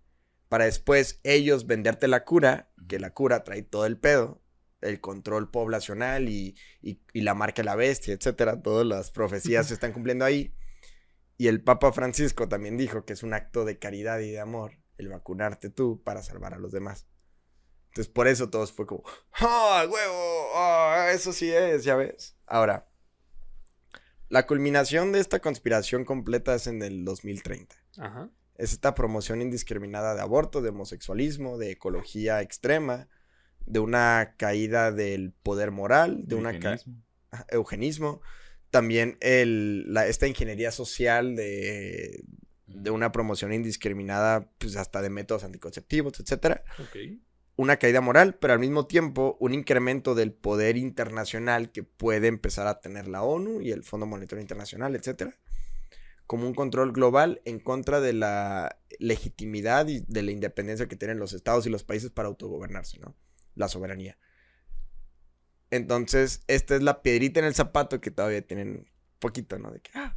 [0.50, 4.42] para después ellos venderte la cura, que la cura trae todo el pedo,
[4.82, 8.62] el control poblacional y, y- y la marca de la bestia, etcétera.
[8.62, 10.54] Todas las profecías se están cumpliendo ahí.
[11.38, 14.80] Y el Papa Francisco también dijo que es un acto de caridad y de amor
[14.98, 17.06] el vacunarte tú para salvar a los demás.
[17.98, 19.02] Entonces por eso todos fue como,
[19.40, 20.50] ¡ah, huevo!
[20.54, 22.36] ¡Ah, eso sí es, ya ves!
[22.46, 22.88] Ahora,
[24.30, 28.30] la culminación de esta conspiración completa es en el 2030 Ajá.
[28.56, 33.08] es esta promoción indiscriminada de aborto, de homosexualismo, de ecología extrema,
[33.66, 37.04] de una caída del poder moral, de una ca- Eugenismo.
[37.50, 38.22] eugenismo,
[38.70, 42.24] también el, la- esta ingeniería social de,
[42.68, 46.96] de una promoción indiscriminada, pues hasta de métodos anticonceptivos, etcétera Ok.
[47.58, 52.68] Una caída moral, pero al mismo tiempo un incremento del poder internacional que puede empezar
[52.68, 55.36] a tener la ONU y el Fondo Monetario Internacional, etcétera,
[56.28, 61.18] como un control global en contra de la legitimidad y de la independencia que tienen
[61.18, 63.16] los estados y los países para autogobernarse, ¿no?
[63.56, 64.20] La soberanía.
[65.72, 69.72] Entonces, esta es la piedrita en el zapato que todavía tienen poquito, ¿no?
[69.72, 70.16] De que, ah,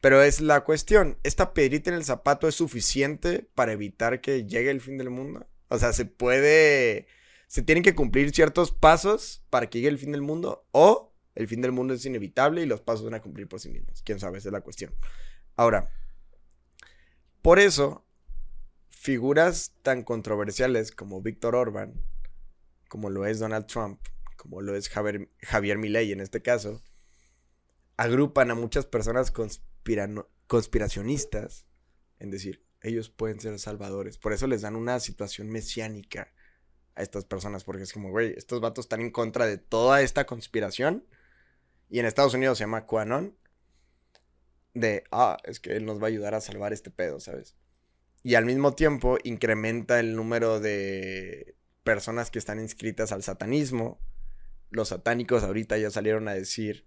[0.00, 4.70] Pero es la cuestión, ¿esta piedrita en el zapato es suficiente para evitar que llegue
[4.70, 5.46] el fin del mundo?
[5.70, 7.06] O sea, se puede...
[7.46, 11.48] Se tienen que cumplir ciertos pasos para que llegue el fin del mundo o el
[11.48, 14.02] fin del mundo es inevitable y los pasos van a cumplir por sí mismos.
[14.02, 14.94] Quién sabe, esa es la cuestión.
[15.56, 15.90] Ahora,
[17.42, 18.04] por eso,
[18.88, 22.04] figuras tan controversiales como Víctor Orban,
[22.88, 24.00] como lo es Donald Trump,
[24.36, 26.82] como lo es Javier, Javier Milei en este caso,
[27.96, 29.32] agrupan a muchas personas
[30.46, 31.66] conspiracionistas
[32.18, 34.18] en decir, ellos pueden ser salvadores.
[34.18, 36.32] Por eso les dan una situación mesiánica
[36.94, 40.26] a estas personas, porque es como, güey, estos vatos están en contra de toda esta
[40.26, 41.06] conspiración.
[41.88, 43.36] Y en Estados Unidos se llama QAnon.
[44.74, 47.56] De, ah, es que él nos va a ayudar a salvar este pedo, ¿sabes?
[48.22, 53.98] Y al mismo tiempo incrementa el número de personas que están inscritas al satanismo.
[54.70, 56.86] Los satánicos ahorita ya salieron a decir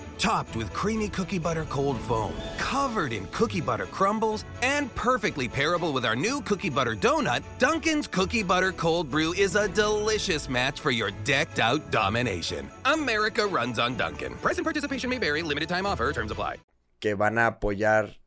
[0.21, 5.91] Topped with creamy cookie butter cold foam, covered in cookie butter crumbles, and perfectly pairable
[5.91, 10.79] with our new cookie butter donut, Dunkin's Cookie Butter Cold Brew is a delicious match
[10.79, 12.69] for your decked out domination.
[12.85, 14.35] America runs on Dunkin'.
[14.35, 16.57] Price and participation may vary, limited time offer, terms apply.
[16.99, 18.19] que van a apoyar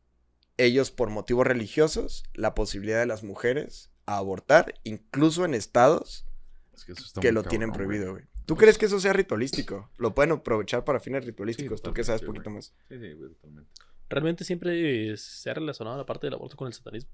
[0.59, 6.27] ellos por motivos religiosos la posibilidad de las mujeres a abortar, incluso en estados
[6.75, 8.25] Es que que muy lo tienen prohibido, güey.
[8.47, 9.91] ¿Tú crees que eso sea ritualístico?
[9.99, 12.75] Lo pueden aprovechar para fines ritualísticos, tú que sabes totalmente, poquito más.
[12.89, 13.71] Sí, sí, güey, totalmente.
[14.11, 17.11] Realmente siempre se ha relacionado la parte del aborto con el satanismo.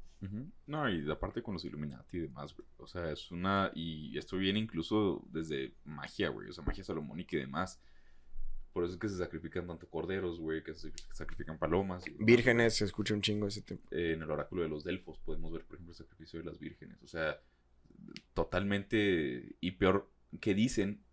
[0.67, 2.67] No, y aparte con los Illuminati y demás, güey.
[2.79, 3.71] O sea, es una.
[3.75, 6.49] Y esto viene incluso desde magia, güey.
[6.49, 7.81] O sea, magia salomónica y demás.
[8.73, 10.63] Por eso es que se sacrifican tanto corderos, güey.
[10.65, 12.05] Que se sacrifican palomas.
[12.19, 13.87] Vírgenes, se escucha un chingo ese tiempo.
[13.93, 16.59] eh, en el oráculo de los Delfos podemos ver, por ejemplo, el sacrificio de las
[16.59, 16.99] vírgenes.
[17.03, 17.41] O sea,
[18.35, 19.57] totalmente.
[19.61, 21.10] Y peor que dicen eh,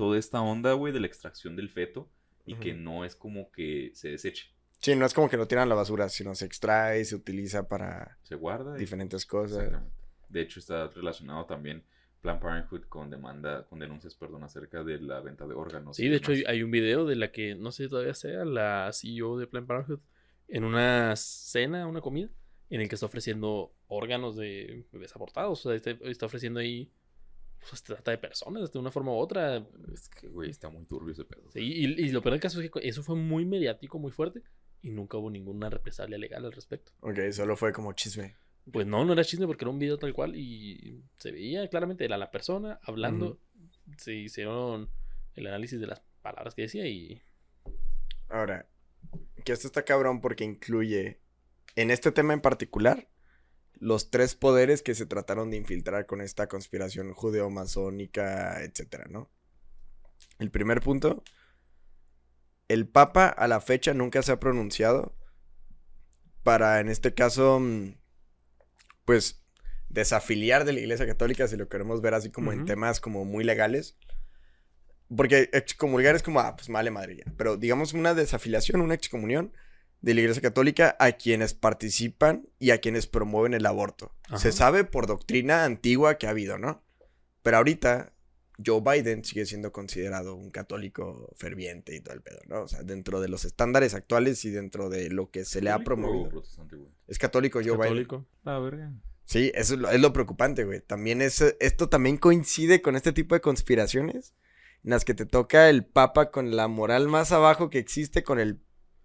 [0.00, 2.10] toda esta onda, güey, de la extracción del feto
[2.46, 2.80] y que Ujú.
[2.80, 4.46] no es como que se deseche.
[4.78, 7.68] Sí, no es como que lo tiran a la basura, sino se extrae, se utiliza
[7.68, 8.76] para Se guarda.
[8.76, 9.58] y- diferentes cosas.
[9.58, 9.94] Exactamente.
[10.28, 11.84] De hecho, está relacionado también
[12.22, 15.96] Planned Parenthood con demanda, con denuncias, perdón, acerca de la venta de órganos.
[15.96, 16.50] Sí, de hecho hay, demás.
[16.52, 19.66] hay un video de la que, no sé si todavía sea, la CEO de Planned
[19.68, 20.00] Parenthood,
[20.48, 22.28] en una cena, una comida,
[22.70, 25.64] en el que está ofreciendo órganos de bebés abortados.
[25.66, 26.90] O sea, está, está ofreciendo ahí,
[27.68, 29.64] pues, trata de personas de una forma u otra.
[29.92, 31.50] Es que, güey, está muy turbio ese pedo.
[31.52, 34.42] Sí, y, y lo peor del caso es que eso fue muy mediático, muy fuerte,
[34.82, 36.92] y nunca hubo ninguna represalia legal al respecto.
[37.00, 38.36] Ok, solo fue como chisme.
[38.70, 42.04] Pues no, no era chisme porque era un video tal cual y se veía claramente,
[42.04, 43.40] era la persona hablando,
[43.96, 44.90] se hicieron
[45.34, 47.22] el análisis de las palabras que decía y
[48.30, 48.68] Ahora,
[49.44, 51.20] que esto está cabrón porque incluye,
[51.74, 53.08] en este tema en particular,
[53.80, 59.30] los tres poderes que se trataron de infiltrar con esta conspiración judeo-masónica, etcétera, ¿no?
[60.38, 61.24] El primer punto,
[62.68, 65.16] el Papa a la fecha nunca se ha pronunciado
[66.42, 67.94] para, en este caso, mm,
[69.06, 69.42] pues,
[69.88, 73.44] desafiliar de la Iglesia Católica, si lo queremos ver así como en temas como muy
[73.44, 73.96] legales.
[75.14, 77.32] Porque excomulgar es como, ah, pues vale madre ya.
[77.36, 79.52] Pero digamos una desafiliación, una excomunión
[80.00, 84.14] de la Iglesia Católica a quienes participan y a quienes promueven el aborto.
[84.36, 86.82] Se sabe por doctrina antigua que ha habido, ¿no?
[87.42, 88.12] Pero ahorita
[88.64, 92.62] Joe Biden sigue siendo considerado un católico ferviente y todo el pedo, ¿no?
[92.62, 95.78] O sea, dentro de los estándares actuales y dentro de lo que se le ha
[95.78, 96.28] ¿Católico o promovido.
[96.30, 96.90] protestante, güey?
[97.08, 97.80] Es católico Joe Biden.
[97.80, 98.26] católico.
[98.44, 98.92] Ah, verga.
[99.24, 100.80] Sí, eso es lo, es lo preocupante, güey.
[100.80, 104.34] También es, esto también coincide con este tipo de conspiraciones
[104.84, 108.40] en las que te toca el papa con la moral más abajo que existe con
[108.40, 108.60] el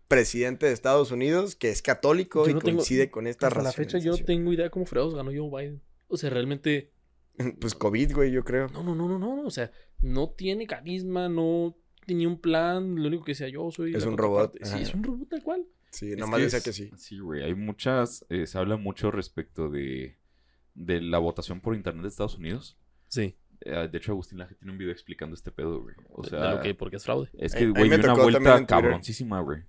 [0.08, 3.62] presidente de Estados Unidos, que es católico Yo y no tengo- coincide con esta Hasta
[3.64, 5.82] la fecha yo tengo idea cómo fregados ganó Joe Biden.
[6.08, 6.92] O sea, realmente
[7.60, 8.68] Pues COVID, güey, yo creo.
[8.70, 9.72] no, no, no, no, no, o sea,
[10.02, 11.76] no tiene carisma, no
[12.06, 14.78] tenía un plan, lo único que decía yo soy Es un robot, contraparte".
[14.78, 15.66] Sí, es un robot tal cual.
[15.90, 16.92] Sí, Es nomás decía es- que sí.
[16.98, 17.42] Sí, güey.
[17.44, 18.26] Hay muchas.
[18.30, 20.18] eh, se habla mucho respecto de,
[20.76, 22.78] de la votación por internet de Estados Unidos.
[23.08, 23.36] Sí.
[23.62, 25.96] Eh, de hecho, Agustín Laje tiene un video explicando este pedo, güey.
[26.12, 27.30] O de sea, lo que porque es fraude.
[27.38, 29.64] es A- a que, güey, una vuelta cabroncísima, güey.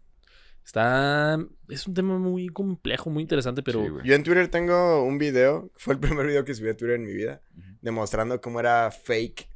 [0.66, 1.38] Está.
[1.68, 3.82] Es un tema muy complejo, muy interesante, pero.
[3.84, 3.90] Sí.
[4.05, 7.05] Yo en Twitter tengo un video, fue el primer video que subí a Twitter en
[7.05, 7.40] mi vida,
[7.80, 9.48] demostrando cómo era fake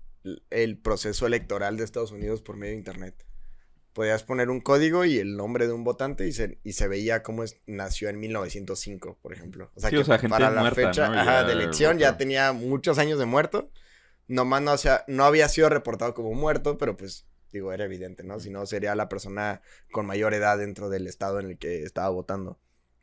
[0.51, 3.27] el proceso electoral de Estados Unidos por medio de internet.
[3.93, 7.24] Podías poner un código y el nombre de un votante y se, y se veía
[7.24, 9.73] cómo es- nació en 1905, por ejemplo.
[9.74, 11.19] O sea, Sí, que o sea, gente para la muerta, fecha ¿no?
[11.19, 13.73] ajá, Ya de elección ya tenía muchos años de muerto.
[14.28, 18.23] Nomás no, o sea, no había sido reportado como muerto, pero pues, digo, era evidente,
[18.25, 18.39] ¿no?
[18.41, 19.61] Si no, sería la persona
[19.93, 22.59] con mayor edad dentro del estado en el que estaba votando.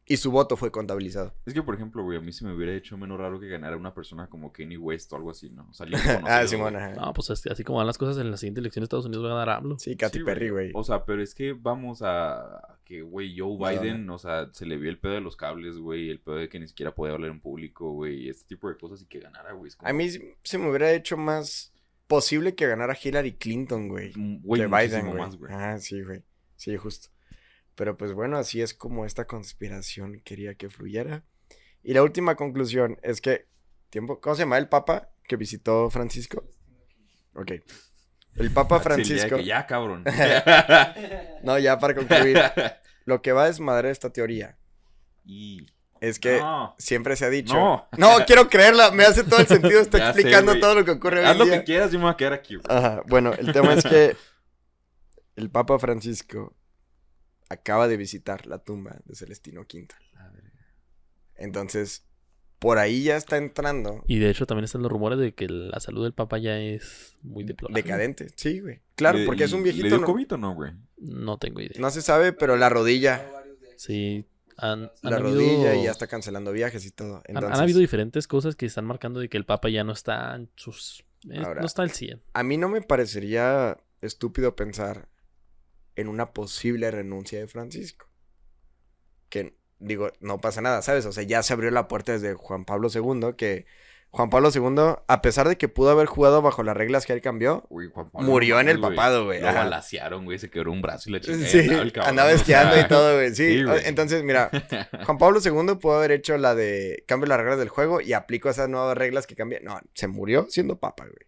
[0.10, 1.34] Y su voto fue contabilizado.
[1.45, 3.76] Es que, por ejemplo, güey, a mí se me hubiera hecho menos raro que ganara
[3.76, 5.68] una persona como Kanye West o algo así, ¿no?
[5.69, 5.86] O sea,
[6.26, 6.94] ah, ajá.
[6.95, 9.06] No, pues es que así como van las cosas en la siguiente elección de Estados
[9.06, 9.78] Unidos va a ganar AMLO.
[9.80, 10.72] Sí, Katy Sí, Perry, güey.
[10.76, 13.57] O sea, pero es que vamos a que, güey, Joe.
[13.57, 16.48] Biden, o sea, se le vio el pedo de los cables, güey, el pedo de
[16.48, 19.19] que ni siquiera podía hablar en público, güey, y este tipo de cosas y que
[19.19, 19.74] ganara, güey.
[19.76, 20.10] como- A mí
[20.41, 21.74] se me hubiera hecho más
[22.07, 24.11] posible que ganara Hillary Clinton, güey.
[24.15, 25.17] Mm, güey, que Biden, güey.
[25.19, 25.53] más, güey.
[25.53, 26.23] Ah, sí, güey.
[26.55, 27.09] Sí, justo.
[27.75, 31.23] Pero pues bueno, así es como esta conspiración quería que fluyera.
[31.84, 33.47] Y la última conclusión es que,
[33.89, 36.43] tiempo, ¿cómo se llama el Papa que visitó Francisco?
[37.34, 37.51] Ok.
[38.35, 39.38] El Papa Sí, de Francisco.
[39.38, 40.03] que ya, cabrón.
[41.43, 42.39] No, ya para concluir.
[43.05, 44.57] Lo que va a desmadrar esta teoría
[45.23, 45.67] y...
[46.02, 46.76] es que No.
[46.78, 47.53] siempre se ha dicho.
[47.53, 47.88] No.
[47.98, 48.91] No, quiero creerla.
[48.91, 49.80] Me hace todo el sentido.
[49.82, 51.60] Está Ya explicando todo lo que ocurre hoy Haz en lo día.
[51.60, 52.57] que quieras, yo me voy a quedar aquí.
[52.68, 54.15] Ajá, bueno, el tema es que
[55.36, 56.56] el Papa Francisco
[57.49, 59.88] acaba de visitar la tumba de Celestino V.
[61.36, 62.03] Entonces,
[62.60, 65.80] por ahí ya está entrando Y de hecho también están los rumores de que la
[65.80, 67.82] salud del Papa ya es muy deplorable.
[67.84, 68.28] decadente.
[68.36, 68.82] Sí, güey.
[68.95, 69.88] Claro, Le- porque es un ¿Le viejito.
[69.88, 70.72] dio No, COVID o no, güey?
[70.98, 71.80] No tengo idea.
[71.80, 73.24] no se sabe, pero la rodilla,
[73.76, 74.26] Sí,
[74.57, 77.21] han, han la habido, rodilla y ya está cancelando viajes y todo.
[77.27, 80.49] han- habido diferentes cosas que están marcando de que el Papa ya no está en
[80.55, 81.05] sus...
[81.29, 82.21] eh, Ahora- no está al 100.
[82.34, 85.07] a mí no me parecería estúpido pensar
[85.95, 88.07] en una posible renuncia de Francisco.
[89.29, 91.05] Que, digo, no pasa nada, ¿sabes?
[91.05, 93.65] O sea, ya se abrió la puerta desde Juan Pablo II, que
[94.09, 97.21] Juan Pablo II, a pesar de que pudo haber jugado bajo las reglas que él
[97.21, 99.59] cambió, Güey, Juan Pablo, Murió en el papado, güey, Lo ajá.
[99.59, 101.47] balacearon, güey, se quebró un brazo y la chingada.
[101.47, 103.29] sí, el cabrón, andaba o sea, esquiando y todo, güey.
[103.35, 103.81] Sí, sí, güey.
[103.85, 104.49] entonces, mira,
[105.05, 108.49] Juan Pablo II pudo haber hecho la de cambio las reglas del juego y aplicó
[108.49, 109.63] esas nuevas reglas que cambian.
[109.63, 111.27] No, se murió siendo papa, güey.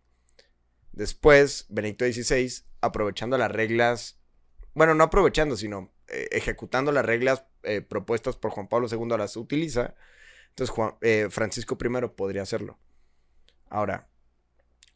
[0.91, 4.19] Después, Benedicto XVI, aprovechando las reglas,
[4.73, 9.37] bueno, no aprovechando, sino eh, ejecutando las reglas eh, propuestas por Juan Pablo II, las
[9.37, 9.95] utiliza.
[10.59, 12.77] Entonces, Juan, eh, Francisco I podría hacerlo.
[13.69, 14.09] Ahora,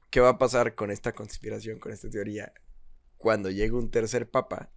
[0.10, 2.52] ¿qué va a pasar con esta conspiración, con esta teoría?
[3.18, 4.74] Cuando llegue un tercer papa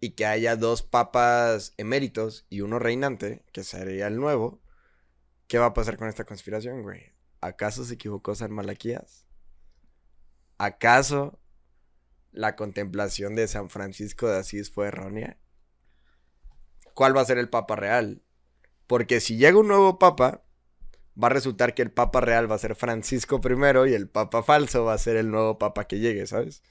[0.00, 4.62] y que haya dos papas eméritos y uno reinante, que sería el nuevo,
[5.48, 7.12] ¿qué va a pasar con esta conspiración, güey?
[7.42, 9.26] ¿Acaso se equivocó San Malaquías?
[10.56, 11.38] ¿Acaso
[12.32, 15.36] la contemplación de San Francisco de Asís fue errónea?
[16.94, 18.23] ¿Cuál va a ser el papa real?
[18.86, 20.44] Porque si llega un nuevo papa,
[21.22, 24.42] va a resultar que el papa real va a ser Francisco I y el papa
[24.42, 26.62] falso va a ser el nuevo papa que llegue, ¿sabes?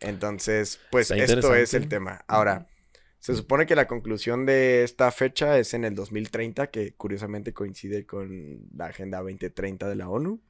[0.00, 2.24] Entonces, pues esto es el tema.
[2.26, 2.68] Ahora,
[3.18, 8.04] se supone que la conclusión de esta fecha es en el 2030, que curiosamente coincide
[8.04, 10.42] con la Agenda 2030 de la ONU.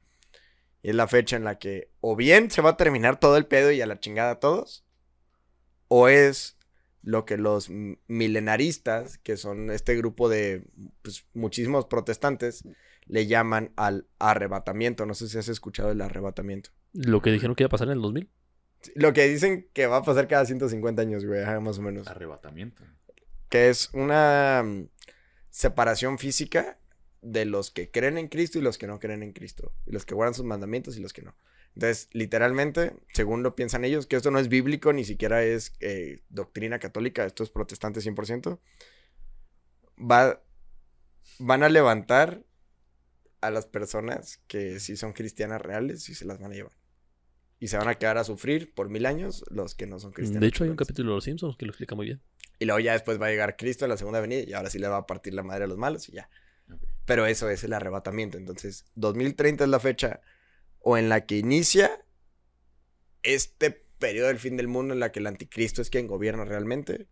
[0.81, 3.47] Y es la fecha en la que o bien se va a terminar todo el
[3.47, 4.85] pedo y a la chingada a todos,
[5.87, 6.57] o es
[7.05, 7.69] lo que los
[8.07, 10.63] milenaristas, que son este grupo de
[11.03, 12.63] pues, muchísimos protestantes,
[13.05, 15.05] le llaman al arrebatamiento.
[15.05, 16.71] No sé si has escuchado el arrebatamiento.
[16.93, 18.27] Lo que dijeron que iba a pasar en el 2000.
[18.95, 22.07] Lo que dicen que va a pasar cada 150 años, güey, más o menos.
[22.07, 22.83] Arrebatamiento.
[23.49, 24.87] Que es una mm,
[25.51, 26.79] separación física
[27.21, 29.73] de los que creen en Cristo y los que no creen en Cristo.
[29.85, 31.35] Y los que guardan sus mandamientos y los que no.
[31.75, 36.21] Entonces, literalmente, según lo piensan ellos, que esto no es bíblico, ni siquiera es eh,
[36.29, 38.59] doctrina católica, esto es protestante 100%,
[39.99, 40.41] va,
[41.37, 42.43] van a levantar
[43.41, 46.71] a las personas que sí son cristianas reales y se las van a llevar.
[47.59, 50.41] Y se van a quedar a sufrir por mil años los que no son cristianos.
[50.41, 52.21] De hecho, hay un capítulo de Los Simpsons que lo explica muy bien.
[52.57, 54.79] Y luego ya después va a llegar Cristo en la segunda venida y ahora sí
[54.79, 56.29] le va a partir la madre a los malos y ya.
[57.05, 58.37] Pero eso es el arrebatamiento.
[58.37, 60.21] Entonces, 2030 es la fecha
[60.87, 62.05] o en la que inicia
[63.23, 67.07] este periodo del fin del mundo en la que el anticristo es quien gobierna realmente.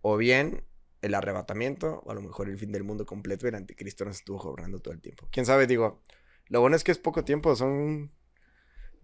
[0.00, 0.64] O bien
[1.02, 4.16] el arrebatamiento, o a lo mejor el fin del mundo completo y el anticristo nos
[4.16, 5.28] estuvo gobernando todo el tiempo.
[5.30, 5.66] ¿Quién sabe?
[5.66, 6.02] Digo,
[6.46, 8.12] lo bueno es que es poco tiempo, son...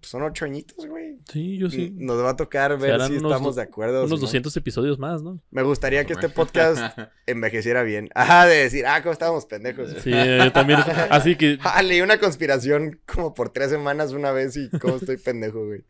[0.02, 1.18] Son ocho añitos, güey.
[1.30, 1.92] Sí, yo sí.
[1.96, 4.00] Nos va a tocar ver si unos estamos de acuerdo.
[4.04, 4.26] Unos si no.
[4.26, 5.40] 200 episodios más, ¿no?
[5.50, 8.08] Me gustaría que este podcast envejeciera bien.
[8.14, 9.94] Ajá, de decir, ah, cómo estábamos pendejos.
[10.02, 10.80] Sí, yo también.
[11.10, 15.16] Así que Ah, leí una conspiración como por tres semanas una vez y cómo estoy
[15.16, 15.84] pendejo, güey.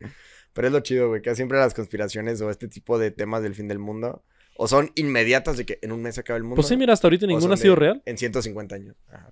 [0.53, 3.55] Pero es lo chido, güey, que siempre las conspiraciones o este tipo de temas del
[3.55, 4.23] fin del mundo
[4.55, 6.55] o son inmediatas de que en un mes se acaba el mundo.
[6.57, 8.03] Pues sí, mira, hasta ahorita ninguna ha sido de real.
[8.05, 8.95] En 150 años.
[9.09, 9.31] Ajá.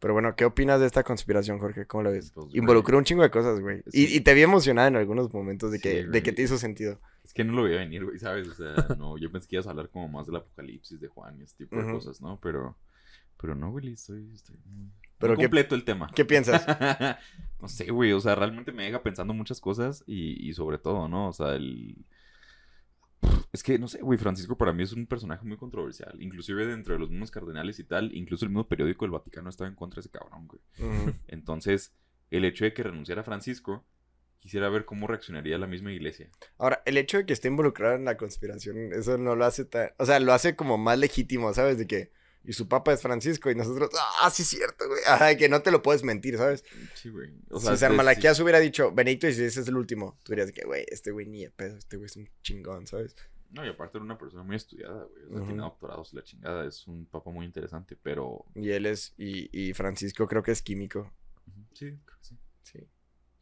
[0.00, 1.86] Pero bueno, ¿qué opinas de esta conspiración, Jorge?
[1.86, 2.32] ¿Cómo lo ves?
[2.32, 2.58] Pues, güey.
[2.58, 3.82] Involucró un chingo de cosas, güey.
[3.92, 4.16] Y, Sí.
[4.16, 6.22] y te vi emocionada en algunos momentos de Sí, que, de güey.
[6.22, 6.98] que te hizo sentido.
[7.22, 8.48] Es que no lo veía venir, güey, ¿sabes?
[8.48, 11.38] O sea, no, yo pensé que ibas a hablar como más del apocalipsis de Juan
[11.38, 12.40] y ese tipo de cosas, ¿no?
[12.40, 12.76] Pero,
[13.40, 16.10] pero no, güey, estoy, estoy muy- Pero completo el tema.
[16.14, 16.64] ¿Qué piensas?
[17.60, 21.08] no sé, güey, o sea, realmente me deja pensando muchas cosas y, y sobre todo,
[21.08, 21.28] ¿no?
[21.28, 21.94] O sea, el...
[23.52, 26.16] Es que, no sé, güey, Francisco para mí es un personaje muy controversial.
[26.20, 29.68] Inclusive dentro de los mismos cardenales y tal, incluso el mismo periódico del Vaticano estaba
[29.68, 30.60] en contra de ese cabrón, güey.
[31.26, 31.92] Entonces,
[32.30, 33.84] el hecho de que renunciara Francisco,
[34.38, 36.30] quisiera ver cómo reaccionaría la misma iglesia.
[36.58, 39.90] Ahora, el hecho de que esté involucrado en la conspiración, eso no lo hace tan...
[39.98, 41.76] O sea, lo hace como más legítimo, ¿sabes?
[41.76, 42.12] De que...
[42.44, 43.90] Y su papa es Francisco y nosotros...
[44.22, 45.00] Ah, sí es cierto, güey.
[45.06, 46.64] Ajá, que no te lo puedes mentir, ¿sabes?
[46.94, 47.32] Sí, güey.
[47.50, 50.32] O si de- San Malaquías hubiera dicho Benito y si ese es el último, tú
[50.32, 53.14] dirías que, güey, este güey ni de pedo, este güey es un chingón, ¿sabes?
[53.50, 55.24] No, y aparte era una persona muy estudiada, güey.
[55.26, 56.66] O sea, tiene doctorados y la chingada.
[56.66, 58.46] Es un papa muy interesante, pero...
[58.54, 59.12] Y él es...
[59.18, 61.12] Y, y Francisco creo que es químico.
[61.74, 62.38] Sí, creo que sí.
[62.62, 62.78] Sí.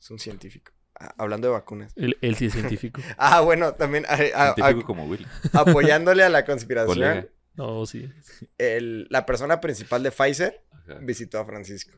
[0.00, 0.72] Es un científico.
[0.98, 1.92] Ah, hablando de vacunas.
[1.94, 3.00] Él, él sí es científico.
[3.18, 5.26] Ah, bueno, también a- a- a- Científico como Willy.
[5.52, 7.28] apoyándole a la conspiración, Colega.
[7.58, 8.10] No, sí.
[8.56, 10.94] el- la persona principal de Pfizer Ajá.
[11.02, 11.92] visitó a Francisco.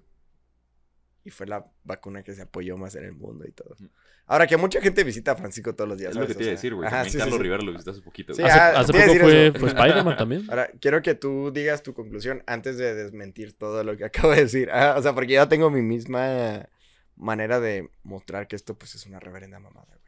[1.23, 3.75] Y fue la vacuna que se apoyó más en el mundo y todo.
[3.79, 3.91] Ujú.
[4.27, 6.13] Ahora que mucha gente visita a Francisco todos los días.
[6.13, 6.89] Es lo que te iba a decir, güey.
[7.05, 7.43] sí, sí, Carlos sí.
[7.43, 8.43] Rivera lo visitaste hace poquito, Sí.
[8.43, 10.47] Hace, ah, hace poco fue, fue Spider-Man también.
[10.49, 14.43] Ahora, quiero que tú digas tu conclusión antes de desmentir todo lo que acabo de
[14.45, 14.71] decir.
[14.73, 16.69] Ah, o sea, porque yo tengo mi misma
[17.17, 20.00] manera de mostrar que esto pues es una reverenda mamada, güey.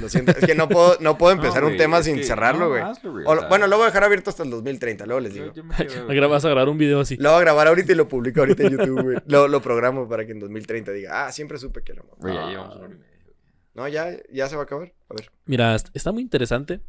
[0.00, 2.66] Lo siento, es que no puedo, no puedo empezar No, un tema sin que- cerrarlo,
[2.68, 3.24] no, güey.
[3.48, 5.46] bueno, lo voy a dejar abierto hasta el 2030, luego les digo.
[5.46, 7.16] yo- yo me Vas a grabar un video así.
[7.16, 9.16] Lo voy a grabar ahorita y lo publico ahorita en YouTube, güey.
[9.26, 12.14] Lo, lo programo para que en 2030 diga, ah, siempre supe que era mamá.
[12.18, 12.50] Güey, ya Ah.
[12.50, 13.36] llevamos una hora y media, güey.
[13.74, 14.92] No, ya, ya se va a acabar.
[15.08, 15.30] A ver.
[15.46, 16.80] Mira, est- está muy interesante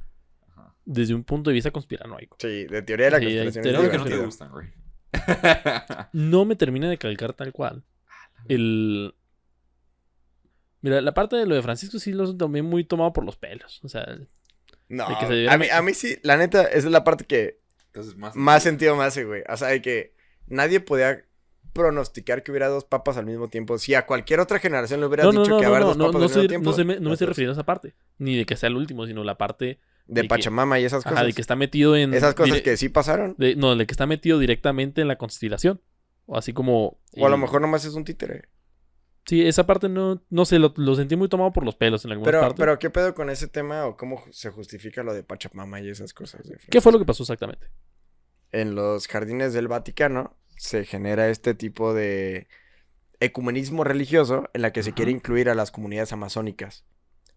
[0.50, 0.74] Ajá.
[0.86, 2.38] desde un punto de vista conspiranoico.
[2.40, 3.64] Sí, de teoría de la Sí, conspiración.
[3.64, 4.68] teoría Creo que no te gustan, güey.
[6.14, 7.84] No me termina de calcar tal cual.
[8.48, 9.14] El.
[10.82, 13.80] Mira, la parte de lo de Francisco sí lo tomé muy tomado por los pelos.
[13.84, 14.06] O sea,
[14.88, 16.92] No, De que se debiera a mí, met- a mí sí, la neta, esa es
[16.92, 18.36] la parte que Entonces, más...
[18.36, 19.44] más sentido me hace, güey.
[19.50, 20.14] O sea, de que
[20.48, 21.26] nadie podía
[21.74, 23.78] pronosticar que hubiera dos papas al mismo tiempo.
[23.78, 25.98] Si a cualquier otra generación le hubieras no, dicho no, que no, haber no, dos
[25.98, 26.70] papas no, al mismo tiempo.
[26.72, 27.94] no se me- no me estoy refiriendo a esa parte.
[28.18, 29.80] Ni de que sea el último, sino la parte.
[30.08, 31.18] De de que- Pachamama y esas cosas.
[31.20, 32.14] Ajá, de que está metido en.
[32.16, 33.36] Esas cosas dire- que sí pasaron.
[33.38, 35.82] de- no, de que está metido directamente en la conspiración.
[36.26, 37.00] O así como.
[37.16, 38.46] O a lo mejor nomás es un títere.
[39.30, 40.24] Sí, esa parte no.
[40.32, 42.56] No sé, lo, lo sentí muy tomado por los pelos en alguna Pero, parte.
[42.58, 46.16] pero, ¿qué pedo con ese tema o cómo se justifica lo de Pachamama y esas
[46.16, 46.48] cosas?
[46.50, 47.68] de ¿Qué fue lo que pasó exactamente?
[48.52, 52.48] en los jardines del Vaticano se genera este tipo de
[53.20, 56.84] ecumenismo religioso en la que se quiere incluir a las comunidades amazónicas.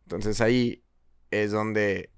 [0.04, 0.82] Entonces ahí
[1.30, 2.08] es donde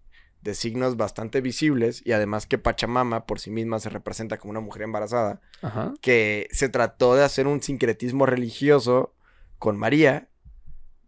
[0.42, 4.60] de signos bastante visibles y además que Pachamama por sí misma se representa como una
[4.60, 5.94] mujer embarazada, Ajá.
[6.01, 9.16] que se trató de hacer un sincretismo religioso
[9.65, 10.28] con María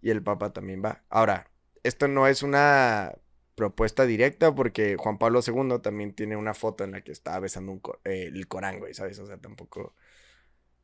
[0.00, 1.04] y el Papa también va.
[1.10, 1.50] Ahora,
[1.82, 3.12] esto no es una
[3.54, 7.72] propuesta directa porque Juan Pablo II también tiene una foto en la que está besando
[7.72, 9.18] un eh, el Corán, güey, ¿sabes?
[9.18, 9.94] O sea, tampoco,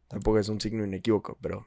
[0.06, 1.66] tampoco es un signo inequívoco, pero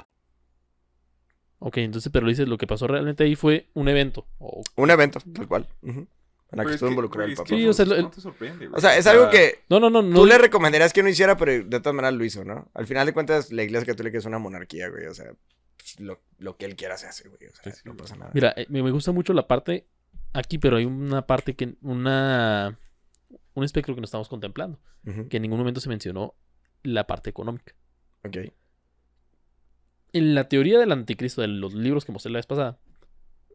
[1.63, 4.25] Ok, entonces, pero dices, lo que pasó realmente ahí fue un evento.
[4.75, 6.07] Un evento, tal cual, ujú, en
[6.57, 8.77] la que es estuvo involucrado el que Sí, o sea, no el- te sorprende, güey.
[8.77, 10.01] O sea, es algo que No, no, no.
[10.01, 12.67] no tú le recomendarías que no hiciera, pero de todas maneras lo hizo, ¿no?
[12.73, 15.33] Al final de cuentas, la iglesia católica es una monarquía, güey, o sea,
[15.77, 18.31] pues, lo, lo que él quiera se hace, güey, o sea, Sí, no pasa nada.
[18.33, 19.85] Mira, eh, me gusta mucho la parte
[20.33, 21.75] aquí, pero hay una parte que.
[21.83, 22.77] Una.
[23.53, 24.79] Un espectro que no estamos contemplando.
[25.29, 26.33] Que en ningún momento se mencionó
[26.83, 27.73] la parte económica.
[28.23, 28.37] Ok.
[30.13, 32.79] En la teoría del anticristo, de los libros que mostré la vez pasada,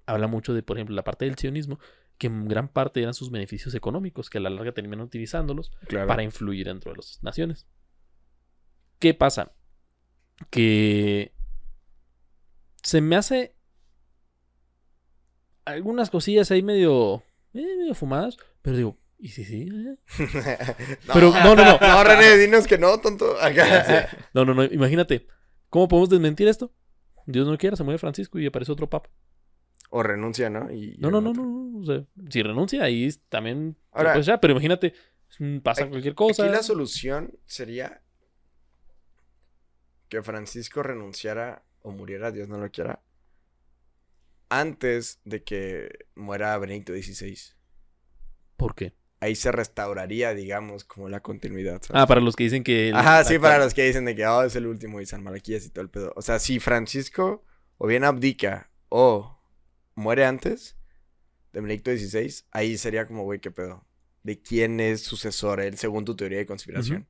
[0.06, 1.78] habla mucho de, por ejemplo, la parte del sionismo,
[2.18, 6.06] que en gran parte eran sus beneficios económicos, que a la larga terminan utilizándolos Claro.
[6.06, 7.66] para influir dentro de las naciones.
[8.98, 9.52] ¿Qué pasa?
[10.50, 11.32] Que
[12.82, 13.54] se me hace
[15.64, 17.22] algunas cosillas ahí medio,
[17.52, 19.68] eh, medio fumadas, pero digo, ¿y si sí?
[19.70, 19.96] eh?
[21.12, 21.78] Pero, no, no, no.
[21.80, 23.36] No, René, dinos que no, tonto.
[24.34, 25.26] No, no, no, imagínate,
[25.70, 26.72] ¿cómo podemos desmentir esto?
[27.26, 29.10] Dios no quiera, se muere Francisco y aparece otro papa.
[29.90, 30.70] O renuncia, ¿no?
[30.72, 31.42] Y, No, no, no, otro.
[31.44, 31.78] no.
[31.80, 33.76] O sea, si renuncia, ahí también.
[33.92, 34.94] Ahora- pues ya, pero imagínate,
[35.62, 36.44] pasa Aquí- cualquier cosa.
[36.44, 38.02] Aquí la solución sería
[40.08, 43.02] que Francisco renunciara o muriera, Dios no lo quiera,
[44.48, 47.36] antes de que muera Benedicto XVI.
[48.56, 48.94] ¿Por qué?
[49.26, 51.82] Ahí se restauraría, digamos, como la continuidad.
[51.82, 52.02] ¿sabes?
[52.02, 52.88] Ah, para los que dicen que.
[52.90, 55.22] el- Ajá, sí, para los que dicen de que oh, es el último y San
[55.22, 56.12] Malaquías y todo el pedo.
[56.16, 57.44] O sea, si Francisco
[57.78, 59.38] o bien abdica o
[59.96, 60.76] muere antes
[61.52, 63.84] de Benedicto XVI, ahí sería como, güey, qué pedo.
[64.22, 67.08] ¿De quién es sucesor él, según tu teoría de conspiración?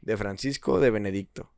[0.00, 1.52] ¿De Francisco o de Benedicto?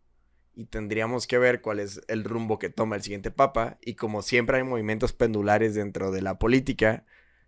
[0.55, 3.79] Y tendríamos que ver cuál es el rumbo que toma el siguiente papa.
[3.83, 7.05] Y como siempre hay movimientos pendulares dentro de la política,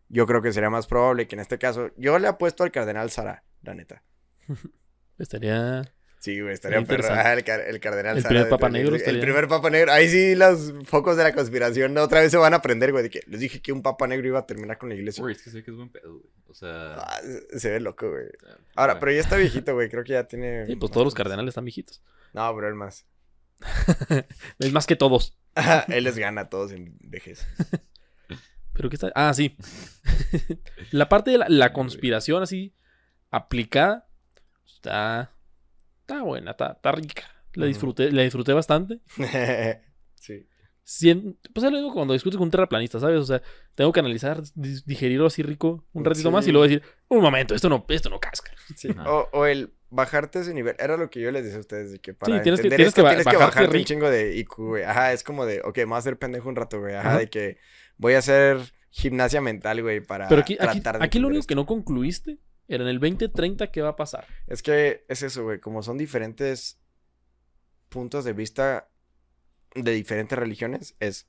[0.09, 3.10] yo creo que sería más probable que en este caso, yo le apuesto al cardenal
[3.10, 4.02] Sara, la neta.
[5.18, 5.82] Estaría.
[6.20, 7.06] Sí, güey, estaría perro.
[7.09, 9.93] Ajá, el, el cardenal El Sara primer papa el- negro El, estaría- primer papa negro.
[9.93, 13.05] Ahí sí los focos de la conspiración otra vez se van a prender, güey.
[13.05, 15.22] De que les dije que un papa negro iba a terminar con la iglesia.
[15.22, 16.24] Güey, es que sé que es buen pedo, güey.
[16.48, 16.94] O sea.
[16.97, 17.20] Ah,
[17.56, 18.24] se- ve loco, güey.
[18.48, 19.01] ah, Ahora, bueno.
[19.01, 19.89] pero ya está viejito, güey.
[19.89, 20.66] Creo que ya tiene.
[20.66, 22.02] Sí, pues todos los cardenales están viejitos.
[22.32, 23.06] No, pero él más.
[24.59, 25.36] Es más que todos.
[25.89, 27.47] él les gana a todos en vejez.
[28.78, 29.12] Pero qué está.
[29.14, 29.55] Ah, sí.
[30.92, 32.72] la parte de la, la conspiración así
[33.30, 34.09] aplicada
[34.66, 35.32] está.
[36.00, 37.24] Está buena, está, está rica.
[37.55, 39.00] La disfruté, la disfruté bastante.
[40.14, 40.46] sí.
[41.52, 43.18] Pues es lo mismo cuando discutes con un terraplanista, ¿sabes?
[43.20, 43.42] O sea,
[43.74, 46.32] tengo que analizar, digerirlo así rico un ratito Sí.
[46.32, 48.52] más y luego decir, un momento, esto no, esto no casca.
[48.74, 48.88] Sí.
[49.06, 50.76] O, o el bajarte ese nivel.
[50.78, 51.92] Era lo que yo les decía a ustedes.
[51.92, 54.09] De que para tienes que- entender tienes esto que ba- tienes que bajarte un chingo
[54.09, 54.84] de IQ, güey.
[54.84, 56.94] Ajá, es como de, ok, me voy a hacer pendejo un rato, güey.
[56.94, 57.18] Ajá, Ajá.
[57.18, 57.59] de que
[57.98, 58.58] voy a hacer
[58.90, 61.48] gimnasia mental, güey, para Pero aquí, aquí, tratar de aquí lo único esto.
[61.48, 64.26] que no concluiste era en el 2030 qué va a pasar.
[64.46, 65.60] Es que es eso, güey.
[65.60, 66.80] Como son diferentes
[67.88, 68.88] puntos de vista
[69.74, 71.28] de diferentes religiones, es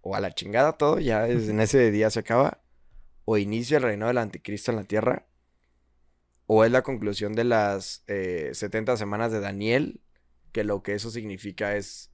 [0.00, 2.62] o a la chingada todo, ya es- en ese día se acaba,
[3.24, 5.26] o inicia el reino del anticristo en la tierra,
[6.46, 10.00] o es la conclusión de las eh, 70 semanas de Daniel,
[10.50, 12.10] que lo que eso significa es,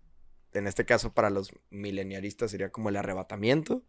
[0.55, 3.83] en este caso para los mileniaristas sería como el arrebatamiento,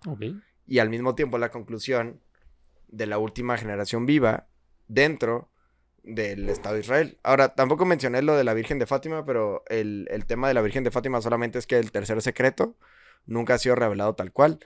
[0.68, 2.22] y al mismo tiempo la conclusión
[2.88, 4.48] de la última generación viva
[4.88, 5.52] dentro
[6.04, 7.20] del Estado de Israel.
[7.24, 10.62] Ahora, tampoco mencioné lo de la Virgen de Fátima, pero el, el tema de la
[10.62, 12.78] Virgen de Fátima solamente es que el tercer secreto
[13.26, 14.60] nunca ha sido revelado tal cual.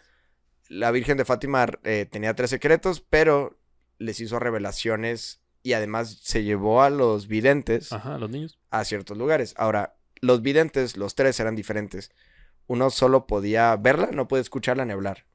[0.69, 3.59] La Virgen de Fátima eh, tenía tres secretos, pero
[3.97, 8.59] les hizo revelaciones y además se llevó a los videntes Ajá, los niños.
[8.69, 9.53] a ciertos lugares.
[9.57, 12.11] Ahora, los videntes, los tres eran diferentes.
[12.67, 15.25] Uno solo podía verla, no puede escucharla ni hablar.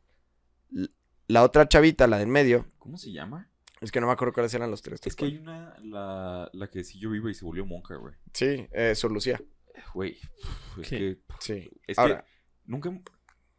[1.26, 3.50] La otra chavita, la del medio, ¿Cómo se llama?
[3.80, 5.00] es que no me acuerdo cuáles eran los tres.
[5.04, 8.14] Es que hay una, la, la que siguió viva y se volvió monja, güey.
[8.32, 9.40] Sí, eh, Sor Lucía.
[9.94, 10.18] Güey,
[10.80, 10.96] es Sí.
[10.96, 11.70] que, Sí.
[11.86, 12.30] es Ahora, que
[12.66, 13.12] nunca, nunca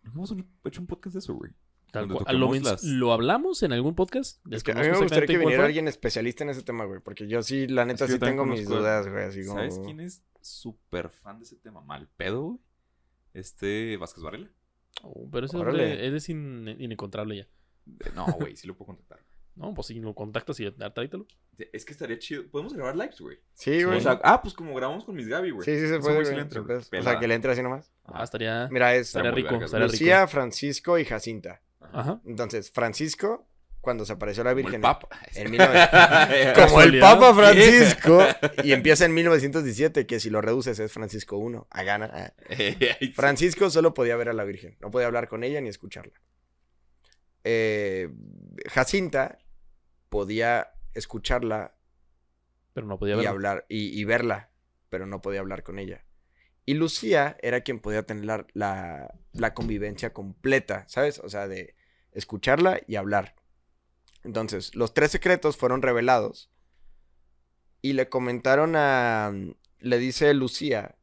[0.03, 0.33] hemos
[0.65, 1.51] hecho un podcast de eso, güey.
[1.91, 2.39] Tal cual.
[2.39, 4.45] ¿Lo, las- ¿Lo hablamos en algún podcast?
[4.51, 6.99] es que a mí me gustaría que viniera alguien especialista en ese tema, güey.
[6.99, 9.23] Porque yo sí, la neta, que sí tengo mis conozco dudas, güey.
[9.25, 9.55] Así como...
[9.59, 11.81] ¿Sabes quién es súper fan de ese tema?
[11.81, 12.59] Mal pedo, güey.
[13.33, 14.49] Este Vázquez Varela.
[15.03, 17.43] Oh, pero ese es in- inencontrable ya.
[17.43, 19.19] Eh, No, güey, sí lo puedo contactar.
[19.55, 21.27] No, pues si lo contactas y tráetelo.
[21.73, 22.43] Es que estaría chido.
[22.49, 23.39] Podemos grabar lives, güey.
[23.51, 23.97] Sí, güey.
[23.97, 25.65] O sea, ah, pues como grabamos con mis Gaby, güey.
[25.65, 26.39] sí, sí se puede, güey.
[26.99, 27.91] O sea, que le entre así nomás.
[28.05, 30.31] Ah, estaría, Mira, es estaría rico, Lucía, rico.
[30.31, 31.61] Francisco y Jacinta.
[31.79, 32.21] Ajá.
[32.25, 33.47] Entonces, Francisco,
[33.81, 34.75] cuando se apareció la Como Virgen...
[34.75, 35.07] el Papa.
[35.35, 36.53] En 1900.
[36.67, 36.99] Como el.
[36.99, 38.25] Papa Francisco.
[38.63, 41.59] Y empieza en 1917, que si lo reduces es Francisco I.
[41.69, 42.33] A gana.
[42.49, 44.77] Ay, Francisco solo podía ver a la Virgen.
[44.81, 46.13] No podía hablar con ella ni escucharla.
[47.43, 48.09] Eh,
[48.67, 49.39] Jacinta
[50.09, 51.75] podía escucharla
[52.73, 54.49] Pero no podía y hablar y, y verla,
[54.89, 56.03] pero no podía hablar con ella.
[56.65, 61.19] Y Lucía era quien podía tener la, la, la convivencia completa, ¿sabes?
[61.19, 61.75] O sea, de
[62.11, 63.35] escucharla y hablar.
[64.23, 66.51] Entonces, los tres secretos fueron revelados
[67.81, 69.33] y le comentaron a...
[69.79, 70.97] Le dice Lucía,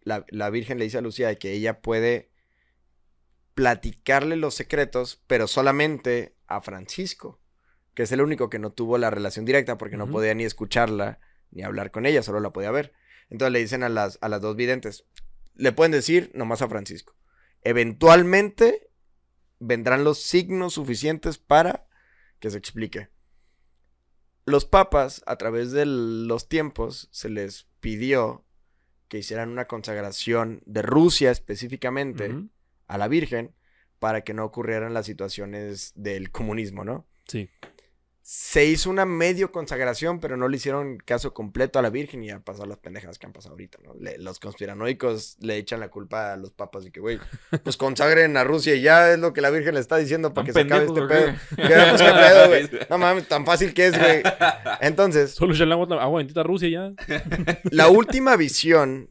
[0.00, 2.30] la, la Virgen le dice a Lucía que ella puede
[3.54, 7.40] platicarle los secretos, pero solamente a Francisco,
[7.94, 11.20] que es el único que no tuvo la relación directa porque no podía ni escucharla
[11.50, 12.92] ni hablar con ella, solo la podía ver.
[13.30, 15.04] Entonces le dicen a las, a las dos videntes,
[15.54, 17.14] le pueden decir nomás a Francisco.
[17.62, 18.90] Eventualmente
[19.58, 21.86] vendrán los signos suficientes para
[22.38, 23.08] que se explique.
[24.44, 28.44] Los papas, a través de los tiempos, se les pidió
[29.08, 32.34] que hicieran una consagración de Rusia específicamente
[32.86, 33.54] a la Virgen
[33.98, 37.06] para que no ocurrieran las situaciones del comunismo, ¿no?
[37.26, 37.48] Sí.
[38.26, 42.28] Se hizo una medio consagración, pero no le hicieron caso completo a la Virgen y
[42.28, 43.92] ya pasó las pendejadas que han pasado ahorita, ¿no?
[44.00, 47.20] Le- los conspiranoicos le echan la culpa a los papas y que, güey,
[47.62, 50.46] pues consagren a Rusia y ya es lo que la Virgen le está diciendo para
[50.46, 51.34] que se ¿Están acabe este pedo.
[51.54, 52.70] pues, ¿qué pedo, güey?
[52.88, 54.22] No mames, tan fácil que es, güey.
[54.80, 56.94] Entonces, Solo echarle agua, bendita a Rusia ya.
[57.64, 59.10] la última visión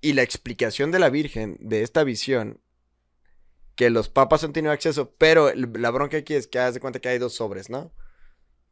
[0.00, 2.58] y la explicación de la Virgen de esta visión,
[3.74, 7.00] que los papas han tenido acceso, pero la bronca aquí es que haz de cuenta
[7.00, 7.92] que hay dos sobres, ¿no?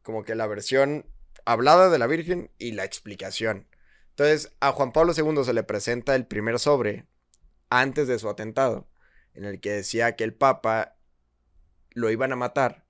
[0.03, 1.05] Como que la versión
[1.45, 3.67] hablada de la Virgen y la explicación.
[4.09, 7.07] Entonces, a Juan Pablo II se le presenta el primer sobre
[7.69, 8.87] antes de su atentado,
[9.33, 10.95] en el que decía que el papa
[11.91, 12.85] lo iban a matar.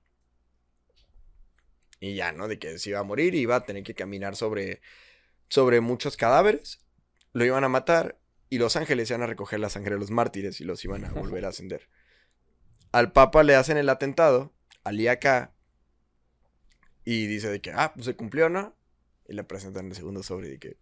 [1.99, 2.49] Y ya, ¿no?
[2.49, 4.81] De que se iba a morir y iba a tener que caminar sobre,
[5.47, 6.83] sobre muchos cadáveres.
[7.31, 8.19] Lo iban a matar
[8.49, 11.09] y los ángeles iban a recoger la sangre de los mártires y los iban a
[11.13, 11.87] volver a ascender.
[12.91, 14.53] Al papa le hacen el atentado,
[14.83, 15.52] al acá,
[17.05, 18.75] y dice de que, ah, pues se cumplió, ¿no?
[19.27, 20.77] Y le presentan el segundo sobre de que,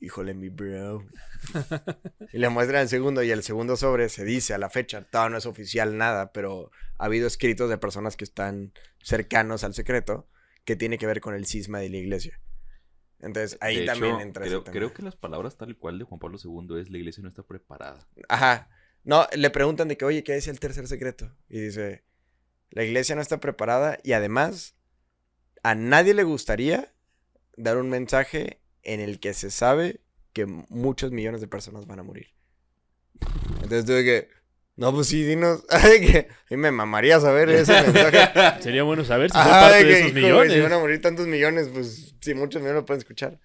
[0.00, 1.04] híjole, mi bro.
[2.32, 5.30] y le muestran el segundo y el segundo sobre se dice a la fecha, todavía
[5.30, 10.28] no es oficial nada, pero ha habido escritos de personas que están cercanos al secreto
[10.64, 12.40] que tiene que ver con el cisma de la iglesia.
[13.20, 14.72] Entonces ahí De también hecho, entra creo, ese tema.
[14.72, 17.28] creo que las palabras tal y cual de Juan Pablo II es la iglesia no
[17.28, 18.06] está preparada.
[18.28, 18.68] Ajá.
[19.04, 21.32] No, le preguntan de que, oye, ¿qué es el tercer secreto?
[21.48, 22.04] Y dice,
[22.70, 24.75] la iglesia no está preparada y además
[25.66, 26.92] a nadie le gustaría
[27.56, 30.00] dar un mensaje en el que se sabe
[30.32, 32.28] que muchos millones de personas van a morir.
[33.62, 34.28] Entonces tuve que,
[34.76, 38.62] no, pues sí, dinos, Ay, que mí me mamaría saber ese mensaje.
[38.62, 40.52] Sería bueno saber si son parte de de que, esos millones.
[40.52, 43.40] Si van a morir tantos millones, pues sí, muchos millones lo pueden escuchar.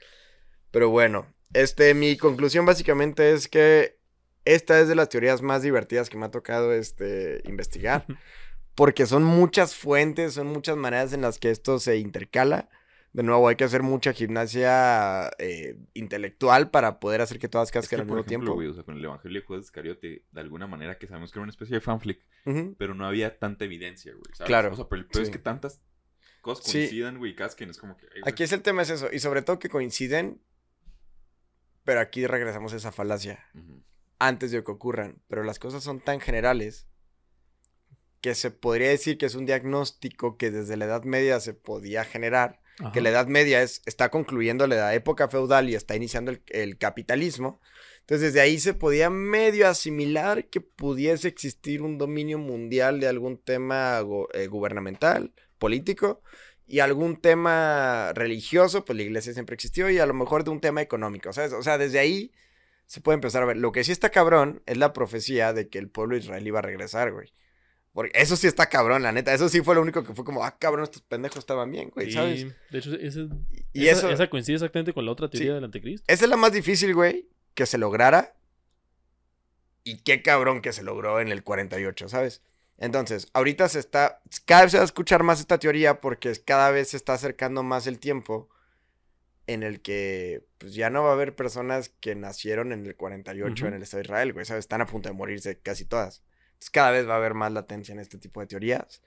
[0.70, 1.26] Pero bueno,
[1.56, 3.98] este, mi conclusión básicamente es que
[4.46, 8.06] esta es de las teorías más divertidas que me ha tocado este, investigar.
[8.82, 12.68] Porque son muchas fuentes, son muchas maneras en las que esto se intercala.
[13.14, 17.72] De nuevo, hay que hacer mucha gimnasia eh, intelectual para poder hacer que todas Es
[17.72, 18.56] que, casquen al por mismo ejemplo, tiempo.
[18.56, 21.38] güey, o sea, con el Evangelio de Judas Iscariote, de alguna manera que sabemos que
[21.38, 22.74] era una especie de fanflick, Ujú.
[22.80, 24.48] pero no había tanta evidencia, güey, ¿sabes?
[24.48, 25.30] Claro, O sea, pero el peor sí.
[25.30, 25.80] es que tantas
[26.42, 26.80] cosas Sí.
[26.80, 28.08] coincidan, güey, y casquen, es como que...
[28.16, 28.22] ay.
[28.26, 29.10] Aquí es el tema, es eso.
[29.14, 30.42] Y sobre todo que coinciden.
[31.84, 33.46] Pero aquí regresamos a esa falacia.
[34.18, 36.88] Antes de que ocurran, pero las cosas son tan generales
[38.22, 42.06] que se podría decir que es un diagnóstico que desde la Edad Media se podía
[42.06, 42.92] generar, Ajá.
[42.92, 46.78] que la Edad Media es, está concluyendo la época feudal y está iniciando el, el
[46.78, 47.60] capitalismo.
[48.02, 53.38] Entonces desde ahí se podía medio asimilar que pudiese existir un dominio mundial de algún
[53.38, 54.02] tema
[54.34, 56.22] eh, gubernamental, político,
[56.68, 60.62] y algún tema religioso, pues la iglesia siempre existió, y a lo mejor de un
[60.62, 61.52] tema económico, ¿sabes?
[61.52, 62.32] O sea, desde ahí
[62.86, 63.58] se puede empezar a ver.
[63.58, 66.60] Lo que sí está cabrón es la profecía de que el pueblo de Israel iba
[66.60, 67.34] a regresar, güey.
[67.94, 69.34] Porque eso sí está cabrón, la neta.
[69.34, 72.08] Eso sí fue lo único que fue como, ah, cabrón, estos pendejos estaban bien, güey,
[72.08, 72.46] Sí, ¿sabes?
[72.70, 73.28] de hecho, ese-
[73.74, 75.56] Y esa, eso, esa coincide exactamente con la otra teoría Sí.
[75.56, 76.06] del anticristo.
[76.08, 78.34] esa es la más difícil, güey, que se lograra.
[79.84, 82.42] Y qué cabrón que se logró en el 48, ¿sabes?
[82.78, 86.72] Entonces, ahorita se está, cada vez se va a escuchar más esta teoría porque cada
[86.72, 88.50] vez se está acercando más el tiempo
[89.48, 93.64] en el que pues ya no va a haber personas que nacieron en el 48
[93.66, 93.68] Ujú.
[93.68, 94.64] en el Estado de Israel, güey, ¿sabes?
[94.66, 96.24] Están a punto de morirse casi todas.
[96.62, 99.02] Entonces, cada vez va a haber más latencia en este tipo de teorías.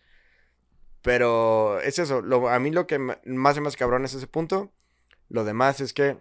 [1.03, 4.73] Pero es eso, lo- a mí lo que más me hace cabrón es ese punto.
[5.29, 6.19] Lo demás es que,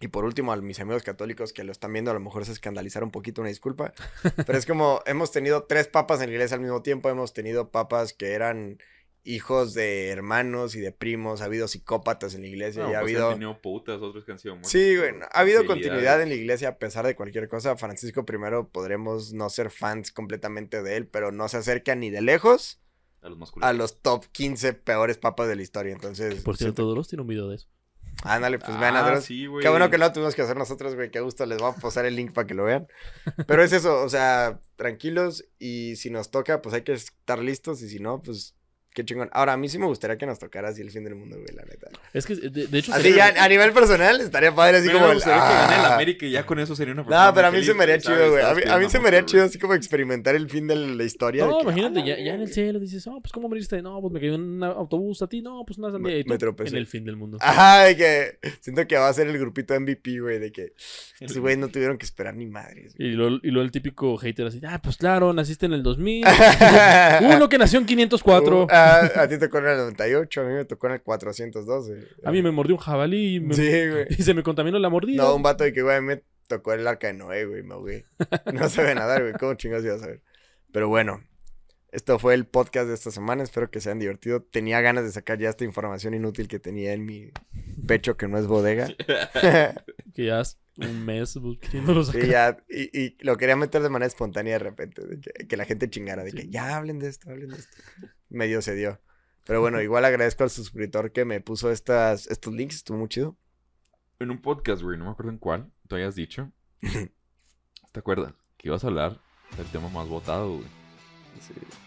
[0.00, 2.50] y por último, a mis amigos católicos que lo están viendo, a lo mejor se
[2.50, 3.92] escandalizaron un poquito, una disculpa.
[4.44, 7.70] Pero es como, hemos tenido tres papas en la iglesia al mismo tiempo, hemos tenido
[7.70, 8.78] papas que eran
[9.26, 13.00] hijos de hermanos y de primos, ha habido psicópatas en la iglesia No, y ha
[13.00, 13.28] pues, habido...
[13.28, 16.34] Han tenido putas, otros que han sido muertos Sí, güey, ha habido continuidad en la
[16.36, 17.76] iglesia a pesar de cualquier cosa.
[17.76, 22.22] Francisco I podremos no ser fans completamente de él, pero no se acerca ni de
[22.22, 22.80] lejos
[23.22, 23.68] A los masculinos.
[23.68, 25.92] a los top 15 peores papas de la historia.
[25.92, 27.68] Entonces, Por cierto, siento- Doros tiene un video de eso.
[28.22, 29.24] ándale, pues vean Ah, a Dross.
[29.24, 29.62] sí, güey.
[29.62, 31.10] Qué bueno que no lo tuvimos que hacer nosotros, güey.
[31.10, 31.44] Qué gusto.
[31.46, 32.86] Les vamos a pasar el link para que lo vean.
[33.46, 35.44] Pero es eso, o sea, tranquilos.
[35.58, 37.82] Y si nos toca, pues hay que estar listos.
[37.82, 38.54] Y si no, pues
[38.96, 39.28] qué chingón.
[39.32, 41.54] Ahora, a mí sí me gustaría que nos tocara así el fin del mundo, güey,
[41.54, 41.88] la neta.
[42.14, 45.08] Es que, de, de hecho, Así ya a nivel personal estaría padre, así Pero como
[45.08, 45.16] me el.
[45.18, 45.94] gustaría que gane el ah.
[45.94, 48.18] América y ya con eso sería una No, pero a mí se me haría ¿sabes?
[48.18, 48.42] chido, güey.
[48.42, 49.30] A mí, a pidiendo mí se me haría güey.
[49.30, 51.44] chido así como experimentar el fin de la historia.
[51.44, 53.82] de No, que, imagínate, ah, ya, ya en el cielo dices, oh, pues ¿cómo moriste?
[53.82, 56.14] No, pues me cayó en un autobús a ti, no, pues una sandía.
[56.14, 56.70] Me- y tú, me tropecé.
[56.70, 57.36] En el fin del mundo.
[57.42, 60.72] Ajá, de que siento que va a ser el grupito MVP, güey, de que
[61.20, 62.94] estos güeyes no tuvieron que esperar ni madres.
[62.96, 63.10] güey.
[63.10, 66.24] Y luego, y luego el típico hater así, ah, pues claro, naciste en el 2000.
[67.36, 68.62] Uno que nació en 504.
[68.64, 71.02] Uh, ah, a ti te tocó en el 98, a mí me tocó en el
[71.02, 72.08] 412.
[72.24, 74.06] A mí me mordió un jabalí y, me- Sí, güey.
[74.10, 75.22] y se me contaminó la mordida.
[75.22, 78.04] No, un vato de que, güey, me tocó el arca de Noé, güey, me ahogué.
[78.52, 80.22] No sabe nadar, güey, ¿cómo chingados iba a saber?
[80.72, 81.22] Pero bueno,
[81.92, 83.42] Esto fue el podcast de esta semana.
[83.42, 84.42] Espero que se hayan divertido.
[84.42, 87.30] Tenía ganas de sacar ya esta información inútil que tenía en mi
[87.86, 88.88] pecho, que no es bodega.
[90.14, 92.22] Que ya es un mes queriéndolo sacar.
[92.22, 95.56] Sí, ya, y, y lo quería meter de manera espontánea de repente, de que, que
[95.56, 97.76] la gente chingara, de que ya hablen de esto, hablen de esto.
[98.28, 99.00] Medio se dio.
[99.44, 103.36] Pero bueno, igual agradezco al suscriptor que me puso estas, estos links, estuvo muy chido.
[104.18, 106.50] En un podcast, güey, no me acuerdo en cuál, tú habías dicho.
[107.92, 108.32] ¿Te acuerdas?
[108.56, 109.20] Que ibas a hablar
[109.56, 110.66] del tema más votado, güey.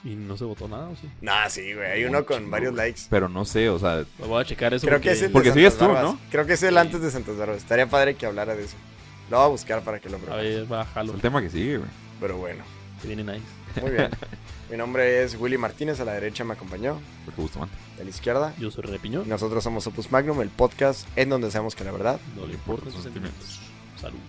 [0.03, 1.09] Y no se votó nada, ¿o sí?
[1.21, 3.01] Nah, sí, güey, hay uno con varios likes.
[3.09, 5.09] Pero no sé, o sea, Lo voy a checar eso Creo porque...
[5.09, 6.13] que es el Porque de sigues Santas tú, Barbas.
[6.13, 6.19] ¿no?
[6.29, 7.57] Creo que es el antes de Santas Barbas.
[7.57, 8.77] Estaría padre que hablara de eso.
[9.31, 10.43] Lo voy a buscar para que lo A pruebe.
[10.43, 11.13] ver, es bájalo.
[11.13, 11.89] el tema que sigue, güey.
[12.19, 12.63] Pero bueno,
[13.01, 13.45] Que viene nice.
[13.81, 14.09] muy bien.
[14.69, 17.75] Mi nombre es Willy Martínez, a la derecha me acompañó, Porque Bustamante.
[17.99, 18.53] a la izquierda.
[18.59, 19.27] Yo soy Repiñón.
[19.27, 22.91] Nosotros somos Opus Magnum, el podcast en donde sabemos que la verdad No le importan
[22.91, 23.59] sus sentimientos.
[23.99, 24.19] Salud.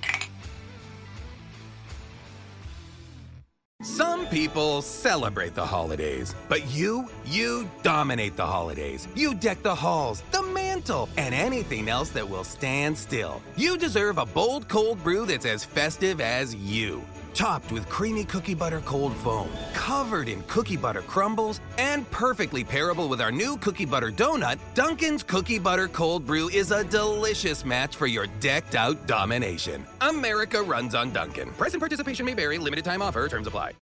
[3.82, 9.08] Some people celebrate the holidays, but you, you dominate the holidays.
[9.16, 13.40] You deck the halls, the mantle, and anything else that will stand still.
[13.56, 17.02] You deserve a bold cold brew that's as festive as you.
[17.34, 23.08] Topped with creamy cookie butter cold foam, covered in cookie butter crumbles, and perfectly pairable
[23.08, 27.96] with our new cookie butter donut, Dunkin's Cookie Butter Cold Brew is a delicious match
[27.96, 29.86] for your decked out domination.
[30.00, 31.50] America runs on Dunkin'.
[31.52, 33.72] Price and participation may vary, limited time offer, terms apply.